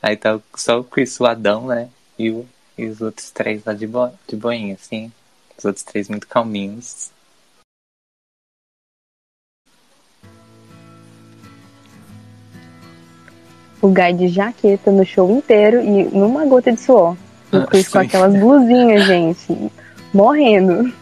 aí 0.00 0.16
tá 0.16 0.40
só 0.54 0.78
o 0.78 0.84
Chris 0.84 1.12
Suadão, 1.14 1.66
né? 1.66 1.88
E, 2.16 2.30
o, 2.30 2.48
e 2.78 2.86
os 2.86 3.00
outros 3.00 3.30
três 3.32 3.64
lá 3.64 3.74
de, 3.74 3.86
bo, 3.88 4.08
de 4.28 4.36
boinha, 4.36 4.74
assim. 4.74 5.12
Os 5.58 5.64
outros 5.64 5.84
três 5.84 6.08
muito 6.08 6.28
calminhos. 6.28 7.10
O 13.80 13.88
Guy 13.88 14.12
de 14.14 14.28
jaqueta 14.28 14.90
no 14.90 15.04
show 15.04 15.30
inteiro 15.30 15.80
e 15.80 16.04
numa 16.04 16.44
gota 16.46 16.72
de 16.72 16.80
suor. 16.80 17.16
O 17.52 17.56
ah, 17.58 17.66
Chris 17.66 17.88
com 17.88 17.98
aquelas 17.98 18.34
blusinhas, 18.34 19.04
gente. 19.06 19.70
Morrendo. 20.12 20.92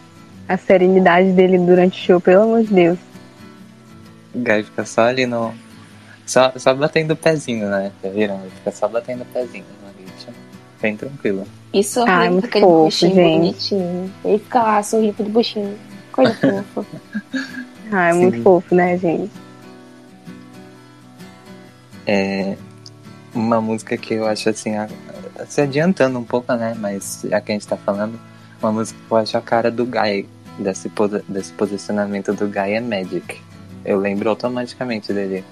A 0.47 0.57
serenidade 0.57 1.31
dele 1.31 1.57
durante 1.57 1.99
o 1.99 2.05
show, 2.05 2.21
pelo 2.21 2.43
amor 2.43 2.63
de 2.63 2.73
Deus. 2.73 2.99
O 4.33 4.39
Guy 4.39 4.63
fica 4.63 4.85
só 4.85 5.01
ali 5.03 5.25
no. 5.25 5.53
Só, 6.25 6.51
só 6.55 6.73
batendo 6.73 7.11
o 7.11 7.15
pezinho, 7.15 7.67
né? 7.67 7.91
Já 8.03 8.09
viram? 8.09 8.35
Ele 8.41 8.51
fica 8.51 8.71
só 8.71 8.87
batendo 8.87 9.23
o 9.23 9.25
pezinho. 9.25 9.65
Bem 10.81 10.95
tranquilo. 10.95 11.47
E 11.73 11.83
sorrindo 11.83 12.11
ah, 12.11 12.25
é 12.25 12.47
aquele 12.47 12.65
fofo, 12.65 12.91
gente. 12.91 13.15
bonitinho. 13.15 14.13
Ele 14.23 14.37
fica 14.37 14.61
lá 14.61 14.83
sorrindo 14.83 15.23
do 15.23 15.29
bichinho. 15.29 15.75
Coisa 16.11 16.33
fofa. 16.75 17.01
ah, 17.91 18.09
é 18.09 18.13
Sim. 18.13 18.19
muito 18.19 18.43
fofo, 18.43 18.75
né, 18.75 18.97
gente? 18.97 19.31
É 22.05 22.55
uma 23.33 23.59
música 23.59 23.97
que 23.97 24.13
eu 24.13 24.25
acho 24.25 24.49
assim, 24.49 24.71
se 25.47 25.61
adiantando 25.61 26.17
um 26.17 26.23
pouco, 26.23 26.53
né? 26.53 26.75
Mas 26.79 27.25
já 27.29 27.41
que 27.41 27.51
a 27.51 27.55
gente 27.55 27.67
tá 27.67 27.77
falando, 27.77 28.19
uma 28.61 28.71
música 28.71 28.97
que 29.05 29.11
eu 29.11 29.17
acho 29.17 29.37
a 29.37 29.41
cara 29.41 29.69
do 29.69 29.85
Guy, 29.85 30.27
desse, 30.57 30.89
desse 31.27 31.51
posicionamento 31.53 32.33
do 32.33 32.47
Guy 32.47 32.73
é 32.73 32.81
Magic. 32.81 33.41
Eu 33.83 33.99
lembro 33.99 34.29
automaticamente 34.29 35.13
dele. 35.13 35.43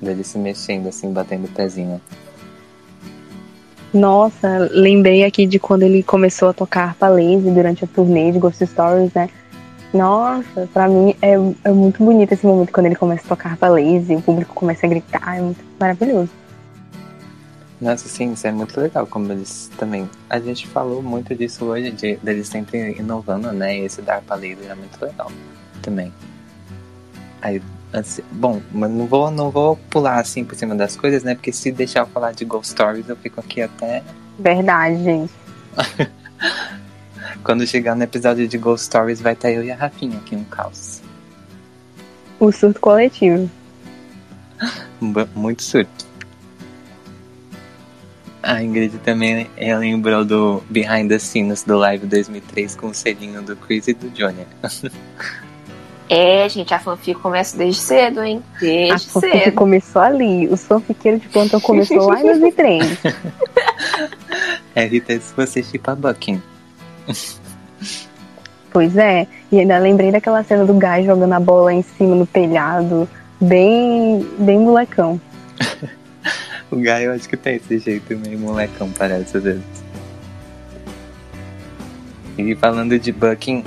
Dele 0.00 0.24
se 0.24 0.36
mexendo, 0.38 0.88
assim, 0.88 1.10
batendo 1.12 1.46
o 1.46 1.48
pezinho. 1.48 2.00
Nossa, 3.94 4.68
lembrei 4.72 5.24
aqui 5.24 5.46
de 5.46 5.58
quando 5.58 5.84
ele 5.84 6.02
começou 6.02 6.50
a 6.50 6.52
tocar 6.52 6.88
harpa 6.88 7.08
laser 7.08 7.54
durante 7.54 7.84
a 7.84 7.86
turnê 7.86 8.30
de 8.30 8.38
Ghost 8.38 8.66
Stories, 8.66 9.14
né? 9.14 9.30
Nossa, 9.96 10.68
pra 10.72 10.88
mim 10.88 11.14
é, 11.22 11.32
é 11.64 11.70
muito 11.70 12.04
bonito 12.04 12.32
esse 12.32 12.46
momento 12.46 12.72
quando 12.72 12.86
ele 12.86 12.96
começa 12.96 13.24
a 13.24 13.28
tocar 13.28 13.50
harpa 13.50 13.68
laser, 13.68 14.18
o 14.18 14.22
público 14.22 14.54
começa 14.54 14.86
a 14.86 14.88
gritar, 14.88 15.36
é 15.36 15.40
muito 15.40 15.64
maravilhoso. 15.78 16.30
Nossa, 17.80 18.08
sim, 18.08 18.32
isso 18.32 18.46
é 18.46 18.52
muito 18.52 18.80
legal, 18.80 19.06
como 19.06 19.30
eles 19.30 19.70
também. 19.76 20.08
A 20.30 20.38
gente 20.40 20.66
falou 20.66 21.02
muito 21.02 21.34
disso 21.34 21.66
hoje, 21.66 21.90
de 21.90 22.16
deles 22.16 22.48
sempre 22.48 22.96
inovando, 22.98 23.52
né? 23.52 23.78
E 23.78 23.84
esse 23.84 24.00
da 24.00 24.16
harpa 24.16 24.34
laser 24.34 24.70
é 24.70 24.74
muito 24.74 24.98
legal 25.04 25.30
também. 25.82 26.12
Aí 27.42 27.60
Assim, 27.92 28.22
bom, 28.30 28.60
mas 28.72 28.90
não 28.90 29.06
vou, 29.06 29.30
não 29.30 29.50
vou 29.50 29.76
pular 29.88 30.18
assim 30.18 30.44
por 30.44 30.54
cima 30.54 30.74
das 30.74 30.96
coisas, 30.96 31.22
né? 31.22 31.34
Porque 31.34 31.52
se 31.52 31.70
deixar 31.70 32.00
eu 32.00 32.06
falar 32.06 32.32
de 32.32 32.44
Ghost 32.44 32.72
Stories, 32.72 33.08
eu 33.08 33.16
fico 33.16 33.40
aqui 33.40 33.62
até. 33.62 34.02
Verdade, 34.38 35.02
gente. 35.02 35.32
Quando 37.46 37.64
chegar 37.64 37.94
no 37.94 38.02
episódio 38.02 38.48
de 38.48 38.58
Ghost 38.58 38.86
Stories, 38.86 39.20
vai 39.20 39.34
estar 39.34 39.52
eu 39.52 39.62
e 39.62 39.70
a 39.70 39.76
Rafinha 39.76 40.18
aqui 40.18 40.34
no 40.34 40.44
caos. 40.46 41.00
O 42.40 42.50
surto 42.50 42.80
coletivo. 42.80 43.48
Muito 45.32 45.62
surto. 45.62 46.04
A 48.42 48.60
Ingrid 48.60 48.98
também 48.98 49.48
ela 49.56 49.78
lembrou 49.78 50.24
do 50.24 50.60
Behind 50.68 51.08
the 51.08 51.20
Scenes 51.20 51.62
do 51.62 51.78
Live 51.78 52.04
2003 52.06 52.74
com 52.74 52.88
o 52.88 52.94
selinho 52.94 53.40
do 53.42 53.54
Chris 53.54 53.86
e 53.86 53.94
do 53.94 54.10
Johnny. 54.10 54.44
É, 56.08 56.48
gente, 56.48 56.72
a 56.72 56.78
fanfic 56.78 57.20
começa 57.20 57.56
desde 57.56 57.80
cedo, 57.80 58.22
hein? 58.22 58.40
Desde 58.60 58.92
a 58.92 58.98
fanfic 58.98 59.44
cedo. 59.44 59.54
começou 59.56 60.00
ali. 60.00 60.46
Os 60.46 60.62
fanfiqueiros 60.62 61.20
de 61.20 61.28
plantão 61.28 61.60
começou 61.60 62.06
lá 62.06 62.20
em 62.20 62.22
2003. 62.22 62.98
é, 64.76 64.86
Rita, 64.86 65.18
se 65.18 65.34
você 65.34 65.64
chipa 65.64 65.96
Bucking. 65.96 66.40
Pois 68.76 68.94
é, 68.94 69.26
e 69.50 69.58
ainda 69.58 69.78
lembrei 69.78 70.12
daquela 70.12 70.44
cena 70.44 70.66
do 70.66 70.74
Guy 70.74 71.06
jogando 71.06 71.32
a 71.32 71.40
bola 71.40 71.72
em 71.72 71.80
cima 71.80 72.14
no 72.14 72.26
telhado, 72.26 73.08
bem, 73.40 74.20
bem 74.38 74.58
molecão. 74.58 75.18
o 76.70 76.76
Guy 76.76 77.04
eu 77.04 77.12
acho 77.12 77.26
que 77.26 77.38
tem 77.38 77.56
esse 77.56 77.78
jeito 77.78 78.14
meio 78.18 78.38
molecão, 78.38 78.90
parece 78.90 79.38
às 79.38 79.44
vezes. 79.44 79.62
E 82.36 82.54
falando 82.54 82.98
de 82.98 83.12
Bucking, 83.12 83.64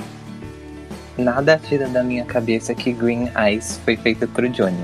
nada 1.18 1.60
tira 1.68 1.88
da 1.88 2.04
minha 2.04 2.24
cabeça 2.24 2.72
que 2.72 2.92
Green 2.92 3.28
Eyes 3.36 3.80
foi 3.84 3.96
feita 3.96 4.28
pro 4.28 4.48
Johnny. 4.48 4.76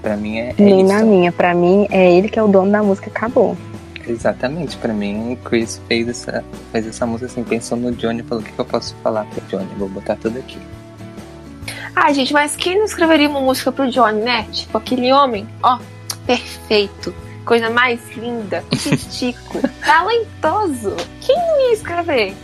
Pra 0.00 0.16
mim 0.16 0.38
é, 0.38 0.50
é 0.50 0.54
Nem 0.58 0.86
isso. 0.86 0.90
na 0.90 1.02
minha, 1.02 1.30
pra 1.30 1.52
mim 1.52 1.86
é 1.90 2.16
ele 2.16 2.30
que 2.30 2.38
é 2.38 2.42
o 2.42 2.48
dono 2.48 2.72
da 2.72 2.82
música, 2.82 3.10
acabou. 3.10 3.54
Exatamente, 4.10 4.76
pra 4.76 4.92
mim 4.92 5.38
Chris 5.44 5.80
fez 5.86 6.08
essa, 6.08 6.44
fez 6.72 6.86
essa 6.86 7.06
música 7.06 7.26
assim, 7.26 7.44
pensou 7.44 7.78
no 7.78 7.92
Johnny, 7.92 8.22
falou 8.24 8.42
o 8.42 8.46
que, 8.46 8.52
que 8.52 8.58
eu 8.58 8.64
posso 8.64 8.94
falar 9.04 9.24
pro 9.26 9.40
Johnny, 9.42 9.68
vou 9.78 9.88
botar 9.88 10.16
tudo 10.16 10.38
aqui. 10.38 10.58
Ah, 11.94 12.12
gente, 12.12 12.32
mas 12.32 12.56
quem 12.56 12.76
não 12.76 12.84
escreveria 12.84 13.28
uma 13.28 13.40
música 13.40 13.70
pro 13.70 13.88
Johnny, 13.88 14.20
né? 14.20 14.48
Tipo, 14.50 14.78
aquele 14.78 15.12
homem, 15.12 15.48
ó, 15.62 15.78
perfeito, 16.26 17.14
coisa 17.44 17.70
mais 17.70 18.00
linda, 18.16 18.64
tico, 19.10 19.60
talentoso. 19.84 20.96
Quem 21.20 21.36
não 21.36 21.68
ia 21.68 21.72
escrever? 21.72 22.34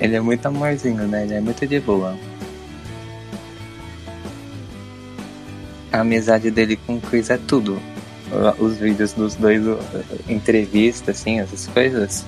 Ele 0.00 0.16
é 0.16 0.20
muito 0.20 0.46
amorzinho, 0.46 1.06
né? 1.06 1.24
Ele 1.24 1.34
é 1.34 1.40
muito 1.40 1.64
de 1.64 1.78
boa. 1.78 2.16
A 5.92 6.00
amizade 6.00 6.50
dele 6.50 6.76
com 6.86 6.96
o 6.96 7.00
Chris 7.00 7.30
é 7.30 7.36
tudo. 7.36 7.80
Os 8.58 8.76
vídeos 8.76 9.12
dos 9.12 9.34
dois, 9.34 9.62
entrevista, 10.28 11.10
assim, 11.10 11.40
essas 11.40 11.66
coisas. 11.66 12.24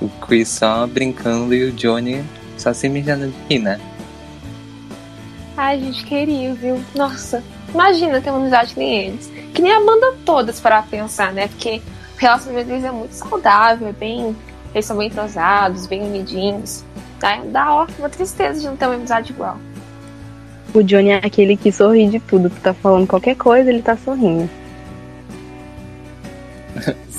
O 0.00 0.08
Chris 0.26 0.48
só 0.48 0.86
brincando 0.86 1.54
e 1.54 1.64
o 1.64 1.72
Johnny 1.72 2.24
só 2.58 2.72
se 2.72 2.88
mijando 2.88 3.28
de 3.28 3.34
rir, 3.48 3.60
né? 3.60 3.80
Ai, 5.56 5.80
gente, 5.80 6.04
queria, 6.04 6.54
viu? 6.54 6.82
Nossa, 6.94 7.42
imagina 7.72 8.20
ter 8.20 8.30
uma 8.30 8.40
amizade 8.40 8.74
que 8.74 8.80
nem 8.80 9.06
eles. 9.06 9.30
Que 9.54 9.62
nem 9.62 9.72
a 9.72 9.80
banda 9.80 10.14
todas 10.24 10.60
para 10.60 10.82
pensar, 10.82 11.32
né? 11.32 11.48
Porque 11.48 11.80
o 12.14 12.18
relacionamento 12.18 12.68
deles 12.68 12.84
é 12.84 12.90
muito 12.90 13.12
saudável, 13.12 13.88
é 13.88 13.92
bem 13.92 14.36
eles 14.76 14.84
são 14.84 14.98
bem 14.98 15.08
entrosados, 15.08 15.86
bem 15.86 16.02
unidinhos. 16.02 16.84
Dá, 17.18 17.40
dá 17.46 17.86
uma 17.98 18.10
tristeza 18.10 18.60
de 18.60 18.66
não 18.66 18.76
ter 18.76 18.84
uma 18.84 18.96
amizade 18.96 19.32
igual. 19.32 19.56
O 20.74 20.82
Johnny 20.82 21.12
é 21.12 21.16
aquele 21.16 21.56
que 21.56 21.72
sorri 21.72 22.06
de 22.08 22.20
tudo. 22.20 22.50
Tu 22.50 22.60
tá 22.60 22.74
falando 22.74 23.06
qualquer 23.06 23.36
coisa, 23.36 23.70
ele 23.70 23.80
tá 23.80 23.96
sorrindo. 23.96 24.50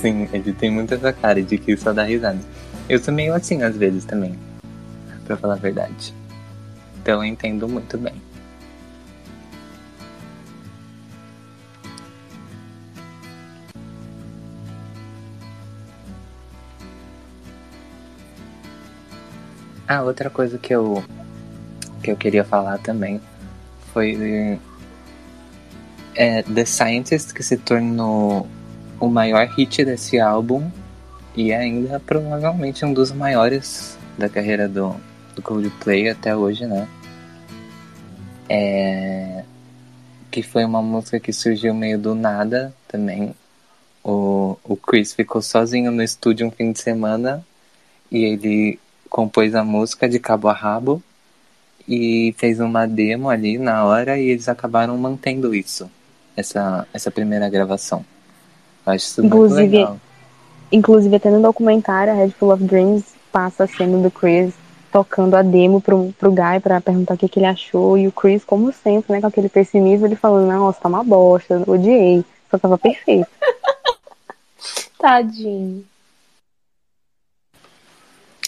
Sim, 0.01 0.29
ele 0.31 0.53
tem 0.53 0.69
muito 0.69 0.93
essa 0.93 1.11
cara 1.11 1.41
de 1.41 1.57
que 1.57 1.75
só 1.75 1.91
dá 1.91 2.03
risada. 2.03 2.39
Eu 2.87 2.99
sou 2.99 3.13
meio 3.13 3.33
assim 3.33 3.63
às 3.63 3.75
vezes 3.75 4.05
também, 4.05 4.37
pra 5.25 5.35
falar 5.35 5.55
a 5.55 5.57
verdade. 5.57 6.13
Então 7.01 7.23
eu 7.23 7.25
entendo 7.25 7.67
muito 7.67 7.97
bem. 7.97 8.13
Ah, 19.87 20.03
outra 20.03 20.29
coisa 20.29 20.57
que 20.57 20.75
eu 20.75 21.03
que 22.03 22.11
eu 22.11 22.17
queria 22.17 22.43
falar 22.43 22.77
também 22.77 23.19
foi 23.93 24.59
é, 26.13 26.43
The 26.43 26.65
Scientist 26.65 27.33
que 27.33 27.41
se 27.41 27.57
tornou 27.57 28.47
o 28.99 29.07
maior 29.07 29.47
hit 29.47 29.85
desse 29.85 30.19
álbum 30.19 30.69
e 31.35 31.53
ainda 31.53 31.99
provavelmente 31.99 32.83
um 32.83 32.93
dos 32.93 33.11
maiores 33.11 33.97
da 34.17 34.27
carreira 34.27 34.67
do, 34.67 34.95
do 35.35 35.41
Coldplay 35.41 36.09
até 36.09 36.35
hoje, 36.35 36.65
né? 36.65 36.87
É, 38.49 39.43
que 40.31 40.41
foi 40.41 40.65
uma 40.65 40.81
música 40.81 41.19
que 41.19 41.31
surgiu 41.31 41.73
meio 41.73 41.99
do 41.99 42.15
nada 42.15 42.73
também. 42.87 43.35
O, 44.03 44.57
o 44.63 44.75
Chris 44.75 45.13
ficou 45.13 45.41
sozinho 45.41 45.91
no 45.91 46.01
estúdio 46.01 46.47
um 46.47 46.51
fim 46.51 46.71
de 46.71 46.79
semana 46.79 47.45
e 48.11 48.23
ele 48.23 48.79
compôs 49.09 49.53
a 49.53 49.63
música 49.63 50.07
de 50.09 50.19
cabo 50.19 50.47
a 50.47 50.53
rabo 50.53 51.03
e 51.87 52.33
fez 52.37 52.59
uma 52.59 52.85
demo 52.85 53.29
ali 53.29 53.57
na 53.57 53.85
hora 53.85 54.17
e 54.17 54.29
eles 54.29 54.49
acabaram 54.49 54.97
mantendo 54.97 55.53
isso, 55.53 55.89
essa, 56.35 56.87
essa 56.93 57.11
primeira 57.11 57.49
gravação. 57.49 58.03
Acho 58.87 59.05
isso 59.05 59.25
inclusive, 59.25 59.61
muito 59.61 59.75
legal. 59.75 59.99
Inclusive, 60.71 61.15
até 61.15 61.29
no 61.29 61.41
documentário, 61.41 62.13
a 62.13 62.15
Head 62.15 62.33
Full 62.33 62.53
of 62.53 62.63
Dreams 62.63 63.03
passa 63.31 63.65
a 63.65 63.67
cena 63.67 63.97
do 63.97 64.09
Chris 64.09 64.53
tocando 64.91 65.35
a 65.35 65.41
demo 65.41 65.81
pro, 65.81 66.13
pro 66.17 66.31
Guy 66.31 66.59
pra 66.61 66.81
perguntar 66.81 67.13
o 67.13 67.17
que, 67.17 67.27
que 67.27 67.39
ele 67.39 67.45
achou. 67.45 67.97
E 67.97 68.07
o 68.07 68.11
Chris, 68.11 68.43
como 68.43 68.71
sempre, 68.71 69.13
né, 69.13 69.21
com 69.21 69.27
aquele 69.27 69.49
pessimismo, 69.49 70.07
ele 70.07 70.15
falando, 70.15 70.47
nossa, 70.47 70.79
tá 70.79 70.87
uma 70.89 71.03
bosta, 71.03 71.61
odiei, 71.67 72.23
só 72.49 72.57
tava 72.57 72.77
perfeito. 72.77 73.27
Tadinho. 74.97 75.85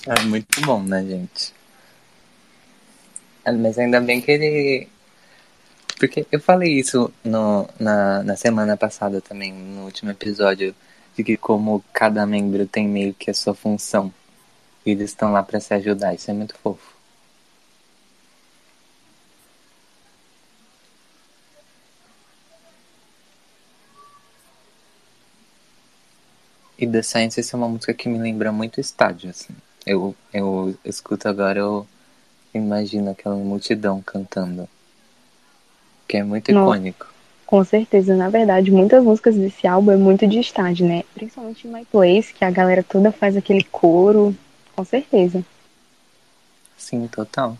É 0.07 0.23
muito 0.23 0.61
bom, 0.61 0.81
né, 0.81 1.03
gente? 1.03 1.53
É, 3.45 3.51
mas 3.51 3.77
ainda 3.77 3.99
bem 3.99 4.21
que 4.21 4.31
ele. 4.31 4.87
Porque 5.99 6.25
eu 6.31 6.39
falei 6.39 6.79
isso 6.79 7.11
no, 7.25 7.67
na, 7.77 8.23
na 8.23 8.35
semana 8.37 8.77
passada 8.77 9.19
também, 9.19 9.51
no 9.53 9.83
último 9.83 10.09
episódio, 10.11 10.73
de 11.15 11.23
que 11.25 11.35
como 11.35 11.83
cada 11.93 12.25
membro 12.25 12.65
tem 12.65 12.87
meio 12.87 13.13
que 13.13 13.29
a 13.29 13.33
sua 13.33 13.53
função. 13.53 14.13
E 14.85 14.91
eles 14.91 15.11
estão 15.11 15.33
lá 15.33 15.43
para 15.43 15.59
se 15.59 15.73
ajudar. 15.73 16.13
Isso 16.15 16.31
é 16.31 16.33
muito 16.33 16.55
fofo. 16.55 16.95
E 26.77 26.87
The 26.87 27.03
Science 27.03 27.41
é 27.53 27.57
uma 27.57 27.67
música 27.67 27.93
que 27.93 28.07
me 28.07 28.17
lembra 28.17 28.53
muito 28.53 28.79
estádio, 28.79 29.29
assim. 29.31 29.53
Eu, 29.85 30.15
eu 30.33 30.73
escuto 30.85 31.27
agora, 31.27 31.59
eu 31.59 31.85
imagino 32.53 33.11
aquela 33.11 33.35
multidão 33.35 34.01
cantando. 34.01 34.67
Que 36.09 36.17
é 36.17 36.23
muito 36.23 36.49
icônico. 36.49 37.05
Com 37.45 37.63
certeza, 37.63 38.15
na 38.15 38.29
verdade, 38.29 38.71
muitas 38.71 39.03
músicas 39.03 39.35
desse 39.35 39.67
álbum 39.67 39.91
é 39.91 39.95
muito 39.95 40.25
de 40.27 40.39
estádio, 40.39 40.87
né? 40.87 41.03
Principalmente 41.13 41.67
em 41.67 41.71
My 41.71 41.85
Place, 41.85 42.33
que 42.33 42.43
a 42.43 42.49
galera 42.49 42.83
toda 42.83 43.11
faz 43.11 43.37
aquele 43.37 43.63
coro. 43.63 44.35
Com 44.75 44.83
certeza. 44.83 45.45
Sim, 46.75 47.07
total. 47.07 47.55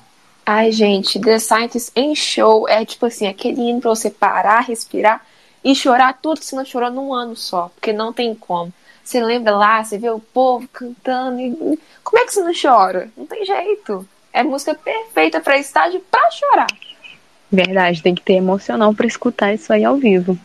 Ai, 0.45 0.72
gente, 0.72 1.20
The 1.20 1.38
Scientist 1.38 1.91
em 1.95 2.16
show 2.16 2.68
é 2.68 2.84
tipo 2.84 3.06
assim, 3.06 3.28
aquele 3.28 3.62
hino 3.62 3.82
pra 3.82 3.91
você 3.91 4.10
parar, 4.10 4.62
respirar 4.62 5.24
e 5.64 5.76
chorar 5.76 6.18
tudo 6.20 6.39
que 6.39 6.45
você 6.45 6.56
não 6.56 6.66
chorou 6.66 6.89
num 6.89 7.14
ano 7.14 7.36
só, 7.36 7.70
porque 7.76 7.93
não 7.93 8.12
tem 8.12 8.34
como. 8.34 8.74
Você 9.04 9.24
lembra 9.24 9.56
lá, 9.56 9.84
você 9.84 10.00
vê 10.00 10.10
o 10.10 10.20
povo 10.20 10.68
cantando. 10.70 11.39
E... 11.39 11.80
Como 12.04 12.18
é 12.20 12.26
que 12.26 12.34
você 12.34 12.41
não 12.41 12.54
chora? 12.60 13.12
Não 13.16 13.28
tem 13.28 13.45
jeito. 13.45 14.08
É 14.34 14.41
música 14.41 14.74
perfeita 14.74 15.39
para 15.39 15.60
estádio 15.60 16.00
para 16.10 16.32
chorar. 16.32 16.68
Verdade, 17.52 18.04
tem 18.04 18.14
que 18.14 18.22
ter 18.22 18.34
emocional 18.34 18.93
para 18.93 19.08
escutar 19.08 19.54
isso 19.54 19.74
aí 19.74 19.84
ao 19.84 19.97
vivo. 19.97 20.38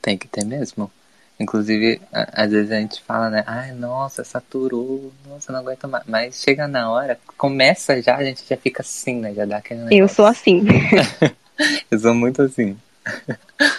Tem 0.00 0.16
que 0.16 0.28
ter 0.28 0.44
mesmo. 0.44 0.90
Inclusive, 1.38 2.00
às 2.12 2.50
vezes 2.50 2.70
a 2.70 2.76
gente 2.76 3.02
fala, 3.02 3.28
né? 3.28 3.44
Ai, 3.46 3.72
nossa, 3.72 4.24
saturou, 4.24 5.12
nossa, 5.28 5.52
não 5.52 5.60
aguento 5.60 5.86
mais. 5.86 6.04
Mas 6.06 6.40
chega 6.40 6.66
na 6.66 6.90
hora, 6.90 7.18
começa 7.36 8.00
já, 8.00 8.16
a 8.16 8.24
gente 8.24 8.42
já 8.48 8.56
fica 8.56 8.82
assim, 8.82 9.16
né? 9.16 9.34
Já 9.34 9.44
dá 9.44 9.58
aquele 9.58 9.80
negócio. 9.80 9.98
Eu 9.98 10.08
sou 10.08 10.24
assim. 10.24 10.64
Eu 11.90 11.98
sou 11.98 12.14
muito 12.14 12.40
assim. 12.42 12.76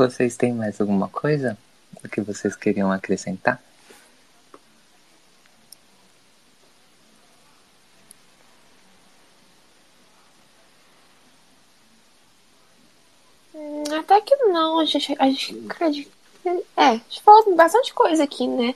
Vocês 0.00 0.34
têm 0.34 0.54
mais 0.54 0.80
alguma 0.80 1.08
coisa 1.08 1.58
que 2.10 2.22
vocês 2.22 2.56
queriam 2.56 2.90
acrescentar? 2.90 3.62
Hum, 13.54 13.84
até 13.98 14.22
que 14.22 14.34
não, 14.36 14.80
a 14.80 14.86
gente, 14.86 15.14
a 15.18 15.26
gente 15.26 15.66
acredita. 15.68 16.10
É, 16.46 16.82
a 16.82 16.92
gente 16.94 17.20
falou 17.22 17.54
bastante 17.54 17.92
coisa 17.92 18.24
aqui, 18.24 18.48
né? 18.48 18.74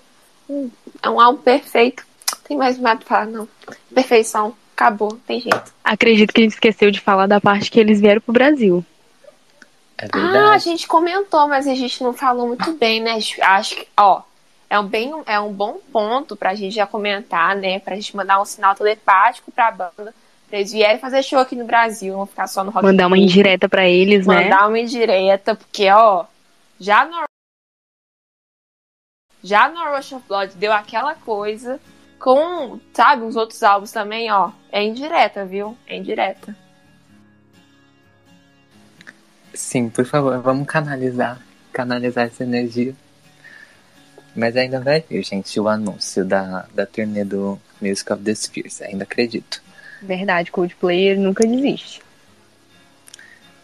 É 1.03 1.09
um 1.09 1.19
álbum 1.19 1.41
perfeito. 1.41 2.07
Tem 2.47 2.55
mais 2.55 2.79
nada 2.79 2.99
pra 2.99 3.09
falar, 3.09 3.27
não. 3.29 3.49
Perfeição, 3.95 4.55
acabou, 4.77 5.19
tem 5.27 5.41
jeito. 5.41 5.73
Acredito 5.83 6.35
que 6.35 6.43
a 6.43 6.45
gente 6.45 6.53
esqueceu 6.53 6.91
de 6.91 7.01
falar 7.01 7.27
da 7.27 7.41
parte 7.41 7.71
que 7.71 7.81
eles 7.81 7.99
vieram 7.99 8.21
pro 8.21 8.35
Brasil. 8.35 8.85
É 9.97 10.09
ah, 10.13 10.53
a 10.53 10.59
gente 10.59 10.87
comentou, 10.87 11.47
mas 11.47 11.67
a 11.67 11.75
gente 11.75 12.03
não 12.03 12.13
falou 12.13 12.49
muito 12.49 12.73
bem, 12.73 13.01
né? 13.01 13.19
Acho 13.43 13.77
que, 13.77 13.89
ó, 13.97 14.23
é 14.69 14.79
um, 14.79 14.87
bem, 14.87 15.13
é 15.27 15.39
um 15.39 15.53
bom 15.53 15.79
ponto 15.93 16.37
pra 16.37 16.55
gente 16.55 16.75
já 16.75 16.87
comentar, 16.87 17.55
né? 17.57 17.79
Pra 17.79 17.95
gente 17.95 18.17
mandar 18.17 18.41
um 18.41 18.45
sinal 18.45 18.75
telepático 18.75 19.53
pra 19.53 19.71
banda. 19.71 20.15
Pra 20.49 20.59
eles 20.59 20.73
vierem 20.73 20.99
fazer 20.99 21.23
show 21.23 21.39
aqui 21.39 21.55
no 21.55 21.65
Brasil, 21.65 22.17
não 22.17 22.27
ficar 22.27 22.47
só 22.47 22.65
no 22.65 22.71
Rock 22.71 22.85
Mandar 22.85 23.07
uma 23.07 23.19
indireta 23.19 23.69
pra 23.69 23.89
eles, 23.89 24.27
mandar 24.27 24.41
né? 24.41 24.51
Mandar 24.51 24.69
uma 24.69 24.79
indireta, 24.79 25.55
porque, 25.55 25.89
ó, 25.91 26.25
já 26.79 27.05
no 27.05 27.25
já 29.43 29.69
no 29.69 29.95
Rush 29.95 30.13
of 30.13 30.27
Blood 30.27 30.55
deu 30.57 30.73
aquela 30.73 31.15
coisa 31.15 31.79
com, 32.19 32.81
sabe, 32.95 33.25
os 33.25 33.37
outros 33.37 33.63
álbuns 33.63 33.93
também, 33.93 34.33
ó. 34.33 34.51
É 34.73 34.83
indireta, 34.83 35.45
viu? 35.45 35.77
É 35.87 35.97
indireta. 35.97 36.57
Sim, 39.55 39.89
por 39.89 40.05
favor, 40.05 40.41
vamos 40.41 40.67
canalizar. 40.67 41.41
Canalizar 41.73 42.27
essa 42.27 42.43
energia. 42.43 42.95
Mas 44.35 44.57
ainda 44.57 44.81
vai 44.81 45.01
vir, 45.09 45.25
gente, 45.25 45.59
o 45.61 45.69
anúncio 45.69 46.25
da, 46.25 46.67
da 46.75 46.85
turnê 46.85 47.25
do 47.25 47.59
Music 47.81 48.13
of 48.13 48.23
the 48.23 48.35
Spheres. 48.35 48.83
Ainda 48.83 49.05
acredito. 49.05 49.63
Verdade, 50.03 50.51
Coldplay 50.51 51.17
nunca 51.17 51.47
desiste. 51.47 52.03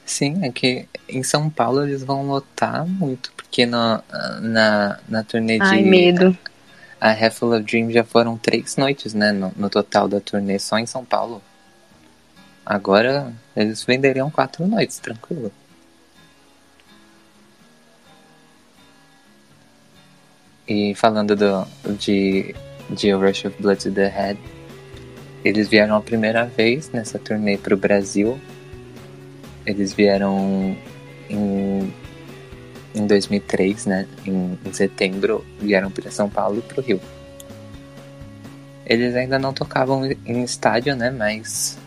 Sim, 0.06 0.44
é 0.44 0.50
que 0.50 0.86
em 1.08 1.22
São 1.22 1.50
Paulo 1.50 1.84
eles 1.84 2.02
vão 2.02 2.26
lotar 2.26 2.86
muito, 2.86 3.32
porque 3.36 3.66
na, 3.66 4.02
na, 4.40 4.98
na 5.08 5.24
turnê 5.24 5.58
de. 5.58 5.64
Ai, 5.64 5.82
medo. 5.82 6.36
A 7.00 7.12
Raffle 7.12 7.48
of 7.48 7.62
Dream 7.62 7.90
já 7.90 8.04
foram 8.04 8.36
três 8.36 8.76
noites, 8.76 9.14
né? 9.14 9.32
No, 9.32 9.52
no 9.56 9.70
total 9.70 10.08
da 10.08 10.20
turnê, 10.20 10.58
só 10.58 10.78
em 10.78 10.86
São 10.86 11.04
Paulo. 11.04 11.42
Agora 12.64 13.32
eles 13.56 13.82
venderiam 13.84 14.30
quatro 14.30 14.66
noites, 14.66 14.98
tranquilo. 14.98 15.52
E 20.70 20.94
falando 20.94 21.34
do, 21.34 21.66
de, 21.98 22.54
de 22.90 23.10
Rush 23.10 23.46
of 23.46 23.60
Blood 23.60 23.82
to 23.82 23.90
the 23.90 24.06
Head, 24.06 24.38
eles 25.44 25.68
vieram 25.68 25.96
a 25.96 26.00
primeira 26.00 26.44
vez 26.44 26.88
nessa 26.92 27.18
turnê 27.18 27.58
para 27.58 27.74
o 27.74 27.76
Brasil. 27.76 28.38
Eles 29.66 29.92
vieram 29.92 30.76
em, 31.28 31.92
em 32.94 33.04
2003, 33.04 33.86
né? 33.86 34.06
Em, 34.24 34.56
em 34.64 34.72
setembro, 34.72 35.44
vieram 35.60 35.90
para 35.90 36.08
São 36.08 36.30
Paulo 36.30 36.58
e 36.58 36.62
para 36.62 36.80
o 36.80 36.84
Rio. 36.84 37.00
Eles 38.86 39.16
ainda 39.16 39.40
não 39.40 39.52
tocavam 39.52 40.08
em 40.24 40.44
estádio, 40.44 40.94
né? 40.94 41.10
Mas 41.10 41.78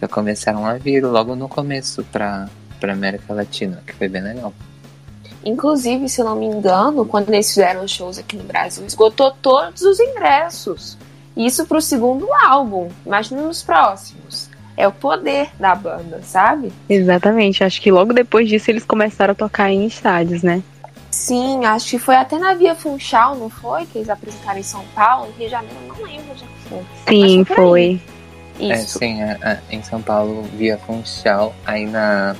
já 0.00 0.08
começaram 0.08 0.64
a 0.64 0.78
vir 0.78 1.04
logo 1.04 1.36
no 1.36 1.46
começo 1.46 2.02
para 2.04 2.48
para 2.80 2.92
América 2.92 3.34
Latina, 3.34 3.82
que 3.84 3.92
foi 3.92 4.08
bem 4.08 4.22
legal. 4.22 4.54
Inclusive, 5.44 6.08
se 6.08 6.20
eu 6.20 6.24
não 6.24 6.36
me 6.36 6.46
engano, 6.46 7.04
quando 7.04 7.28
eles 7.30 7.48
fizeram 7.48 7.86
shows 7.86 8.18
aqui 8.18 8.36
no 8.36 8.44
Brasil, 8.44 8.84
esgotou 8.84 9.30
todos 9.30 9.82
os 9.82 9.98
ingressos. 10.00 10.98
Isso 11.36 11.64
pro 11.66 11.80
segundo 11.80 12.28
álbum. 12.32 12.88
Imagina 13.06 13.42
nos 13.42 13.62
próximos. 13.62 14.50
É 14.76 14.86
o 14.86 14.92
poder 14.92 15.50
da 15.58 15.74
banda, 15.74 16.20
sabe? 16.22 16.72
Exatamente. 16.88 17.64
Acho 17.64 17.80
que 17.80 17.90
logo 17.90 18.12
depois 18.12 18.48
disso 18.48 18.70
eles 18.70 18.84
começaram 18.84 19.32
a 19.32 19.34
tocar 19.34 19.70
em 19.70 19.86
estádios, 19.86 20.42
né? 20.42 20.62
Sim, 21.10 21.64
acho 21.64 21.90
que 21.90 21.98
foi 21.98 22.16
até 22.16 22.38
na 22.38 22.54
Via 22.54 22.74
Funchal, 22.74 23.34
não 23.34 23.50
foi? 23.50 23.86
Que 23.86 23.98
eles 23.98 24.08
apresentaram 24.08 24.58
em 24.58 24.62
São 24.62 24.84
Paulo, 24.94 25.26
no 25.26 25.32
Rio 25.32 25.46
de 25.46 25.50
Janeiro, 25.50 25.76
não 25.88 25.96
lembro 26.04 26.36
já 26.36 26.46
foi. 26.68 26.84
Sim, 27.08 27.44
foi. 27.44 27.56
foi. 27.56 28.02
É, 28.70 28.76
sim, 28.76 29.22
é, 29.22 29.38
é, 29.42 29.60
em 29.70 29.82
São 29.82 30.02
Paulo, 30.02 30.42
Via 30.54 30.78
Funchal, 30.78 31.54
aí 31.64 31.86
na. 31.86 32.36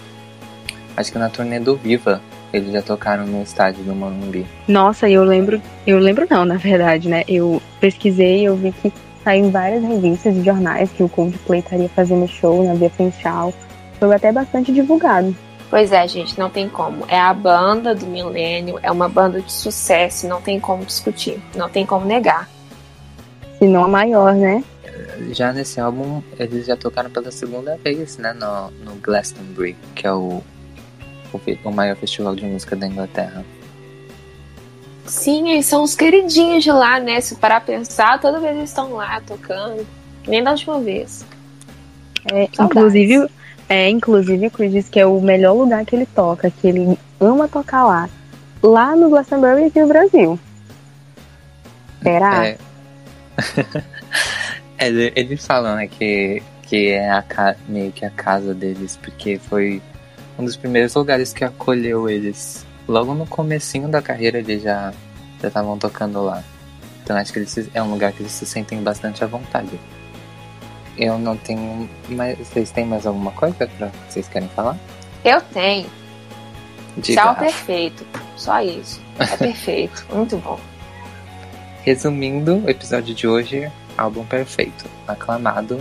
Acho 0.97 1.13
que 1.13 1.19
na 1.19 1.29
turnê 1.29 1.61
do 1.61 1.77
Viva, 1.77 2.21
eles 2.53 2.73
já 2.73 2.83
tocaram 2.83 3.27
no 3.27 3.43
estádio 3.43 3.85
do 3.85 3.95
Morumbi. 3.95 4.47
Nossa, 4.67 5.09
eu 5.09 5.25
lembro. 5.25 5.61
Eu 5.87 5.99
lembro 5.99 6.27
não, 6.31 6.45
na 6.45 6.57
verdade, 6.57 7.09
né? 7.09 7.25
Eu 7.29 7.61
pesquisei 7.81 8.41
e 8.41 8.45
eu 8.45 8.57
vi 8.57 8.73
que 8.73 8.93
saiu 9.23 9.47
em 9.47 9.51
várias 9.51 9.83
revistas 9.83 10.37
e 10.37 10.43
jornais 10.43 10.91
que 10.91 11.03
o 11.03 11.09
Coldplay 11.09 11.61
estaria 11.61 11.89
fazendo 11.89 12.27
show 12.27 12.65
na 12.65 12.75
Via 12.75 12.91
Funchal. 12.91 13.53
Foi 13.99 14.15
até 14.15 14.33
bastante 14.33 14.73
divulgado. 14.73 15.35
Pois 15.71 15.93
é, 15.93 16.09
gente, 16.09 16.39
não 16.39 16.49
tem 16.49 16.69
como. 16.69 17.05
É 17.09 17.21
a 17.21 17.35
banda 17.35 17.95
do 17.95 18.07
milênio, 18.07 18.79
é 18.83 18.91
uma 18.91 19.09
banda 19.09 19.41
de 19.41 19.53
sucesso, 19.53 20.27
não 20.27 20.41
tem 20.41 20.59
como 20.59 20.85
discutir, 20.85 21.43
não 21.55 21.69
tem 21.69 21.85
como 21.85 22.07
negar. 22.07 22.49
Se 23.59 23.67
não 23.67 23.85
a 23.85 23.89
maior, 23.89 24.35
né? 24.35 24.65
Já 25.33 25.53
nesse 25.53 25.79
álbum, 25.79 26.23
eles 26.39 26.65
já 26.65 26.77
tocaram 26.77 27.11
pela 27.11 27.31
segunda 27.31 27.77
vez, 27.77 28.17
né, 28.17 28.33
no, 28.33 28.71
no 28.83 28.95
Glastonbury, 28.97 29.77
que 29.95 30.07
é 30.07 30.13
o, 30.13 30.43
o, 31.65 31.71
maior 31.71 31.97
festival 31.97 32.35
de 32.35 32.45
música 32.45 32.77
da 32.77 32.87
Inglaterra. 32.87 33.45
Sim, 35.07 35.51
eles 35.51 35.67
são 35.67 35.83
os 35.83 35.95
queridinhos 35.95 36.63
de 36.63 36.71
lá, 36.71 37.01
né? 37.01 37.21
Se 37.21 37.35
parar 37.37 37.57
a 37.57 37.61
pensar, 37.61 38.21
toda 38.21 38.41
vez 38.41 38.57
eles 38.57 38.71
estão 38.71 38.93
lá 38.95 39.21
tocando. 39.21 39.87
Nem 40.27 40.43
da 40.43 40.51
última 40.51 40.79
vez. 40.81 41.25
É, 42.31 42.49
inclusive, 42.61 43.27
é, 43.69 43.89
inclusive, 43.89 44.47
o 44.47 44.51
Chris 44.51 44.73
diz 44.73 44.89
que 44.89 45.01
é 45.01 45.07
o 45.07 45.21
melhor 45.21 45.55
lugar 45.55 45.85
que 45.85 45.95
ele 45.95 46.07
toca, 46.07 46.51
que 46.51 46.69
ele 46.69 46.99
ama 47.21 47.49
tocar 47.49 47.85
lá. 47.85 48.09
Lá 48.63 48.97
no 48.97 49.11
Glastonbury 49.11 49.65
aqui 49.65 49.81
no 49.81 49.89
Brasil. 49.89 50.39
Será? 52.03 52.47
É. 52.47 52.59
é, 54.79 55.13
eles 55.15 55.47
falam, 55.47 55.77
né, 55.77 55.87
que, 55.87 56.43
que 56.63 56.91
é 56.91 57.11
a, 57.11 57.25
meio 57.69 57.93
que 57.93 58.05
a 58.05 58.11
casa 58.11 58.55
deles, 58.55 58.99
porque 59.03 59.39
foi 59.39 59.83
um 60.39 60.45
dos 60.45 60.57
primeiros 60.57 60.95
lugares 60.95 61.33
que 61.33 61.45
acolheu 61.45 62.09
eles. 62.09 62.65
Logo 62.87 63.13
no 63.13 63.27
comecinho 63.27 63.89
da 63.89 64.01
carreira 64.01 64.39
eles 64.39 64.63
já 64.63 64.93
estavam 65.43 65.77
tocando 65.77 66.23
lá. 66.23 66.43
Então 67.03 67.17
acho 67.17 67.33
que 67.33 67.41
eles, 67.41 67.71
é 67.75 67.83
um 67.83 67.91
lugar 67.91 68.13
que 68.13 68.23
eles 68.23 68.33
se 68.33 68.47
sentem 68.47 68.83
bastante 68.83 69.25
à 69.25 69.27
vontade. 69.27 69.79
Eu 70.97 71.19
não 71.19 71.37
tenho 71.37 71.89
mais. 72.09 72.39
Vocês 72.39 72.71
têm 72.71 72.85
mais 72.85 73.07
alguma 73.07 73.31
coisa 73.33 73.67
para 73.67 73.91
vocês 74.09 74.29
querem 74.29 74.49
falar? 74.49 74.77
Eu 75.25 75.41
tenho. 75.41 75.89
Diga. 76.97 77.23
Tchau, 77.23 77.37
perfeito. 77.37 78.07
Só 78.37 78.61
isso. 78.61 79.01
É 79.19 79.37
perfeito. 79.37 80.07
Muito 80.13 80.37
bom. 80.39 80.59
Resumindo, 81.83 82.65
o 82.65 82.71
episódio 82.71 83.15
de 83.15 83.27
hoje, 83.27 83.71
álbum 83.97 84.25
perfeito, 84.25 84.85
aclamado 85.07 85.81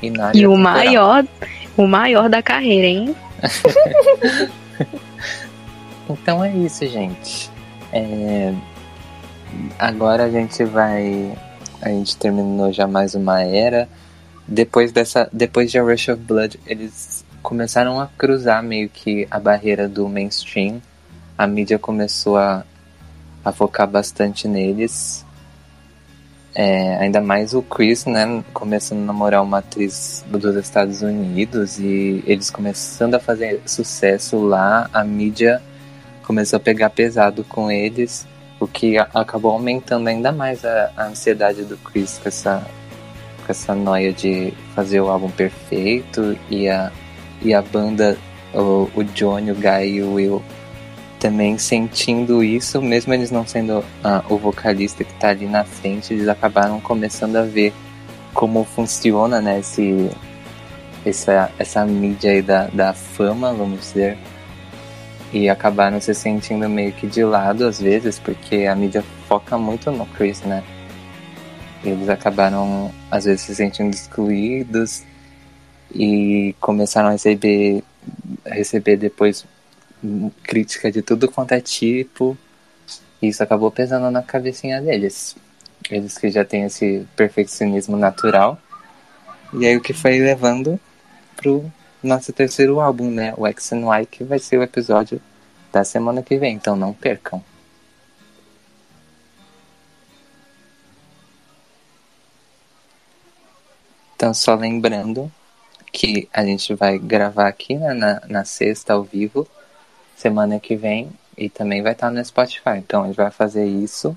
e 0.00 0.08
na 0.08 0.32
E 0.34 0.46
o 0.46 0.56
maior, 0.56 1.24
o 1.76 1.86
maior 1.86 2.28
da 2.28 2.42
carreira, 2.42 2.86
hein? 2.86 3.16
então 6.08 6.44
é 6.44 6.54
isso, 6.56 6.86
gente. 6.86 7.50
É... 7.92 8.54
Agora 9.78 10.24
a 10.24 10.30
gente 10.30 10.64
vai. 10.64 11.36
A 11.80 11.88
gente 11.88 12.16
terminou 12.16 12.72
já 12.72 12.86
mais 12.86 13.14
uma 13.14 13.42
era. 13.42 13.88
Depois 14.46 14.92
dessa. 14.92 15.28
Depois 15.32 15.70
de 15.70 15.78
A 15.78 15.82
Rush 15.82 16.08
of 16.08 16.22
Blood, 16.22 16.60
eles 16.66 17.24
começaram 17.42 18.00
a 18.00 18.06
cruzar 18.06 18.62
meio 18.62 18.88
que 18.88 19.26
a 19.30 19.38
barreira 19.38 19.88
do 19.88 20.08
mainstream. 20.08 20.80
A 21.36 21.46
mídia 21.46 21.78
começou 21.78 22.36
a, 22.36 22.64
a 23.44 23.52
focar 23.52 23.86
bastante 23.86 24.48
neles. 24.48 25.25
É, 26.58 26.96
ainda 26.96 27.20
mais 27.20 27.52
o 27.52 27.60
Chris, 27.60 28.06
né, 28.06 28.42
começando 28.54 29.02
a 29.02 29.04
namorar 29.04 29.42
uma 29.42 29.58
atriz 29.58 30.24
dos 30.26 30.56
Estados 30.56 31.02
Unidos 31.02 31.78
e 31.78 32.24
eles 32.26 32.48
começando 32.48 33.14
a 33.14 33.20
fazer 33.20 33.60
sucesso 33.66 34.38
lá, 34.38 34.88
a 34.90 35.04
mídia 35.04 35.60
começou 36.22 36.56
a 36.56 36.60
pegar 36.60 36.88
pesado 36.88 37.44
com 37.44 37.70
eles, 37.70 38.26
o 38.58 38.66
que 38.66 38.96
acabou 38.96 39.50
aumentando 39.50 40.08
ainda 40.08 40.32
mais 40.32 40.64
a, 40.64 40.90
a 40.96 41.04
ansiedade 41.08 41.62
do 41.62 41.76
Chris 41.76 42.18
com 42.22 42.30
essa, 42.30 42.66
com 43.44 43.52
essa 43.52 43.74
noia 43.74 44.10
de 44.10 44.54
fazer 44.74 45.02
o 45.02 45.10
álbum 45.10 45.28
perfeito 45.28 46.38
e 46.48 46.70
a, 46.70 46.90
e 47.42 47.52
a 47.52 47.60
banda, 47.60 48.16
o, 48.54 48.88
o 48.94 49.04
Johnny, 49.04 49.50
o 49.50 49.54
Guy 49.54 49.96
e 49.96 50.02
o 50.02 50.14
Will 50.14 50.42
também 51.18 51.58
sentindo 51.58 52.42
isso, 52.44 52.80
mesmo 52.80 53.12
eles 53.14 53.30
não 53.30 53.46
sendo 53.46 53.84
ah, 54.04 54.24
o 54.28 54.36
vocalista 54.36 55.04
que 55.04 55.12
está 55.12 55.30
ali 55.30 55.46
na 55.46 55.64
frente, 55.64 56.12
eles 56.12 56.28
acabaram 56.28 56.80
começando 56.80 57.36
a 57.36 57.42
ver 57.42 57.72
como 58.34 58.64
funciona 58.64 59.40
né, 59.40 59.60
esse, 59.60 60.10
essa, 61.04 61.50
essa 61.58 61.86
mídia 61.86 62.32
aí 62.32 62.42
da, 62.42 62.66
da 62.66 62.92
fama, 62.92 63.52
vamos 63.52 63.80
dizer, 63.80 64.18
e 65.32 65.48
acabaram 65.48 66.00
se 66.00 66.14
sentindo 66.14 66.68
meio 66.68 66.92
que 66.92 67.06
de 67.06 67.24
lado 67.24 67.66
às 67.66 67.80
vezes, 67.80 68.18
porque 68.18 68.66
a 68.66 68.74
mídia 68.74 69.02
foca 69.28 69.58
muito 69.58 69.90
no 69.90 70.06
Chris, 70.06 70.40
né? 70.42 70.62
Eles 71.84 72.08
acabaram 72.08 72.90
às 73.10 73.24
vezes 73.24 73.42
se 73.42 73.54
sentindo 73.54 73.94
excluídos 73.94 75.02
e 75.94 76.54
começaram 76.60 77.08
a 77.08 77.12
receber, 77.12 77.82
receber 78.44 78.96
depois 78.96 79.46
crítica 80.42 80.90
de 80.90 81.02
tudo 81.02 81.30
quanto 81.30 81.52
é 81.52 81.60
tipo. 81.60 82.36
Isso 83.20 83.42
acabou 83.42 83.70
pesando 83.70 84.10
na 84.10 84.22
cabecinha 84.22 84.80
deles. 84.80 85.36
Eles 85.90 86.18
que 86.18 86.30
já 86.30 86.44
têm 86.44 86.64
esse 86.64 87.06
perfeccionismo 87.16 87.96
natural. 87.96 88.60
E 89.52 89.66
aí 89.66 89.76
o 89.76 89.80
que 89.80 89.92
foi 89.92 90.18
levando 90.18 90.78
pro 91.36 91.70
nosso 92.02 92.32
terceiro 92.32 92.80
álbum, 92.80 93.10
né? 93.10 93.32
O 93.36 93.46
X 93.46 93.72
and 93.72 93.86
Y, 93.86 94.06
que 94.06 94.24
vai 94.24 94.38
ser 94.38 94.58
o 94.58 94.62
episódio 94.62 95.20
da 95.72 95.84
semana 95.84 96.22
que 96.22 96.36
vem. 96.36 96.54
Então 96.54 96.76
não 96.76 96.92
percam. 96.92 97.42
Então, 104.16 104.32
só 104.32 104.54
lembrando 104.54 105.30
que 105.92 106.28
a 106.32 106.42
gente 106.44 106.74
vai 106.74 106.98
gravar 106.98 107.48
aqui 107.48 107.74
né, 107.74 107.92
na, 107.92 108.20
na 108.26 108.44
sexta 108.44 108.94
ao 108.94 109.04
vivo, 109.04 109.46
semana 110.16 110.58
que 110.58 110.74
vem, 110.74 111.10
e 111.36 111.48
também 111.48 111.82
vai 111.82 111.92
estar 111.92 112.10
no 112.10 112.24
Spotify. 112.24 112.78
Então, 112.78 113.02
a 113.02 113.06
gente 113.06 113.16
vai 113.16 113.30
fazer 113.30 113.66
isso. 113.66 114.16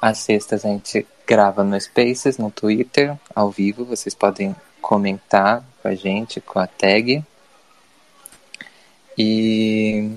Às 0.00 0.18
sextas 0.18 0.64
a 0.64 0.68
gente 0.68 1.06
grava 1.26 1.62
no 1.62 1.80
Spaces, 1.80 2.38
no 2.38 2.50
Twitter, 2.50 3.16
ao 3.34 3.50
vivo. 3.50 3.84
Vocês 3.84 4.14
podem 4.14 4.54
comentar 4.80 5.64
com 5.82 5.88
a 5.88 5.94
gente, 5.94 6.40
com 6.40 6.58
a 6.58 6.66
tag. 6.66 7.24
E. 9.16 10.10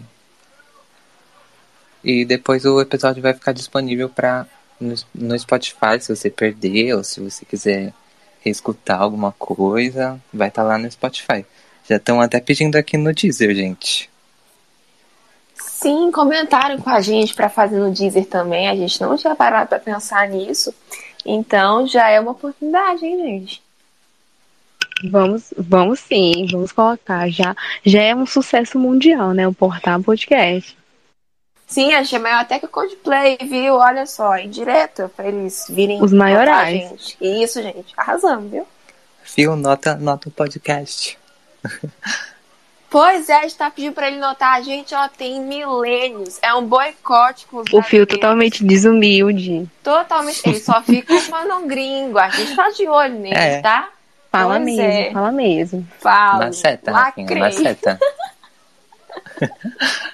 E 2.03 2.25
depois 2.25 2.63
o 2.65 2.79
episódio 2.79 3.21
vai 3.21 3.33
ficar 3.33 3.51
disponível 3.51 4.07
para 4.09 4.47
no, 4.79 4.95
no 5.13 5.37
Spotify, 5.37 5.99
se 5.99 6.15
você 6.15 6.29
perder 6.29 6.93
ou 6.93 7.03
se 7.03 7.19
você 7.19 7.43
quiser 7.43 7.93
escutar 8.45 8.97
alguma 8.97 9.31
coisa, 9.33 10.21
vai 10.31 10.47
estar 10.49 10.61
tá 10.61 10.67
lá 10.67 10.77
no 10.77 10.89
Spotify. 10.89 11.45
Já 11.89 11.97
estão 11.97 12.21
até 12.21 12.39
pedindo 12.39 12.75
aqui 12.75 12.97
no 12.97 13.13
Deezer, 13.13 13.53
gente. 13.55 14.09
Sim, 15.59 16.11
comentaram 16.11 16.79
com 16.79 16.89
a 16.89 17.01
gente 17.01 17.33
para 17.33 17.49
fazer 17.49 17.79
no 17.79 17.91
Deezer 17.91 18.25
também. 18.25 18.67
A 18.67 18.75
gente 18.75 18.99
não 19.01 19.15
tinha 19.17 19.35
parado 19.35 19.69
para 19.69 19.79
pensar 19.79 20.27
nisso. 20.27 20.73
Então 21.25 21.85
já 21.87 22.09
é 22.09 22.19
uma 22.19 22.31
oportunidade, 22.31 23.05
hein, 23.05 23.17
gente? 23.17 23.61
Vamos, 25.11 25.53
vamos 25.57 25.99
sim, 25.99 26.47
vamos 26.51 26.71
colocar. 26.71 27.29
Já, 27.29 27.55
já 27.85 28.01
é 28.01 28.15
um 28.15 28.25
sucesso 28.25 28.79
mundial, 28.79 29.33
né? 29.33 29.47
O 29.47 29.53
Portal 29.53 30.01
Podcast. 30.01 30.75
Sim, 31.67 31.93
a 31.93 32.01
gente 32.01 32.15
é 32.15 32.19
maior 32.19 32.39
até 32.39 32.59
que 32.59 32.65
o 32.65 32.69
Coldplay, 32.69 33.37
viu? 33.41 33.75
Olha 33.75 34.05
só, 34.05 34.37
indireto, 34.37 35.11
pra 35.15 35.27
eles 35.27 35.65
virem. 35.69 36.01
Os 36.01 36.13
maiorais. 36.13 36.89
Gente. 36.89 37.17
Isso, 37.19 37.61
gente. 37.61 37.93
Arrasamos, 37.97 38.49
viu? 38.49 38.65
Fio, 39.21 39.55
nota, 39.57 39.95
nota 39.95 40.29
o 40.29 40.31
podcast. 40.31 41.19
Pois 42.89 43.27
é, 43.27 43.39
a 43.39 43.41
gente 43.41 43.57
tá 43.57 43.69
pedindo 43.69 43.93
pra 43.93 44.07
ele 44.07 44.17
notar. 44.17 44.53
A 44.53 44.61
gente, 44.61 44.95
ó, 44.95 45.09
tem 45.09 45.41
milênios. 45.41 46.39
É 46.41 46.53
um 46.53 46.65
boicote 46.65 47.45
com 47.47 47.57
os 47.57 47.73
O 47.73 47.81
Fio 47.81 48.07
totalmente 48.07 48.63
desumilde. 48.63 49.69
Totalmente. 49.83 50.41
Ele 50.47 50.59
só 50.59 50.81
fica 50.81 51.19
falando 51.29 51.67
gringo. 51.67 52.17
A 52.17 52.29
gente 52.29 52.55
tá 52.55 52.69
de 52.69 52.87
olho 52.87 53.15
nele, 53.15 53.35
é. 53.35 53.61
tá? 53.61 53.89
Fala 54.31 54.55
pois 54.55 54.65
mesmo, 54.65 54.81
é. 54.81 55.11
fala 55.11 55.31
mesmo. 55.31 55.87
Fala. 55.99 56.45
Maceta, 56.45 56.91
Rafinha, 56.91 57.35
maceta. 57.35 57.99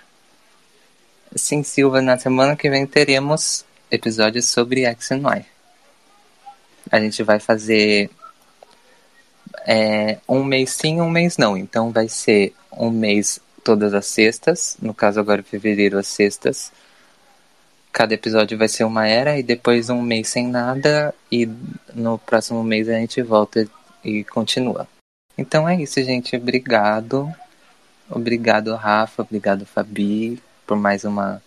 Sim, 1.35 1.63
Silva, 1.63 2.01
na 2.01 2.17
semana 2.17 2.55
que 2.55 2.69
vem 2.69 2.85
teremos 2.85 3.65
episódios 3.89 4.47
sobre 4.47 4.85
X 4.85 5.11
and 5.11 5.17
Y. 5.17 5.45
A 6.91 6.99
gente 6.99 7.23
vai 7.23 7.39
fazer 7.39 8.09
é, 9.65 10.17
um 10.27 10.43
mês 10.43 10.71
sim, 10.71 11.01
um 11.01 11.09
mês 11.09 11.37
não. 11.37 11.57
Então 11.57 11.91
vai 11.91 12.07
ser 12.07 12.53
um 12.71 12.89
mês 12.89 13.39
todas 13.63 13.93
as 13.93 14.05
sextas, 14.05 14.77
no 14.81 14.93
caso 14.93 15.19
agora 15.19 15.43
fevereiro 15.43 15.97
as 15.97 16.07
sextas. 16.07 16.71
Cada 17.91 18.13
episódio 18.13 18.57
vai 18.57 18.67
ser 18.67 18.83
uma 18.83 19.07
era 19.07 19.37
e 19.37 19.43
depois 19.43 19.89
um 19.89 20.01
mês 20.01 20.29
sem 20.29 20.47
nada 20.47 21.13
e 21.31 21.47
no 21.93 22.17
próximo 22.17 22.63
mês 22.63 22.89
a 22.89 22.93
gente 22.93 23.21
volta 23.21 23.67
e 24.03 24.23
continua. 24.23 24.87
Então 25.37 25.69
é 25.69 25.81
isso, 25.81 26.01
gente. 26.03 26.35
Obrigado. 26.35 27.31
Obrigado, 28.09 28.75
Rafa. 28.75 29.21
Obrigado, 29.21 29.65
Fabi 29.65 30.41
por 30.65 30.77
mais 30.77 31.03
uma, 31.03 31.41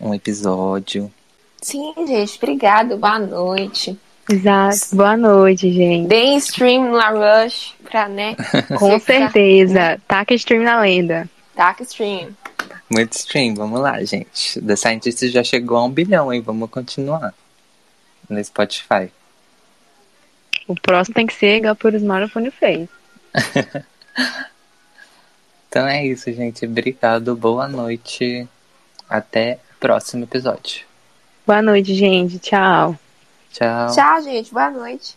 um 0.00 0.14
episódio. 0.14 1.12
Sim, 1.60 1.94
gente, 2.06 2.36
obrigado. 2.36 2.96
Boa 2.96 3.18
noite. 3.18 3.98
Exato. 4.28 4.96
Boa 4.96 5.16
noite, 5.16 5.72
gente. 5.72 6.08
Deem 6.08 6.36
stream 6.38 6.90
na 6.92 7.10
Rush 7.10 7.74
pra, 7.84 8.08
né? 8.08 8.36
Com 8.78 8.98
certeza. 8.98 10.00
Taca 10.06 10.34
stream 10.34 10.62
na 10.62 10.80
lenda. 10.80 11.28
Taca 11.54 11.82
stream. 11.84 12.30
Muito 12.90 13.12
stream, 13.12 13.54
vamos 13.54 13.80
lá, 13.80 14.02
gente. 14.04 14.60
The 14.60 14.76
Scientist 14.76 15.28
já 15.28 15.42
chegou 15.42 15.76
a 15.76 15.84
um 15.84 15.90
bilhão, 15.90 16.32
hein? 16.32 16.40
Vamos 16.40 16.70
continuar 16.70 17.34
no 18.28 18.42
Spotify. 18.44 19.10
O 20.66 20.74
próximo 20.74 21.14
tem 21.14 21.26
que 21.26 21.34
ser 21.34 21.58
igual 21.58 21.76
por 21.76 21.94
Smartphone 21.94 22.50
fez. 22.50 22.88
Então 25.76 25.86
é 25.86 26.06
isso, 26.06 26.32
gente. 26.32 26.64
Obrigado, 26.64 27.36
boa 27.36 27.68
noite. 27.68 28.48
Até 29.06 29.58
o 29.76 29.78
próximo 29.78 30.24
episódio. 30.24 30.86
Boa 31.46 31.60
noite, 31.60 31.94
gente. 31.94 32.38
Tchau. 32.38 32.98
Tchau. 33.56 33.94
Tchau, 33.94 34.22
gente. 34.22 34.52
Boa 34.52 34.70
noite. 34.70 35.16